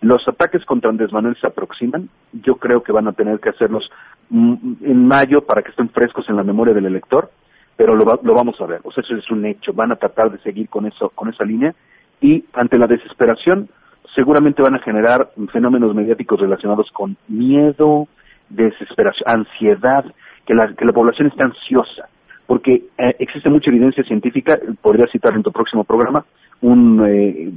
Los 0.00 0.26
ataques 0.26 0.64
contra 0.64 0.90
Andrés 0.90 1.12
Manuel 1.12 1.36
se 1.40 1.46
aproximan, 1.46 2.08
yo 2.32 2.56
creo 2.56 2.82
que 2.82 2.92
van 2.92 3.06
a 3.06 3.12
tener 3.12 3.38
que 3.38 3.50
hacerlos 3.50 3.90
mm, 4.30 4.54
en 4.82 5.06
mayo 5.06 5.42
para 5.42 5.62
que 5.62 5.70
estén 5.70 5.90
frescos 5.90 6.28
en 6.28 6.36
la 6.36 6.42
memoria 6.42 6.72
del 6.72 6.86
elector, 6.86 7.30
pero 7.76 7.94
lo, 7.94 8.04
lo 8.22 8.34
vamos 8.34 8.60
a 8.60 8.66
ver, 8.66 8.80
o 8.84 8.92
sea, 8.92 9.02
eso 9.02 9.16
es 9.16 9.30
un 9.30 9.44
hecho, 9.44 9.72
van 9.72 9.92
a 9.92 9.96
tratar 9.96 10.30
de 10.30 10.38
seguir 10.38 10.68
con 10.68 10.86
eso, 10.86 11.10
con 11.10 11.28
esa 11.28 11.44
línea. 11.44 11.74
Y 12.20 12.44
ante 12.52 12.78
la 12.78 12.86
desesperación 12.86 13.68
seguramente 14.14 14.62
van 14.62 14.74
a 14.74 14.80
generar 14.80 15.30
fenómenos 15.52 15.94
mediáticos 15.94 16.40
relacionados 16.40 16.90
con 16.92 17.16
miedo, 17.28 18.08
desesperación, 18.48 19.24
ansiedad, 19.26 20.04
que 20.46 20.54
la, 20.54 20.74
que 20.74 20.84
la 20.84 20.92
población 20.92 21.28
está 21.28 21.44
ansiosa, 21.44 22.08
porque 22.46 22.84
eh, 22.98 23.16
existe 23.18 23.48
mucha 23.48 23.70
evidencia 23.70 24.02
científica, 24.04 24.58
podría 24.82 25.06
citar 25.06 25.34
en 25.34 25.42
tu 25.42 25.52
próximo 25.52 25.84
programa, 25.84 26.24
un 26.60 27.02
eh, 27.06 27.50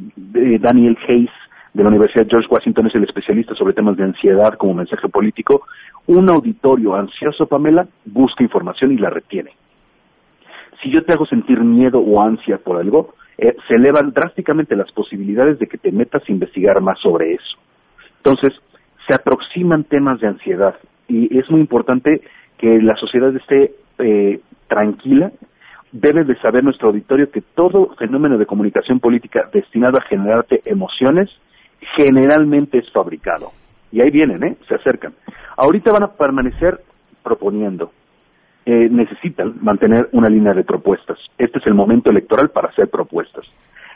Daniel 0.60 0.98
Hayes 1.08 1.32
de 1.74 1.84
la 1.84 1.90
Universidad 1.90 2.28
George 2.30 2.48
Washington 2.50 2.88
es 2.88 2.96
el 2.96 3.04
especialista 3.04 3.56
sobre 3.56 3.74
temas 3.74 3.98
de 3.98 4.04
ansiedad 4.04 4.54
como 4.56 4.76
mensaje 4.76 5.10
político. 5.10 5.66
Un 6.06 6.30
auditorio 6.30 6.96
ansioso, 6.96 7.48
Pamela, 7.48 7.88
busca 8.06 8.44
información 8.44 8.92
y 8.92 8.98
la 8.98 9.10
retiene. 9.10 9.52
Si 10.82 10.92
yo 10.92 11.04
te 11.04 11.14
hago 11.14 11.26
sentir 11.26 11.60
miedo 11.62 12.00
o 12.00 12.22
ansia 12.22 12.58
por 12.58 12.78
algo, 12.78 13.16
eh, 13.38 13.56
se 13.68 13.76
elevan 13.76 14.12
drásticamente 14.12 14.76
las 14.76 14.92
posibilidades 14.92 15.58
de 15.58 15.68
que 15.68 15.78
te 15.78 15.92
metas 15.92 16.22
a 16.28 16.32
investigar 16.32 16.80
más 16.82 17.00
sobre 17.00 17.34
eso. 17.34 17.58
Entonces, 18.18 18.54
se 19.08 19.16
aproximan 19.16 19.84
temas 19.86 20.20
de 20.20 20.28
ansiedad 20.28 20.76
y 21.08 21.38
es 21.38 21.50
muy 21.50 21.60
importante 21.60 22.22
que 22.58 22.82
la 22.82 22.96
sociedad 22.98 23.36
esté 23.36 23.74
eh, 23.98 24.40
tranquila. 24.68 25.32
Debe 25.92 26.24
de 26.24 26.36
saber 26.40 26.64
nuestro 26.64 26.90
auditorio 26.90 27.32
que 27.32 27.42
todo 27.42 27.96
fenómeno 27.98 28.38
de 28.38 28.46
comunicación 28.46 29.00
política 29.00 29.50
destinado 29.52 29.98
a 29.98 30.06
generarte 30.08 30.62
emociones 30.66 31.30
generalmente 31.96 32.80
es 32.80 32.92
fabricado. 32.92 33.52
Y 33.92 34.02
ahí 34.02 34.10
vienen, 34.10 34.44
¿eh? 34.44 34.58
Se 34.68 34.76
acercan. 34.76 35.14
Ahorita 35.56 35.92
van 35.92 36.04
a 36.04 36.12
permanecer 36.14 36.82
proponiendo, 37.24 37.92
eh, 38.66 38.90
necesitan 38.90 39.56
mantener 39.62 40.10
una 40.12 40.30
línea 40.30 40.54
de 40.54 40.64
propuestas. 40.64 41.18
Este 41.38 41.60
es 41.60 41.68
el 41.68 41.74
momento 41.74 42.10
electoral 42.10 42.50
para 42.50 42.70
hacer 42.70 42.90
propuestas. 42.90 43.46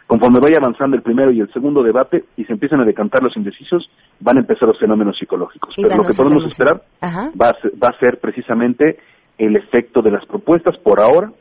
Conforme 0.08 0.40
vaya 0.40 0.58
avanzando 0.58 0.96
el 0.96 1.02
primero 1.02 1.32
y 1.32 1.42
el 1.42 1.52
segundo 1.52 1.84
debate 1.84 2.24
y 2.38 2.46
se 2.46 2.54
empiezan 2.54 2.80
a 2.80 2.86
decantar 2.86 3.22
los 3.22 3.36
indecisos, 3.36 3.90
van 4.22 4.38
a 4.38 4.40
empezar 4.40 4.70
los 4.70 4.80
fenómenos 4.80 5.18
psicológicos. 5.18 5.74
Pero 5.76 5.98
lo 5.98 6.04
que 6.04 6.16
podemos 6.16 6.46
esperar 6.46 6.82
va 7.02 7.50
a, 7.50 7.62
ser, 7.62 7.72
va 7.72 7.90
a 7.90 8.00
ser 8.00 8.20
precisamente 8.20 9.00
el 9.38 9.58
efecto 9.58 10.02
de 10.02 10.12
las 10.12 10.26
propuestas 10.26 10.78
por 10.78 11.02
ahora, 11.02 11.32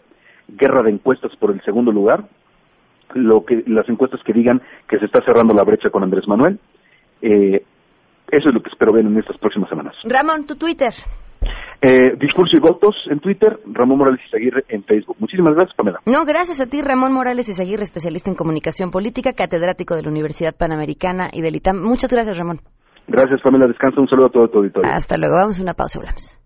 guerra 0.48 0.82
de 0.82 0.90
encuestas 0.90 1.34
por 1.36 1.52
el 1.52 1.62
segundo 1.62 1.92
lugar, 1.92 2.24
lo 3.14 3.44
que 3.44 3.62
las 3.66 3.88
encuestas 3.88 4.20
que 4.24 4.32
digan 4.32 4.60
que 4.88 4.98
se 4.98 5.06
está 5.06 5.24
cerrando 5.24 5.54
la 5.54 5.64
brecha 5.64 5.90
con 5.90 6.02
Andrés 6.02 6.26
Manuel. 6.26 6.58
Eh, 7.22 7.62
eso 8.30 8.48
es 8.48 8.54
lo 8.54 8.60
que 8.60 8.70
espero 8.70 8.92
ver 8.92 9.06
en 9.06 9.16
estas 9.16 9.38
próximas 9.38 9.68
semanas. 9.68 9.94
Ramón, 10.04 10.46
tu 10.46 10.56
Twitter. 10.56 10.92
Eh, 11.80 12.16
discurso 12.18 12.56
y 12.56 12.60
votos 12.60 12.94
en 13.10 13.20
Twitter, 13.20 13.58
Ramón 13.66 13.98
Morales 13.98 14.20
Izaguirre 14.26 14.64
en 14.68 14.82
Facebook. 14.84 15.16
Muchísimas 15.20 15.54
gracias, 15.54 15.76
Pamela. 15.76 16.00
No, 16.06 16.24
gracias 16.24 16.60
a 16.60 16.66
ti, 16.66 16.80
Ramón 16.82 17.12
Morales 17.12 17.48
Izaguirre, 17.48 17.82
especialista 17.82 18.30
en 18.30 18.36
comunicación 18.36 18.90
política, 18.90 19.32
catedrático 19.32 19.94
de 19.94 20.02
la 20.02 20.08
Universidad 20.08 20.56
Panamericana 20.56 21.28
y 21.32 21.42
del 21.42 21.56
ITAM. 21.56 21.80
Muchas 21.80 22.10
gracias, 22.10 22.36
Ramón. 22.36 22.60
Gracias, 23.06 23.40
Pamela. 23.42 23.66
Descansa. 23.66 24.00
Un 24.00 24.08
saludo 24.08 24.26
a 24.26 24.30
todo 24.30 24.48
tu 24.48 24.58
auditorio. 24.58 24.90
Hasta 24.92 25.16
luego. 25.16 25.36
Vamos 25.36 25.60
a 25.60 25.62
una 25.62 25.74
pausa. 25.74 26.00
Hablamos. 26.00 26.45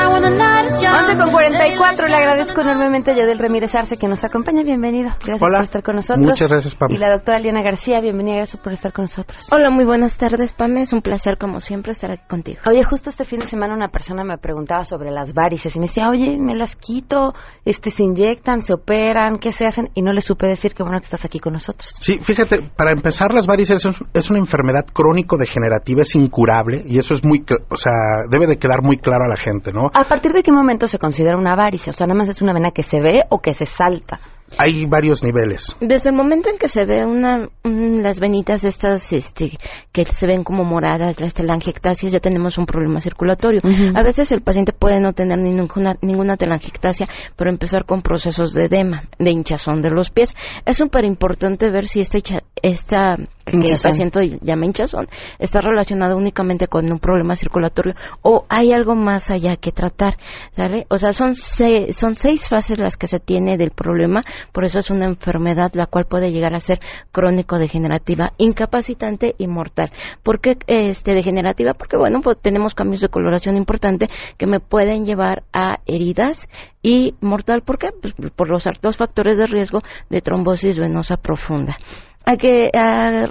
11 1.91 2.01
con 2.01 2.07
44, 2.07 2.07
le 2.07 2.15
agradezco 2.15 2.61
enormemente 2.61 3.11
a 3.11 3.15
Yodel 3.15 3.39
Ramírez 3.39 3.75
Arce 3.75 3.97
que 3.97 4.07
nos 4.07 4.23
acompaña. 4.23 4.63
Bienvenido. 4.63 5.09
Gracias 5.23 5.39
por 5.39 5.63
estar 5.63 5.83
con 5.83 5.95
nosotros. 5.95 6.25
Muchas 6.25 6.49
gracias, 6.49 6.75
Pam. 6.75 6.91
Y 6.91 6.97
la 6.97 7.09
doctora 7.11 7.39
Liana 7.39 7.61
García, 7.61 7.99
bienvenida. 7.99 8.37
Gracias 8.37 8.61
por 8.61 8.73
estar 8.73 8.93
con 8.93 9.03
nosotros. 9.03 9.49
Hola, 9.51 9.69
muy 9.71 9.83
buenas 9.85 10.17
tardes, 10.17 10.53
Pam. 10.53 10.77
Es 10.77 10.93
un 10.93 11.01
placer, 11.01 11.37
como 11.37 11.59
siempre, 11.59 11.91
estar 11.91 12.11
aquí 12.11 12.23
contigo. 12.29 12.59
Oye, 12.65 12.83
justo 12.83 13.09
este 13.09 13.25
fin 13.25 13.39
de 13.39 13.47
semana 13.47 13.73
una 13.73 13.89
persona 13.89 14.23
me 14.23 14.37
preguntaba 14.37 14.83
sobre 14.85 15.11
las 15.11 15.33
varices 15.33 15.75
y 15.75 15.79
me 15.79 15.87
decía, 15.87 16.09
oye, 16.09 16.37
me 16.39 16.55
las 16.55 16.75
quito, 16.75 17.33
este, 17.65 17.89
se 17.89 18.03
inyectan, 18.03 18.61
se 18.61 18.73
operan, 18.73 19.37
¿qué 19.37 19.51
se 19.51 19.65
hacen? 19.65 19.89
Y 19.93 20.01
no 20.01 20.13
le 20.13 20.21
supe 20.21 20.47
decir 20.47 20.73
que 20.73 20.83
bueno 20.83 20.99
que 20.99 21.05
estás 21.05 21.25
aquí 21.25 21.39
con 21.39 21.53
nosotros. 21.53 21.89
Sí, 21.99 22.19
fíjate, 22.21 22.71
para 22.75 22.91
empezar, 22.91 23.33
las 23.33 23.47
varices 23.47 23.85
es, 23.85 23.95
es 24.13 24.29
una 24.29 24.39
enfermedad 24.39 24.85
crónico-degenerativa, 24.91 26.01
es 26.01 26.15
incurable 26.15 26.83
y 26.85 26.99
eso 26.99 27.13
es 27.13 27.23
muy, 27.25 27.43
o 27.69 27.75
sea, 27.75 27.93
debe 28.29 28.47
de 28.47 28.57
quedar 28.57 28.81
muy 28.81 28.97
claro 28.97 29.25
a 29.25 29.27
la 29.27 29.37
gente, 29.37 29.71
¿no? 29.73 29.89
¿A 29.93 30.03
partir 30.05 30.31
de 30.31 30.43
qué 30.43 30.51
momento 30.51 30.87
se 30.87 30.97
considera 30.97 31.37
una 31.37 31.55
varice? 31.55 31.80
O 31.89 31.93
sea, 31.93 32.07
nada 32.07 32.17
más 32.17 32.29
es 32.29 32.41
una 32.41 32.53
vena 32.53 32.71
que 32.71 32.83
se 32.83 33.01
ve 33.01 33.23
o 33.29 33.39
que 33.39 33.53
se 33.53 33.65
salta. 33.65 34.19
Hay 34.57 34.85
varios 34.85 35.23
niveles. 35.23 35.75
Desde 35.79 36.09
el 36.09 36.15
momento 36.15 36.49
en 36.49 36.57
que 36.57 36.67
se 36.67 36.85
ve 36.85 37.05
una, 37.05 37.47
las 37.63 38.19
venitas 38.19 38.65
estas 38.65 39.13
este, 39.13 39.57
que 39.91 40.05
se 40.05 40.27
ven 40.27 40.43
como 40.43 40.63
moradas, 40.63 41.21
las 41.21 41.33
telangiectasias, 41.33 42.11
ya 42.11 42.19
tenemos 42.19 42.57
un 42.57 42.65
problema 42.65 42.99
circulatorio. 42.99 43.61
A 43.95 44.03
veces 44.03 44.31
el 44.31 44.41
paciente 44.41 44.73
puede 44.73 44.99
no 44.99 45.13
tener 45.13 45.39
ninguna, 45.39 45.95
ninguna 46.01 46.35
telangiectasia, 46.35 47.07
pero 47.37 47.49
empezar 47.49 47.85
con 47.85 48.01
procesos 48.01 48.53
de 48.53 48.65
edema, 48.65 49.03
de 49.17 49.31
hinchazón 49.31 49.81
de 49.81 49.89
los 49.89 50.09
pies. 50.09 50.33
Es 50.65 50.77
súper 50.77 51.05
importante 51.05 51.69
ver 51.69 51.87
si 51.87 52.01
esta, 52.01 52.19
esta 52.61 53.15
que 53.59 53.73
el 53.73 53.79
paciente 53.81 54.39
llama 54.41 54.65
hinchazón 54.65 55.07
está 55.39 55.59
relacionado 55.61 56.17
únicamente 56.17 56.67
con 56.67 56.91
un 56.91 56.99
problema 56.99 57.35
circulatorio 57.35 57.95
o 58.21 58.45
hay 58.49 58.71
algo 58.71 58.95
más 58.95 59.31
allá 59.31 59.55
que 59.55 59.71
tratar, 59.71 60.17
¿sale? 60.55 60.85
O 60.89 60.97
sea, 60.97 61.13
son, 61.13 61.35
son 61.35 62.15
seis 62.15 62.49
fases 62.49 62.79
las 62.79 62.97
que 62.97 63.07
se 63.07 63.19
tiene 63.19 63.57
del 63.57 63.71
problema 63.71 64.23
por 64.51 64.65
eso 64.65 64.79
es 64.79 64.89
una 64.89 65.05
enfermedad 65.05 65.71
la 65.73 65.85
cual 65.85 66.05
puede 66.05 66.31
llegar 66.31 66.53
a 66.53 66.59
ser 66.59 66.79
crónico-degenerativa, 67.11 68.33
incapacitante 68.37 69.35
y 69.37 69.47
mortal. 69.47 69.91
¿Por 70.23 70.39
qué 70.39 70.57
este, 70.67 71.13
degenerativa? 71.13 71.73
Porque, 71.73 71.97
bueno, 71.97 72.21
pues 72.21 72.37
tenemos 72.41 72.75
cambios 72.75 73.01
de 73.01 73.09
coloración 73.09 73.57
importante 73.57 74.07
que 74.37 74.47
me 74.47 74.59
pueden 74.59 75.05
llevar 75.05 75.43
a 75.53 75.79
heridas 75.85 76.49
y 76.81 77.15
mortal. 77.21 77.61
¿Por 77.61 77.77
qué? 77.77 77.89
Pues 78.01 78.13
por 78.35 78.49
los 78.49 78.63
dos 78.81 78.97
factores 78.97 79.37
de 79.37 79.47
riesgo 79.47 79.81
de 80.09 80.21
trombosis 80.21 80.79
venosa 80.79 81.17
profunda 81.17 81.77
a 82.25 82.35
que 82.35 82.69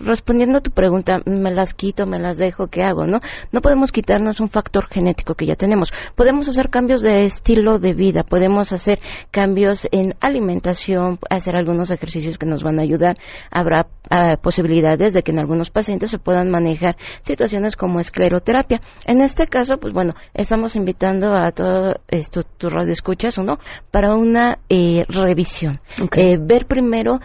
respondiendo 0.02 0.58
a 0.58 0.60
tu 0.60 0.70
pregunta, 0.70 1.20
me 1.24 1.52
las 1.52 1.74
quito, 1.74 2.06
me 2.06 2.18
las 2.18 2.38
dejo, 2.38 2.68
¿qué 2.68 2.82
hago? 2.82 3.06
No, 3.06 3.20
no 3.52 3.60
podemos 3.60 3.92
quitarnos 3.92 4.40
un 4.40 4.48
factor 4.48 4.88
genético 4.88 5.34
que 5.34 5.46
ya 5.46 5.54
tenemos. 5.54 5.92
Podemos 6.14 6.48
hacer 6.48 6.70
cambios 6.70 7.02
de 7.02 7.22
estilo 7.22 7.78
de 7.78 7.94
vida, 7.94 8.24
podemos 8.24 8.72
hacer 8.72 8.98
cambios 9.30 9.88
en 9.92 10.14
alimentación, 10.20 11.18
hacer 11.28 11.56
algunos 11.56 11.90
ejercicios 11.90 12.38
que 12.38 12.46
nos 12.46 12.62
van 12.62 12.78
a 12.78 12.82
ayudar. 12.82 13.16
Habrá 13.50 13.86
ah, 14.10 14.36
posibilidades 14.42 15.14
de 15.14 15.22
que 15.22 15.30
en 15.30 15.38
algunos 15.38 15.70
pacientes 15.70 16.10
se 16.10 16.18
puedan 16.18 16.50
manejar 16.50 16.96
situaciones 17.22 17.76
como 17.76 18.00
escleroterapia. 18.00 18.80
En 19.06 19.20
este 19.22 19.46
caso, 19.46 19.78
pues 19.78 19.94
bueno, 19.94 20.14
estamos 20.34 20.76
invitando 20.76 21.34
a 21.34 21.52
todo 21.52 21.94
esto, 22.08 22.42
tu 22.42 22.68
radio 22.68 22.92
escuchas 22.92 23.38
o 23.38 23.42
no, 23.42 23.58
para 23.90 24.14
una 24.14 24.58
eh, 24.68 25.04
revisión. 25.08 25.80
Eh, 26.16 26.36
ver 26.40 26.66
primero 26.66 27.20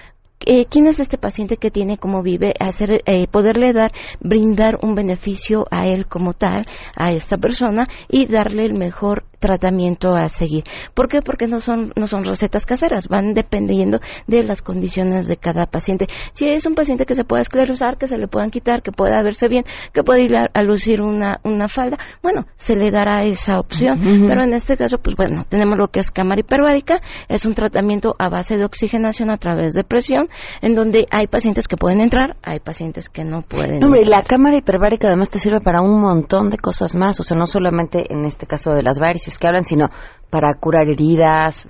eh, 0.45 0.65
quién 0.69 0.87
es 0.87 0.99
este 0.99 1.17
paciente 1.17 1.57
que 1.57 1.71
tiene, 1.71 1.97
cómo 1.97 2.21
vive, 2.21 2.53
hacer, 2.59 3.01
eh, 3.05 3.27
poderle 3.27 3.73
dar, 3.73 3.91
brindar 4.19 4.79
un 4.81 4.95
beneficio 4.95 5.65
a 5.71 5.87
él 5.87 6.07
como 6.07 6.33
tal, 6.33 6.65
a 6.95 7.11
esta 7.11 7.37
persona 7.37 7.87
y 8.09 8.25
darle 8.25 8.65
el 8.65 8.73
mejor 8.73 9.25
tratamiento 9.39 10.15
a 10.15 10.29
seguir. 10.29 10.63
¿Por 10.93 11.07
qué? 11.07 11.21
Porque 11.21 11.47
no 11.47 11.59
son, 11.59 11.93
no 11.95 12.07
son 12.07 12.23
recetas 12.23 12.65
caseras, 12.65 13.07
van 13.07 13.33
dependiendo 13.33 13.99
de 14.27 14.43
las 14.43 14.61
condiciones 14.61 15.27
de 15.27 15.37
cada 15.37 15.65
paciente. 15.65 16.07
Si 16.31 16.47
es 16.47 16.65
un 16.65 16.75
paciente 16.75 17.05
que 17.05 17.15
se 17.15 17.23
pueda 17.23 17.41
esclerosar, 17.41 17.97
que 17.97 18.07
se 18.07 18.17
le 18.17 18.27
puedan 18.27 18.51
quitar, 18.51 18.81
que 18.81 18.91
pueda 18.91 19.21
verse 19.23 19.47
bien, 19.47 19.63
que 19.93 20.03
pueda 20.03 20.19
ir 20.19 20.35
a, 20.35 20.63
lucir 20.63 21.01
una, 21.01 21.39
una 21.43 21.67
falda, 21.67 21.97
bueno, 22.21 22.45
se 22.55 22.75
le 22.75 22.91
dará 22.91 23.23
esa 23.23 23.59
opción. 23.59 23.99
Pero 24.27 24.43
en 24.43 24.53
este 24.53 24.77
caso, 24.77 24.97
pues 24.97 25.15
bueno, 25.15 25.45
tenemos 25.47 25.77
lo 25.77 25.87
que 25.89 25.99
es 25.99 26.11
cámara 26.11 26.41
hiperbárica, 26.41 27.01
es 27.27 27.45
un 27.45 27.53
tratamiento 27.53 28.15
a 28.19 28.29
base 28.29 28.57
de 28.57 28.65
oxigenación 28.65 29.29
a 29.29 29.37
través 29.37 29.73
de 29.73 29.83
presión, 29.83 30.27
en 30.61 30.75
donde 30.75 31.05
hay 31.11 31.27
pacientes 31.27 31.67
que 31.67 31.77
pueden 31.77 32.01
entrar, 32.01 32.37
hay 32.43 32.59
pacientes 32.59 33.09
que 33.09 33.23
no 33.23 33.41
pueden. 33.41 33.83
Hombre, 33.83 34.01
y 34.01 34.05
la 34.05 34.21
cámara 34.21 34.57
hiperbárica 34.57 35.07
además 35.07 35.29
te 35.29 35.39
sirve 35.39 35.61
para 35.61 35.81
un 35.81 36.01
montón 36.01 36.49
de 36.49 36.57
cosas 36.57 36.95
más, 36.95 37.19
o 37.19 37.23
sea, 37.23 37.37
no 37.37 37.45
solamente 37.45 38.11
en 38.11 38.25
este 38.25 38.45
caso 38.45 38.71
de 38.71 38.83
las 38.83 38.99
varices, 38.99 39.24
especies 39.25 39.39
que 39.39 39.47
hablan, 39.47 39.63
sino 39.63 39.87
para 40.29 40.53
curar 40.55 40.89
heridas, 40.89 41.65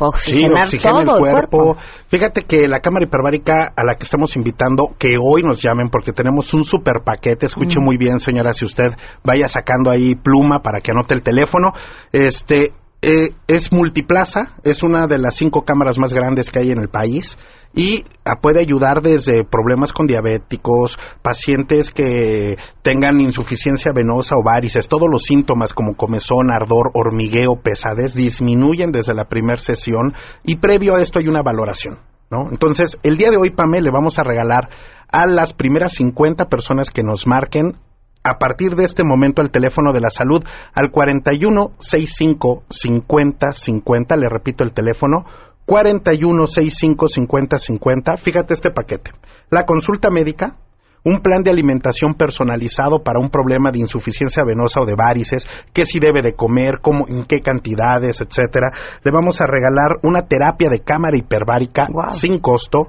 oxigenar, 0.00 0.66
sí, 0.66 0.78
todo 0.78 1.00
el 1.00 1.18
cuerpo. 1.18 1.76
Fíjate 2.08 2.42
que 2.42 2.66
la 2.66 2.80
cámara 2.80 3.06
hiperbárica 3.06 3.72
a 3.76 3.84
la 3.84 3.94
que 3.94 4.04
estamos 4.04 4.34
invitando, 4.36 4.94
que 4.98 5.14
hoy 5.20 5.42
nos 5.42 5.62
llamen 5.62 5.88
porque 5.88 6.12
tenemos 6.12 6.52
un 6.54 6.64
super 6.64 7.02
paquete, 7.04 7.46
escuche 7.46 7.78
Mm. 7.78 7.84
muy 7.84 7.96
bien 7.96 8.18
señora, 8.18 8.52
si 8.52 8.64
usted 8.64 8.94
vaya 9.22 9.46
sacando 9.48 9.90
ahí 9.90 10.14
pluma 10.14 10.60
para 10.60 10.80
que 10.80 10.90
anote 10.90 11.14
el 11.14 11.22
teléfono, 11.22 11.72
este 12.12 12.72
eh, 13.00 13.30
es 13.46 13.70
multiplaza, 13.70 14.56
es 14.64 14.82
una 14.82 15.06
de 15.06 15.18
las 15.18 15.36
cinco 15.36 15.62
cámaras 15.62 15.98
más 16.00 16.12
grandes 16.12 16.50
que 16.50 16.58
hay 16.58 16.72
en 16.72 16.80
el 16.80 16.88
país 16.88 17.38
y 17.78 18.04
ah, 18.24 18.40
puede 18.42 18.58
ayudar 18.58 19.02
desde 19.02 19.44
problemas 19.44 19.92
con 19.92 20.08
diabéticos, 20.08 20.98
pacientes 21.22 21.92
que 21.92 22.58
tengan 22.82 23.20
insuficiencia 23.20 23.92
venosa 23.92 24.34
o 24.34 24.42
varices, 24.42 24.88
todos 24.88 25.08
los 25.08 25.22
síntomas 25.22 25.72
como 25.72 25.94
comezón, 25.94 26.50
ardor, 26.50 26.90
hormigueo, 26.92 27.62
pesadez 27.62 28.14
disminuyen 28.14 28.90
desde 28.90 29.14
la 29.14 29.28
primera 29.28 29.60
sesión 29.60 30.12
y 30.42 30.56
previo 30.56 30.96
a 30.96 31.00
esto 31.00 31.20
hay 31.20 31.28
una 31.28 31.42
valoración. 31.42 32.00
¿No? 32.30 32.50
Entonces, 32.50 32.98
el 33.04 33.16
día 33.16 33.30
de 33.30 33.38
hoy, 33.38 33.50
Pame, 33.50 33.80
le 33.80 33.90
vamos 33.90 34.18
a 34.18 34.24
regalar 34.24 34.68
a 35.10 35.26
las 35.26 35.54
primeras 35.54 35.92
50 35.92 36.46
personas 36.46 36.90
que 36.90 37.02
nos 37.02 37.26
marquen 37.26 37.76
a 38.24 38.38
partir 38.38 38.74
de 38.74 38.84
este 38.84 39.04
momento 39.04 39.40
al 39.40 39.50
teléfono 39.50 39.92
de 39.92 40.00
la 40.00 40.10
salud 40.10 40.44
al 40.74 40.90
41 40.90 41.72
65 41.78 42.64
50 42.68 43.52
50, 43.52 44.16
le 44.16 44.28
repito 44.28 44.64
el 44.64 44.72
teléfono 44.72 45.24
41 45.68 46.46
65 46.46 47.08
50 47.08 47.58
50, 47.58 48.16
fíjate 48.16 48.54
este 48.54 48.70
paquete. 48.70 49.12
La 49.50 49.66
consulta 49.66 50.08
médica, 50.08 50.56
un 51.04 51.20
plan 51.20 51.42
de 51.42 51.50
alimentación 51.50 52.14
personalizado 52.14 53.02
para 53.04 53.18
un 53.18 53.28
problema 53.28 53.70
de 53.70 53.80
insuficiencia 53.80 54.44
venosa 54.44 54.80
o 54.80 54.86
de 54.86 54.94
varices, 54.94 55.46
qué 55.74 55.84
si 55.84 56.00
debe 56.00 56.22
de 56.22 56.32
comer, 56.32 56.78
cómo, 56.80 57.06
en 57.06 57.26
qué 57.26 57.40
cantidades, 57.40 58.22
etcétera. 58.22 58.70
Le 59.04 59.10
vamos 59.10 59.42
a 59.42 59.46
regalar 59.46 59.98
una 60.02 60.26
terapia 60.26 60.70
de 60.70 60.80
cámara 60.80 61.18
hiperbárica 61.18 61.86
sin 62.12 62.38
costo, 62.38 62.88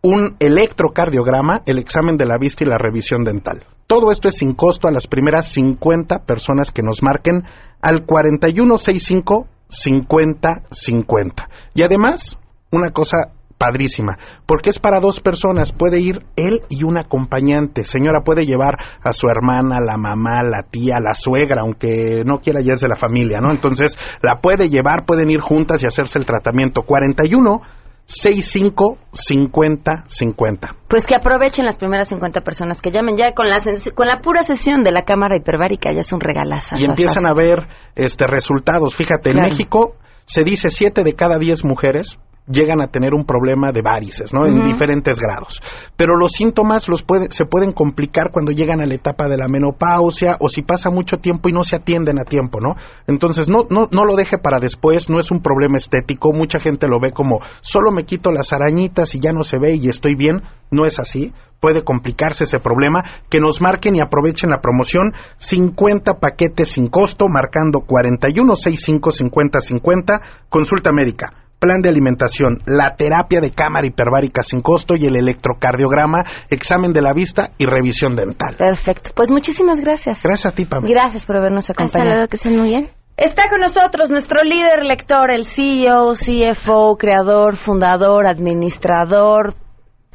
un 0.00 0.36
electrocardiograma, 0.38 1.62
el 1.66 1.80
examen 1.80 2.16
de 2.16 2.26
la 2.26 2.38
vista 2.38 2.62
y 2.62 2.68
la 2.68 2.78
revisión 2.78 3.24
dental. 3.24 3.66
Todo 3.88 4.12
esto 4.12 4.28
es 4.28 4.36
sin 4.36 4.54
costo 4.54 4.86
a 4.86 4.92
las 4.92 5.08
primeras 5.08 5.48
50 5.48 6.20
personas 6.20 6.70
que 6.70 6.84
nos 6.84 7.02
marquen 7.02 7.42
al 7.82 8.04
4165 8.06 9.48
50 9.68 10.64
50. 10.70 11.48
Y 11.74 11.82
además, 11.82 12.38
una 12.70 12.90
cosa 12.90 13.32
padrísima, 13.56 14.18
porque 14.46 14.70
es 14.70 14.78
para 14.78 15.00
dos 15.00 15.20
personas, 15.20 15.72
puede 15.72 16.00
ir 16.00 16.26
él 16.36 16.62
y 16.68 16.84
un 16.84 16.98
acompañante. 16.98 17.84
Señora, 17.84 18.22
puede 18.22 18.44
llevar 18.44 18.76
a 19.02 19.12
su 19.12 19.28
hermana, 19.28 19.80
la 19.80 19.96
mamá, 19.96 20.42
la 20.42 20.62
tía, 20.62 21.00
la 21.00 21.14
suegra, 21.14 21.62
aunque 21.62 22.22
no 22.26 22.40
quiera 22.40 22.60
ya 22.60 22.74
es 22.74 22.80
de 22.80 22.88
la 22.88 22.96
familia, 22.96 23.40
¿no? 23.40 23.50
Entonces, 23.50 23.96
la 24.22 24.40
puede 24.40 24.68
llevar, 24.68 25.06
pueden 25.06 25.30
ir 25.30 25.40
juntas 25.40 25.82
y 25.82 25.86
hacerse 25.86 26.18
el 26.18 26.26
tratamiento. 26.26 26.82
41 26.82 27.62
65 28.06 28.98
50 29.12 30.04
50. 30.06 30.76
Pues 30.88 31.06
que 31.06 31.14
aprovechen 31.14 31.64
las 31.64 31.78
primeras 31.78 32.08
50 32.08 32.42
personas 32.42 32.80
que 32.80 32.90
llamen 32.90 33.16
ya 33.16 33.32
con 33.32 33.48
la, 33.48 33.60
con 33.94 34.06
la 34.06 34.20
pura 34.20 34.42
sesión 34.42 34.84
de 34.84 34.92
la 34.92 35.02
cámara 35.02 35.36
hiperbárica, 35.36 35.92
ya 35.92 36.00
es 36.00 36.12
un 36.12 36.20
regalazo. 36.20 36.76
y 36.78 36.84
empiezan 36.84 37.26
a 37.26 37.34
ver 37.34 37.66
este 37.94 38.26
resultados. 38.26 38.94
Fíjate, 38.94 39.30
en. 39.30 39.40
México 39.40 39.96
se 40.26 40.44
dice 40.44 40.70
7 40.70 41.02
de 41.02 41.14
cada 41.14 41.38
10 41.38 41.64
mujeres 41.64 42.18
llegan 42.46 42.80
a 42.82 42.88
tener 42.88 43.14
un 43.14 43.24
problema 43.24 43.72
de 43.72 43.80
varices, 43.82 44.34
¿no? 44.34 44.46
En 44.46 44.62
diferentes 44.62 45.18
grados. 45.18 45.62
Pero 45.96 46.16
los 46.16 46.32
síntomas 46.32 46.88
los 46.88 47.02
puede- 47.02 47.30
se 47.30 47.46
pueden 47.46 47.72
complicar 47.72 48.30
cuando 48.32 48.52
llegan 48.52 48.80
a 48.80 48.86
la 48.86 48.94
etapa 48.94 49.28
de 49.28 49.38
la 49.38 49.48
menopausia 49.48 50.36
o 50.40 50.48
si 50.48 50.62
pasa 50.62 50.90
mucho 50.90 51.18
tiempo 51.18 51.48
y 51.48 51.52
no 51.52 51.62
se 51.62 51.76
atienden 51.76 52.18
a 52.18 52.24
tiempo, 52.24 52.60
¿no? 52.60 52.76
Entonces, 53.06 53.48
no, 53.48 53.60
no, 53.70 53.88
no 53.90 54.04
lo 54.04 54.14
deje 54.14 54.36
para 54.38 54.58
después, 54.58 55.08
no 55.08 55.18
es 55.18 55.30
un 55.30 55.40
problema 55.40 55.78
estético, 55.78 56.32
mucha 56.32 56.60
gente 56.60 56.86
lo 56.86 57.00
ve 57.00 57.12
como 57.12 57.40
solo 57.62 57.90
me 57.90 58.04
quito 58.04 58.30
las 58.30 58.52
arañitas 58.52 59.14
y 59.14 59.20
ya 59.20 59.32
no 59.32 59.42
se 59.42 59.58
ve 59.58 59.76
y 59.76 59.88
estoy 59.88 60.14
bien, 60.14 60.42
no 60.70 60.84
es 60.84 60.98
así, 60.98 61.32
puede 61.60 61.82
complicarse 61.82 62.44
ese 62.44 62.58
problema, 62.58 63.02
que 63.30 63.40
nos 63.40 63.62
marquen 63.62 63.96
y 63.96 64.00
aprovechen 64.00 64.50
la 64.50 64.60
promoción, 64.60 65.14
50 65.38 66.18
paquetes 66.20 66.72
sin 66.72 66.88
costo, 66.88 67.28
marcando 67.28 67.80
41 67.80 68.54
65 68.54 69.12
50 69.12 69.60
50, 69.60 70.20
consulta 70.50 70.92
médica 70.92 71.43
plan 71.64 71.80
de 71.80 71.88
alimentación, 71.88 72.60
la 72.66 72.94
terapia 72.94 73.40
de 73.40 73.50
cámara 73.50 73.86
hiperbárica 73.86 74.42
sin 74.42 74.60
costo 74.60 74.96
y 74.96 75.06
el 75.06 75.16
electrocardiograma, 75.16 76.24
examen 76.50 76.92
de 76.92 77.00
la 77.00 77.14
vista 77.14 77.52
y 77.56 77.64
revisión 77.64 78.16
dental. 78.16 78.54
Perfecto. 78.58 79.12
Pues 79.14 79.30
muchísimas 79.30 79.80
gracias. 79.80 80.22
Gracias 80.22 80.52
a 80.52 80.54
ti, 80.54 80.66
Pam. 80.66 80.84
Gracias 80.84 81.24
por 81.24 81.38
habernos 81.38 81.70
acompañado. 81.70 82.10
luego, 82.10 82.28
que 82.28 82.36
estén 82.36 82.58
muy 82.58 82.68
bien. 82.68 82.90
Está 83.16 83.48
con 83.48 83.60
nosotros 83.60 84.10
nuestro 84.10 84.42
líder 84.42 84.84
lector, 84.84 85.30
el 85.30 85.44
CEO, 85.44 86.12
CFO, 86.12 86.96
creador, 86.98 87.56
fundador, 87.56 88.26
administrador, 88.26 89.54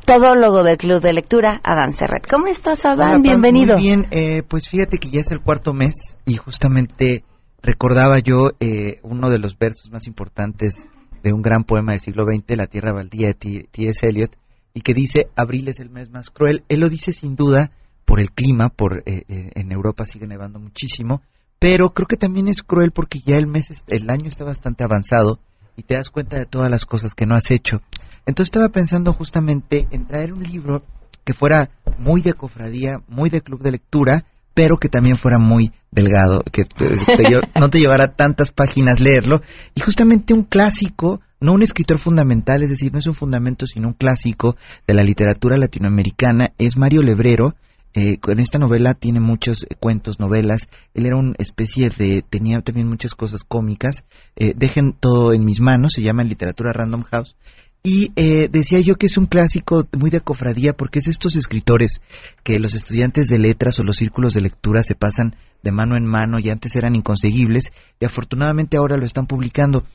todólogo 0.06 0.62
del 0.64 0.78
Club 0.78 1.02
de 1.02 1.14
Lectura, 1.14 1.62
Adán 1.64 1.94
Serret. 1.94 2.28
¿Cómo 2.30 2.48
estás, 2.48 2.86
Adán? 2.86 3.14
Hola, 3.14 3.20
Bienvenido. 3.24 3.76
Muy 3.78 3.84
bien, 3.84 4.08
eh, 4.12 4.44
pues 4.48 4.70
fíjate 4.70 5.00
que 5.00 5.10
ya 5.10 5.22
es 5.22 5.32
el 5.32 5.40
cuarto 5.40 5.74
mes 5.74 6.18
y 6.26 6.36
justamente 6.36 7.24
recordaba 7.64 8.20
yo 8.20 8.52
eh, 8.60 9.00
uno 9.02 9.30
de 9.30 9.40
los 9.40 9.58
versos 9.58 9.90
más 9.92 10.06
importantes 10.06 10.86
de 11.24 11.34
un 11.34 11.42
gran 11.42 11.64
poema 11.64 11.92
del 11.92 12.00
siglo 12.00 12.26
XX, 12.26 12.58
La 12.58 12.68
Tierra 12.68 12.94
Baldía 12.94 13.28
de 13.28 13.68
T.S. 13.72 14.08
Eliot, 14.08 14.36
y 14.74 14.82
que 14.82 14.94
dice, 14.94 15.30
abril 15.36 15.68
es 15.68 15.80
el 15.80 15.90
mes 15.90 16.10
más 16.10 16.30
cruel. 16.30 16.64
Él 16.70 16.80
lo 16.80 16.90
dice 16.90 17.12
sin 17.12 17.36
duda 17.36 17.72
por 18.06 18.20
el 18.20 18.32
clima, 18.32 18.70
por 18.70 19.04
eh, 19.06 19.24
eh, 19.28 19.52
en 19.56 19.72
Europa 19.72 20.06
sigue 20.06 20.28
nevando 20.28 20.60
muchísimo, 20.60 21.22
pero 21.60 21.94
creo 21.94 22.08
que 22.08 22.18
también 22.18 22.48
es 22.48 22.64
cruel 22.64 22.92
porque 22.92 23.20
ya 23.20 23.38
el 23.38 23.48
mes, 23.48 23.84
el 23.88 24.10
año 24.10 24.28
está 24.28 24.46
bastante 24.46 24.84
avanzado 24.84 25.40
y 25.76 25.84
te 25.84 25.96
das 25.96 26.10
cuenta 26.10 26.38
de 26.38 26.46
todas 26.46 26.72
las 26.72 26.86
cosas 26.86 27.14
que 27.14 27.26
no 27.26 27.36
has 27.36 27.52
hecho. 27.52 27.82
Entonces 28.26 28.48
estaba 28.48 28.70
pensando 28.70 29.14
justamente 29.14 29.88
en 29.92 30.08
traer 30.08 30.34
un 30.34 30.44
libro 30.44 30.84
que 31.24 31.34
fuera 31.34 31.70
muy 31.98 32.22
de 32.22 32.34
cofradía, 32.34 33.04
muy 33.08 33.30
de 33.30 33.42
club 33.42 33.62
de 33.62 33.72
lectura, 33.72 34.26
pero 34.60 34.76
que 34.76 34.90
también 34.90 35.16
fuera 35.16 35.38
muy 35.40 35.72
delgado, 35.90 36.42
que 36.52 36.66
te- 36.66 36.90
te 36.90 37.24
no 37.58 37.70
te 37.70 37.80
llevara 37.80 38.14
tantas 38.14 38.52
páginas 38.52 39.00
leerlo. 39.00 39.42
Y 39.74 39.80
justamente 39.80 40.34
un 40.34 40.44
clásico, 40.44 41.22
no 41.40 41.54
un 41.54 41.62
escritor 41.64 41.98
fundamental, 41.98 42.62
es 42.62 42.70
decir, 42.70 42.92
no 42.92 43.00
es 43.00 43.08
un 43.08 43.14
fundamento, 43.14 43.66
sino 43.66 43.88
un 43.88 43.94
clásico 43.94 44.58
de 44.86 44.94
la 44.96 45.02
literatura 45.02 45.56
latinoamericana, 45.56 46.52
es 46.58 46.76
Mario 46.76 47.02
Lebrero. 47.04 47.56
Eh, 47.94 48.18
con 48.18 48.42
esta 48.42 48.60
novela 48.60 48.96
tiene 48.96 49.22
muchos 49.22 49.64
eh, 49.64 49.76
cuentos, 49.80 50.20
novelas. 50.20 50.68
Él 50.94 51.06
era 51.06 51.16
una 51.18 51.36
especie 51.38 51.90
de. 51.90 52.22
tenía 52.30 52.60
también 52.62 52.90
muchas 52.90 53.16
cosas 53.16 53.46
cómicas. 53.46 54.04
Eh, 54.36 54.52
Dejen 54.58 54.92
todo 54.92 55.32
en 55.34 55.46
mis 55.46 55.62
manos, 55.62 55.94
se 55.94 56.02
llama 56.02 56.24
Literatura 56.26 56.74
Random 56.74 57.04
House. 57.04 57.38
Y 57.82 58.12
eh, 58.18 58.50
decía 58.52 58.82
yo 58.82 58.96
que 58.96 59.06
es 59.06 59.18
un 59.18 59.26
clásico 59.26 59.88
muy 59.98 60.10
de 60.10 60.20
cofradía 60.20 60.74
porque 60.74 61.00
es 61.00 61.08
estos 61.08 61.38
escritores 61.38 62.02
que 62.44 62.60
los 62.60 62.76
estudiantes 62.76 63.28
de 63.28 63.40
letras 63.40 63.80
o 63.80 63.84
los 63.84 63.98
círculos 63.98 64.34
de 64.34 64.42
lectura 64.42 64.84
se 64.84 64.96
pasan 64.96 65.36
de 65.64 65.72
mano 65.72 65.96
en 65.96 66.06
mano 66.06 66.40
y 66.40 66.50
antes 66.50 66.76
eran 66.76 66.96
inconseguibles 66.96 67.72
y 68.00 68.06
afortunadamente 68.06 68.76
ahora 68.76 68.98
lo 68.98 69.06
están 69.06 69.28
publicando. 69.28 69.86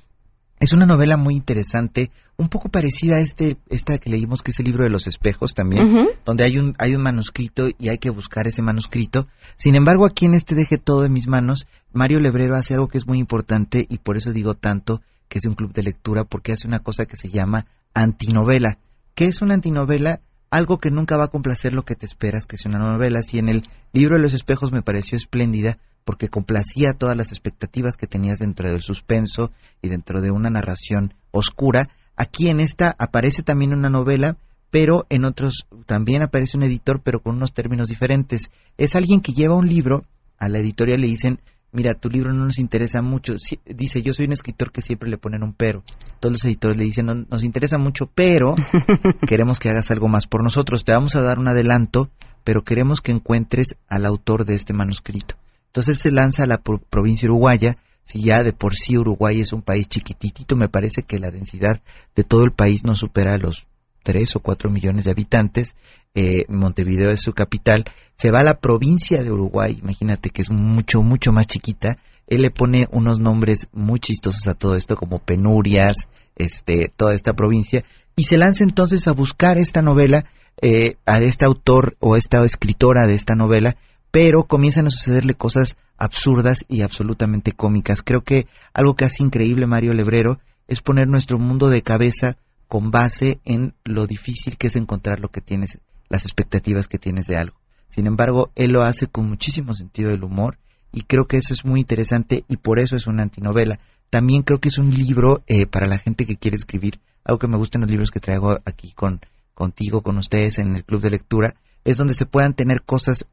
Es 0.61 0.72
una 0.72 0.87
novela 0.87 1.18
muy 1.18 1.35
interesante, 1.35 2.11
un 2.37 2.49
poco 2.49 2.70
parecida 2.70 3.16
a 3.16 3.20
este, 3.20 3.59
esta 3.68 3.99
que 3.99 4.09
leímos 4.09 4.43
que 4.43 4.53
es 4.53 4.61
el 4.61 4.66
libro 4.66 4.85
de 4.85 4.91
los 4.91 5.07
espejos 5.07 5.53
también, 5.53 5.82
donde 6.24 6.45
hay 6.45 6.59
un, 6.59 6.74
hay 6.78 6.95
un 6.95 7.03
manuscrito 7.03 7.68
y 7.78 7.89
hay 7.89 7.99
que 7.99 8.09
buscar 8.09 8.47
ese 8.47 8.62
manuscrito. 8.62 9.26
Sin 9.57 9.76
embargo, 9.76 10.07
aquí 10.07 10.24
en 10.24 10.35
este 10.35 10.55
Deje 10.55 10.78
todo 10.78 11.05
en 11.05 11.12
mis 11.12 11.26
manos, 11.26 11.66
Mario 11.93 12.20
Lebrero 12.20 12.55
hace 12.55 12.74
algo 12.74 12.89
que 12.89 12.99
es 12.99 13.07
muy 13.07 13.18
importante 13.18 13.85
y 13.89 13.99
por 13.99 14.16
eso 14.16 14.32
digo 14.32 14.55
tanto 14.55 15.03
que 15.29 15.39
es 15.39 15.47
un 15.47 15.55
club 15.55 15.72
de 15.72 15.83
lectura, 15.83 16.25
porque 16.25 16.53
hace 16.53 16.68
una 16.68 16.81
cosa 16.81 17.07
que 17.07 17.16
se 17.16 17.31
llama 17.31 17.66
antinovela. 17.95 18.79
¿Qué 19.14 19.27
es 19.27 19.43
una 19.43 19.55
antinovela? 19.55 20.20
Algo 20.51 20.79
que 20.79 20.91
nunca 20.91 21.16
va 21.16 21.25
a 21.25 21.29
complacer 21.29 21.72
lo 21.72 21.85
que 21.85 21.97
te 21.97 22.07
esperas 22.07 22.47
que 22.47 22.57
sea 22.57 22.70
una 22.70 22.79
novela. 22.79 23.22
Si 23.22 23.39
en 23.39 23.49
el 23.49 23.62
libro 23.93 24.16
de 24.16 24.22
los 24.22 24.35
espejos 24.35 24.72
me 24.72 24.83
pareció 24.83 25.16
espléndida, 25.16 25.79
porque 26.05 26.29
complacía 26.29 26.93
todas 26.93 27.16
las 27.16 27.33
expectativas 27.33 27.97
que 27.97 28.07
tenías 28.07 28.39
dentro 28.39 28.70
del 28.70 28.83
suspenso 28.83 29.51
y 29.83 29.89
dentro 29.89 30.20
de 30.20 30.31
una 30.31 30.51
narración 30.51 31.14
oscura, 31.31 31.89
aquí 32.16 32.49
en 32.49 32.61
esta 32.61 32.95
aparece 32.99 33.43
también 33.43 33.72
una 33.72 33.89
novela, 33.89 34.37
pero 34.70 35.07
en 35.09 35.25
otros 35.25 35.66
también 35.87 36.22
aparece 36.22 36.57
un 36.57 36.64
editor, 36.64 37.01
pero 37.03 37.20
con 37.20 37.37
unos 37.37 37.53
términos 37.53 37.89
diferentes. 37.89 38.51
Es 38.77 38.95
alguien 38.95 39.20
que 39.20 39.33
lleva 39.33 39.55
un 39.55 39.68
libro, 39.68 40.05
a 40.39 40.49
la 40.49 40.59
editorial 40.59 41.01
le 41.01 41.07
dicen, 41.07 41.41
mira, 41.75 41.93
tu 41.95 42.09
libro 42.09 42.33
no 42.33 42.47
nos 42.47 42.59
interesa 42.59 43.03
mucho. 43.03 43.35
Sí, 43.39 43.61
dice, 43.66 44.01
yo 44.03 44.12
soy 44.14 44.25
un 44.27 44.33
escritor 44.33 44.72
que 44.72 44.81
siempre 44.81 45.11
le 45.11 45.18
ponen 45.18 45.43
un 45.43 45.53
pero. 45.53 45.83
Todos 46.20 46.33
los 46.33 46.45
editores 46.47 46.77
le 46.79 46.85
dicen, 46.85 47.07
no, 47.07 47.14
nos 47.14 47.45
interesa 47.45 47.77
mucho, 47.77 48.07
pero 48.14 48.55
queremos 49.27 49.59
que 49.61 49.68
hagas 49.68 49.91
algo 49.91 50.09
más 50.09 50.27
por 50.27 50.43
nosotros. 50.43 50.85
Te 50.85 50.93
vamos 50.93 51.14
a 51.16 51.20
dar 51.20 51.39
un 51.39 51.49
adelanto, 51.49 52.09
pero 52.45 52.62
queremos 52.62 53.01
que 53.01 53.12
encuentres 53.12 53.77
al 53.89 54.07
autor 54.07 54.45
de 54.47 54.55
este 54.55 54.72
manuscrito. 54.72 55.35
Entonces 55.66 55.99
se 55.99 56.11
lanza 56.11 56.45
a 56.45 56.47
la 56.47 56.59
pro- 56.59 56.79
provincia 56.79 57.29
uruguaya. 57.29 57.77
Si 58.05 58.22
ya 58.22 58.43
de 58.43 58.53
por 58.53 58.75
sí 58.75 58.99
Uruguay 58.99 59.41
es 59.41 59.53
un 59.53 59.62
país 59.62 59.89
chiquititito, 59.89 60.57
me 60.57 60.68
parece 60.68 61.03
que 61.05 61.18
la 61.18 61.31
densidad 61.31 61.81
de 62.14 62.22
todo 62.22 62.43
el 62.45 62.53
país 62.53 62.85
no 62.85 62.95
supera 62.97 63.39
los 63.39 63.66
3 64.05 64.37
o 64.37 64.41
4 64.41 64.71
millones 64.71 65.07
de 65.07 65.11
habitantes. 65.11 65.75
Eh, 66.15 66.45
Montevideo 66.49 67.11
es 67.11 67.23
su 67.23 67.33
capital. 67.33 67.85
Se 68.15 68.31
va 68.31 68.41
a 68.41 68.45
la 68.45 68.61
provincia 68.61 69.25
de 69.25 69.33
Uruguay, 69.33 69.77
imagínate 69.83 70.31
que 70.31 70.43
es 70.43 70.51
mucho, 70.51 71.03
mucho 71.03 71.33
más 71.33 71.49
chiquita. 71.49 71.99
él 72.29 72.43
le 72.43 72.51
pone 72.51 72.87
unos 72.93 73.19
nombres 73.19 73.69
muy 73.73 73.99
chistosos 73.99 74.47
a 74.47 74.55
todo 74.55 74.77
esto, 74.77 74.97
como 74.97 75.19
penurias, 75.19 76.09
este, 76.37 76.91
toda 76.97 77.15
esta 77.15 77.35
provincia, 77.35 77.85
y 78.17 78.25
se 78.25 78.39
lanza 78.39 78.65
entonces 78.65 79.09
a 79.09 79.13
buscar 79.13 79.59
esta 79.59 79.83
novela, 79.83 80.25
eh, 80.63 80.97
a 81.05 81.19
este 81.19 81.45
autor 81.45 81.97
o 82.01 82.17
esta 82.17 82.43
escritora 82.45 83.07
de 83.07 83.15
esta 83.15 83.35
novela, 83.35 83.77
pero 84.11 84.45
comienzan 84.45 84.87
a 84.87 84.91
sucederle 84.91 85.35
cosas 85.35 85.77
absurdas 85.99 86.65
y 86.69 86.83
absolutamente 86.83 87.53
cómicas. 87.53 88.03
Creo 88.03 88.23
que 88.23 88.47
algo 88.73 88.95
que 88.95 89.05
hace 89.05 89.23
increíble 89.23 89.67
Mario 89.67 89.93
Lebrero 89.93 90.39
es 90.69 90.81
poner 90.81 91.09
nuestro 91.09 91.39
mundo 91.39 91.69
de 91.69 91.83
cabeza 91.83 92.37
con 92.75 92.91
base 92.91 93.39
en 93.45 93.72
lo 93.85 94.05
difícil 94.05 94.57
que 94.57 94.66
es 94.66 94.75
encontrar 94.75 95.20
lo 95.20 95.29
que 95.29 95.41
tienes, 95.41 95.79
las 96.09 96.25
expectativas 96.25 96.89
que 96.89 96.99
tienes 96.99 97.29
de 97.29 97.37
algo. 97.37 97.55
Sin 97.87 98.09
embargo, 98.09 98.51
él 98.57 98.72
lo 98.72 98.83
hace 98.83 99.07
con 99.07 99.29
muchísimo 99.29 99.75
sentido 99.75 100.11
del 100.11 100.25
humor 100.25 100.59
y 100.91 101.03
creo 101.03 101.27
que 101.27 101.37
eso 101.37 101.55
es 101.55 101.64
muy 101.64 101.79
interesante 101.79 102.45
y 102.49 102.57
por 102.57 102.81
eso 102.81 102.97
es 102.97 103.07
una 103.07 103.22
antinovela. 103.22 103.79
También 104.11 104.43
creo 104.43 104.59
que 104.59 104.70
es 104.70 104.79
un 104.79 104.91
libro 104.91 105.45
eh, 105.47 105.66
para 105.66 105.87
la 105.87 105.99
gente 105.99 106.27
que 106.27 106.35
quiere 106.35 106.57
escribir. 106.57 106.99
Algo 107.22 107.39
que 107.39 107.47
me 107.47 107.59
gusta 107.59 107.79
en 107.79 107.83
los 107.83 107.91
libros 107.93 108.11
que 108.11 108.18
traigo 108.18 108.59
aquí 108.64 108.91
con 108.91 109.20
contigo, 109.55 110.03
con 110.03 110.18
ustedes 110.18 110.59
en 110.59 110.75
el 110.75 110.83
club 110.83 111.01
de 111.01 111.11
lectura, 111.11 111.55
es 111.85 111.97
donde 111.97 112.14
se 112.14 112.27
puedan 112.27 112.55
tener 112.55 112.83
cosas 112.83 113.25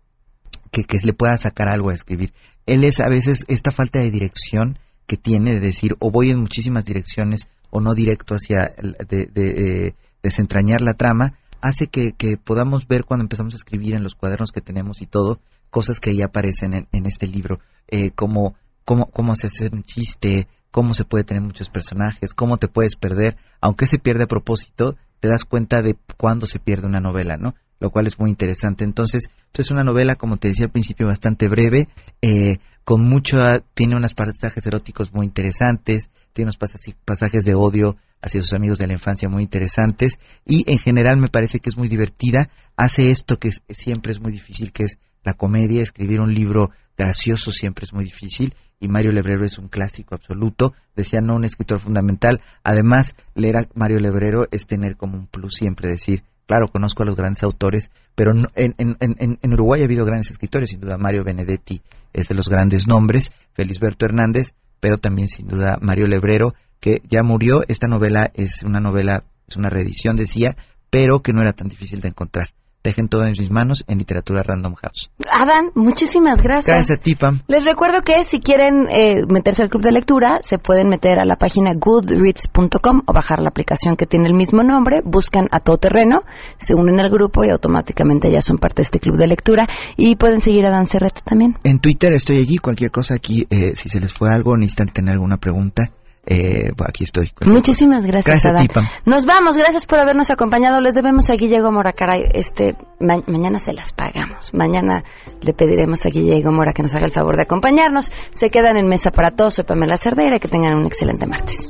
que, 0.69 0.83
que 0.83 0.99
le 1.03 1.13
pueda 1.13 1.35
sacar 1.37 1.67
algo 1.67 1.89
a 1.89 1.95
escribir. 1.95 2.31
Él 2.67 2.83
es 2.83 2.99
a 2.99 3.09
veces 3.09 3.45
esta 3.47 3.71
falta 3.71 3.97
de 3.97 4.11
dirección 4.11 4.77
que 5.05 5.17
tiene 5.17 5.53
de 5.53 5.59
decir 5.59 5.95
o 5.99 6.11
voy 6.11 6.31
en 6.31 6.39
muchísimas 6.39 6.85
direcciones 6.85 7.47
o 7.69 7.81
no 7.81 7.93
directo 7.95 8.35
hacia 8.35 8.73
de, 9.07 9.25
de, 9.27 9.95
desentrañar 10.21 10.81
la 10.81 10.93
trama, 10.93 11.37
hace 11.61 11.87
que, 11.87 12.11
que, 12.13 12.37
podamos 12.37 12.87
ver 12.87 13.05
cuando 13.05 13.23
empezamos 13.23 13.53
a 13.53 13.57
escribir 13.57 13.95
en 13.95 14.03
los 14.03 14.15
cuadernos 14.15 14.51
que 14.51 14.61
tenemos 14.61 15.01
y 15.01 15.05
todo, 15.05 15.39
cosas 15.69 15.99
que 15.99 16.15
ya 16.15 16.25
aparecen 16.25 16.73
en, 16.73 16.87
en 16.91 17.05
este 17.05 17.27
libro, 17.27 17.59
eh, 17.87 18.11
como 18.11 18.55
cómo, 18.85 19.07
cómo 19.07 19.35
se 19.35 19.47
hace 19.47 19.69
un 19.71 19.83
chiste, 19.83 20.47
cómo 20.71 20.93
se 20.93 21.05
puede 21.05 21.23
tener 21.23 21.43
muchos 21.43 21.69
personajes, 21.69 22.33
cómo 22.33 22.57
te 22.57 22.67
puedes 22.67 22.95
perder, 22.95 23.37
aunque 23.59 23.87
se 23.87 23.99
pierde 23.99 24.23
a 24.23 24.27
propósito, 24.27 24.95
te 25.19 25.27
das 25.27 25.45
cuenta 25.45 25.81
de 25.81 25.95
cuándo 26.17 26.45
se 26.45 26.59
pierde 26.59 26.87
una 26.87 26.99
novela, 26.99 27.37
¿no? 27.37 27.55
Lo 27.81 27.89
cual 27.89 28.07
es 28.07 28.17
muy 28.17 28.29
interesante. 28.29 28.85
Entonces, 28.85 29.29
pues, 29.51 29.67
es 29.67 29.71
una 29.71 29.83
novela, 29.83 30.15
como 30.15 30.37
te 30.37 30.47
decía 30.47 30.67
al 30.67 30.71
principio, 30.71 31.07
bastante 31.07 31.49
breve, 31.49 31.89
eh, 32.21 32.59
con 32.85 33.03
mucho, 33.03 33.37
tiene 33.73 33.97
unos 33.97 34.13
pasajes 34.13 34.65
eróticos 34.65 35.13
muy 35.13 35.25
interesantes, 35.25 36.09
tiene 36.31 36.51
unos 36.51 36.93
pasajes 37.03 37.43
de 37.43 37.55
odio 37.55 37.97
hacia 38.21 38.41
sus 38.41 38.53
amigos 38.53 38.77
de 38.77 38.87
la 38.87 38.93
infancia 38.93 39.27
muy 39.27 39.43
interesantes, 39.43 40.19
y 40.45 40.63
en 40.71 40.77
general 40.77 41.17
me 41.17 41.27
parece 41.27 41.59
que 41.59 41.69
es 41.69 41.77
muy 41.77 41.87
divertida, 41.89 42.49
hace 42.77 43.11
esto 43.11 43.37
que 43.37 43.49
siempre 43.69 44.13
es 44.13 44.21
muy 44.21 44.31
difícil, 44.31 44.71
que 44.71 44.83
es 44.83 44.99
la 45.23 45.33
comedia, 45.33 45.81
escribir 45.81 46.21
un 46.21 46.33
libro 46.33 46.71
gracioso 46.97 47.51
siempre 47.51 47.85
es 47.85 47.93
muy 47.93 48.05
difícil 48.05 48.53
y 48.79 48.87
Mario 48.87 49.11
Lebrero 49.11 49.45
es 49.45 49.57
un 49.57 49.69
clásico 49.69 50.15
absoluto, 50.15 50.73
decía 50.95 51.19
no 51.21 51.35
un 51.35 51.45
escritor 51.45 51.79
fundamental, 51.79 52.41
además 52.63 53.15
leer 53.35 53.57
a 53.57 53.67
Mario 53.75 53.99
Lebrero 53.99 54.47
es 54.51 54.65
tener 54.65 54.97
como 54.97 55.17
un 55.17 55.27
plus 55.27 55.53
siempre 55.53 55.89
decir, 55.89 56.23
claro, 56.51 56.67
conozco 56.67 57.03
a 57.03 57.05
los 57.05 57.15
grandes 57.15 57.43
autores, 57.43 57.91
pero 58.13 58.33
en, 58.33 58.75
en, 58.77 58.97
en, 58.99 59.39
en 59.41 59.53
Uruguay 59.53 59.81
ha 59.81 59.85
habido 59.85 60.03
grandes 60.03 60.31
escritores, 60.31 60.71
sin 60.71 60.81
duda 60.81 60.97
Mario 60.97 61.23
Benedetti 61.23 61.81
es 62.11 62.27
de 62.27 62.35
los 62.35 62.49
grandes 62.49 62.87
nombres, 62.87 63.31
Felisberto 63.53 64.05
Hernández, 64.05 64.53
pero 64.81 64.97
también 64.97 65.29
sin 65.29 65.47
duda 65.47 65.77
Mario 65.79 66.07
Lebrero, 66.07 66.53
que 66.81 67.01
ya 67.09 67.23
murió, 67.23 67.63
esta 67.69 67.87
novela 67.87 68.31
es 68.33 68.63
una 68.63 68.81
novela, 68.81 69.23
es 69.47 69.55
una 69.55 69.69
reedición 69.69 70.17
decía, 70.17 70.57
pero 70.89 71.21
que 71.21 71.31
no 71.31 71.39
era 71.39 71.53
tan 71.53 71.69
difícil 71.69 72.01
de 72.01 72.09
encontrar 72.09 72.49
dejen 72.83 73.07
todo 73.07 73.25
en 73.25 73.33
mis 73.37 73.51
manos 73.51 73.83
en 73.87 73.97
Literatura 73.97 74.43
Random 74.43 74.75
House. 74.75 75.11
Adán, 75.29 75.71
muchísimas 75.75 76.41
gracias. 76.41 76.75
Gracias 76.75 76.99
a 76.99 77.01
ti, 77.01 77.15
Pam. 77.15 77.41
Les 77.47 77.65
recuerdo 77.65 78.01
que 78.01 78.23
si 78.23 78.39
quieren 78.39 78.87
eh, 78.89 79.21
meterse 79.27 79.63
al 79.63 79.69
club 79.69 79.83
de 79.83 79.91
lectura, 79.91 80.39
se 80.41 80.57
pueden 80.57 80.89
meter 80.89 81.19
a 81.19 81.25
la 81.25 81.35
página 81.35 81.73
goodreads.com 81.75 83.01
o 83.05 83.13
bajar 83.13 83.39
la 83.39 83.49
aplicación 83.49 83.95
que 83.95 84.05
tiene 84.05 84.27
el 84.27 84.33
mismo 84.33 84.63
nombre, 84.63 85.01
buscan 85.03 85.47
a 85.51 85.59
todo 85.59 85.77
terreno, 85.77 86.21
se 86.57 86.75
unen 86.75 86.99
al 86.99 87.09
grupo 87.09 87.43
y 87.43 87.49
automáticamente 87.49 88.31
ya 88.31 88.41
son 88.41 88.57
parte 88.57 88.81
de 88.81 88.83
este 88.83 88.99
club 88.99 89.17
de 89.17 89.27
lectura 89.27 89.67
y 89.97 90.15
pueden 90.15 90.41
seguir 90.41 90.65
a 90.65 90.69
Adán 90.69 90.87
Cerrete 90.87 91.21
también. 91.23 91.57
En 91.63 91.79
Twitter 91.79 92.13
estoy 92.13 92.39
allí, 92.39 92.57
cualquier 92.57 92.91
cosa 92.91 93.15
aquí, 93.15 93.45
eh, 93.49 93.73
si 93.75 93.89
se 93.89 93.99
les 93.99 94.13
fue 94.13 94.29
algo, 94.29 94.57
necesitan 94.57 94.87
tener 94.89 95.13
alguna 95.13 95.37
pregunta, 95.37 95.89
eh, 96.25 96.69
aquí 96.87 97.03
estoy. 97.03 97.31
Muchísimas 97.45 98.05
gracias, 98.05 98.43
gracias 98.43 98.53
a 98.53 98.55
ti, 98.55 98.67
Pam. 98.67 98.85
Nos 99.05 99.25
vamos, 99.25 99.57
gracias 99.57 99.85
por 99.85 99.99
habernos 99.99 100.29
acompañado. 100.29 100.79
Les 100.79 100.93
debemos 100.93 101.29
a 101.29 101.33
Guillermo 101.33 101.71
Mora, 101.71 101.93
caray. 101.93 102.29
Este, 102.33 102.75
mañana 102.99 103.59
se 103.59 103.73
las 103.73 103.91
pagamos. 103.93 104.53
Mañana 104.53 105.03
le 105.41 105.53
pediremos 105.53 106.05
a 106.05 106.09
Guillermo 106.09 106.51
Mora 106.51 106.73
que 106.73 106.83
nos 106.83 106.93
haga 106.95 107.05
el 107.05 107.11
favor 107.11 107.35
de 107.37 107.43
acompañarnos. 107.43 108.11
Se 108.31 108.49
quedan 108.49 108.77
en 108.77 108.87
mesa 108.87 109.09
para 109.11 109.31
todos. 109.31 109.55
Soy 109.55 109.65
Pamela 109.65 109.97
Cerdeira. 109.97 110.39
Que 110.39 110.47
tengan 110.47 110.77
un 110.77 110.85
excelente 110.85 111.25
martes. 111.25 111.69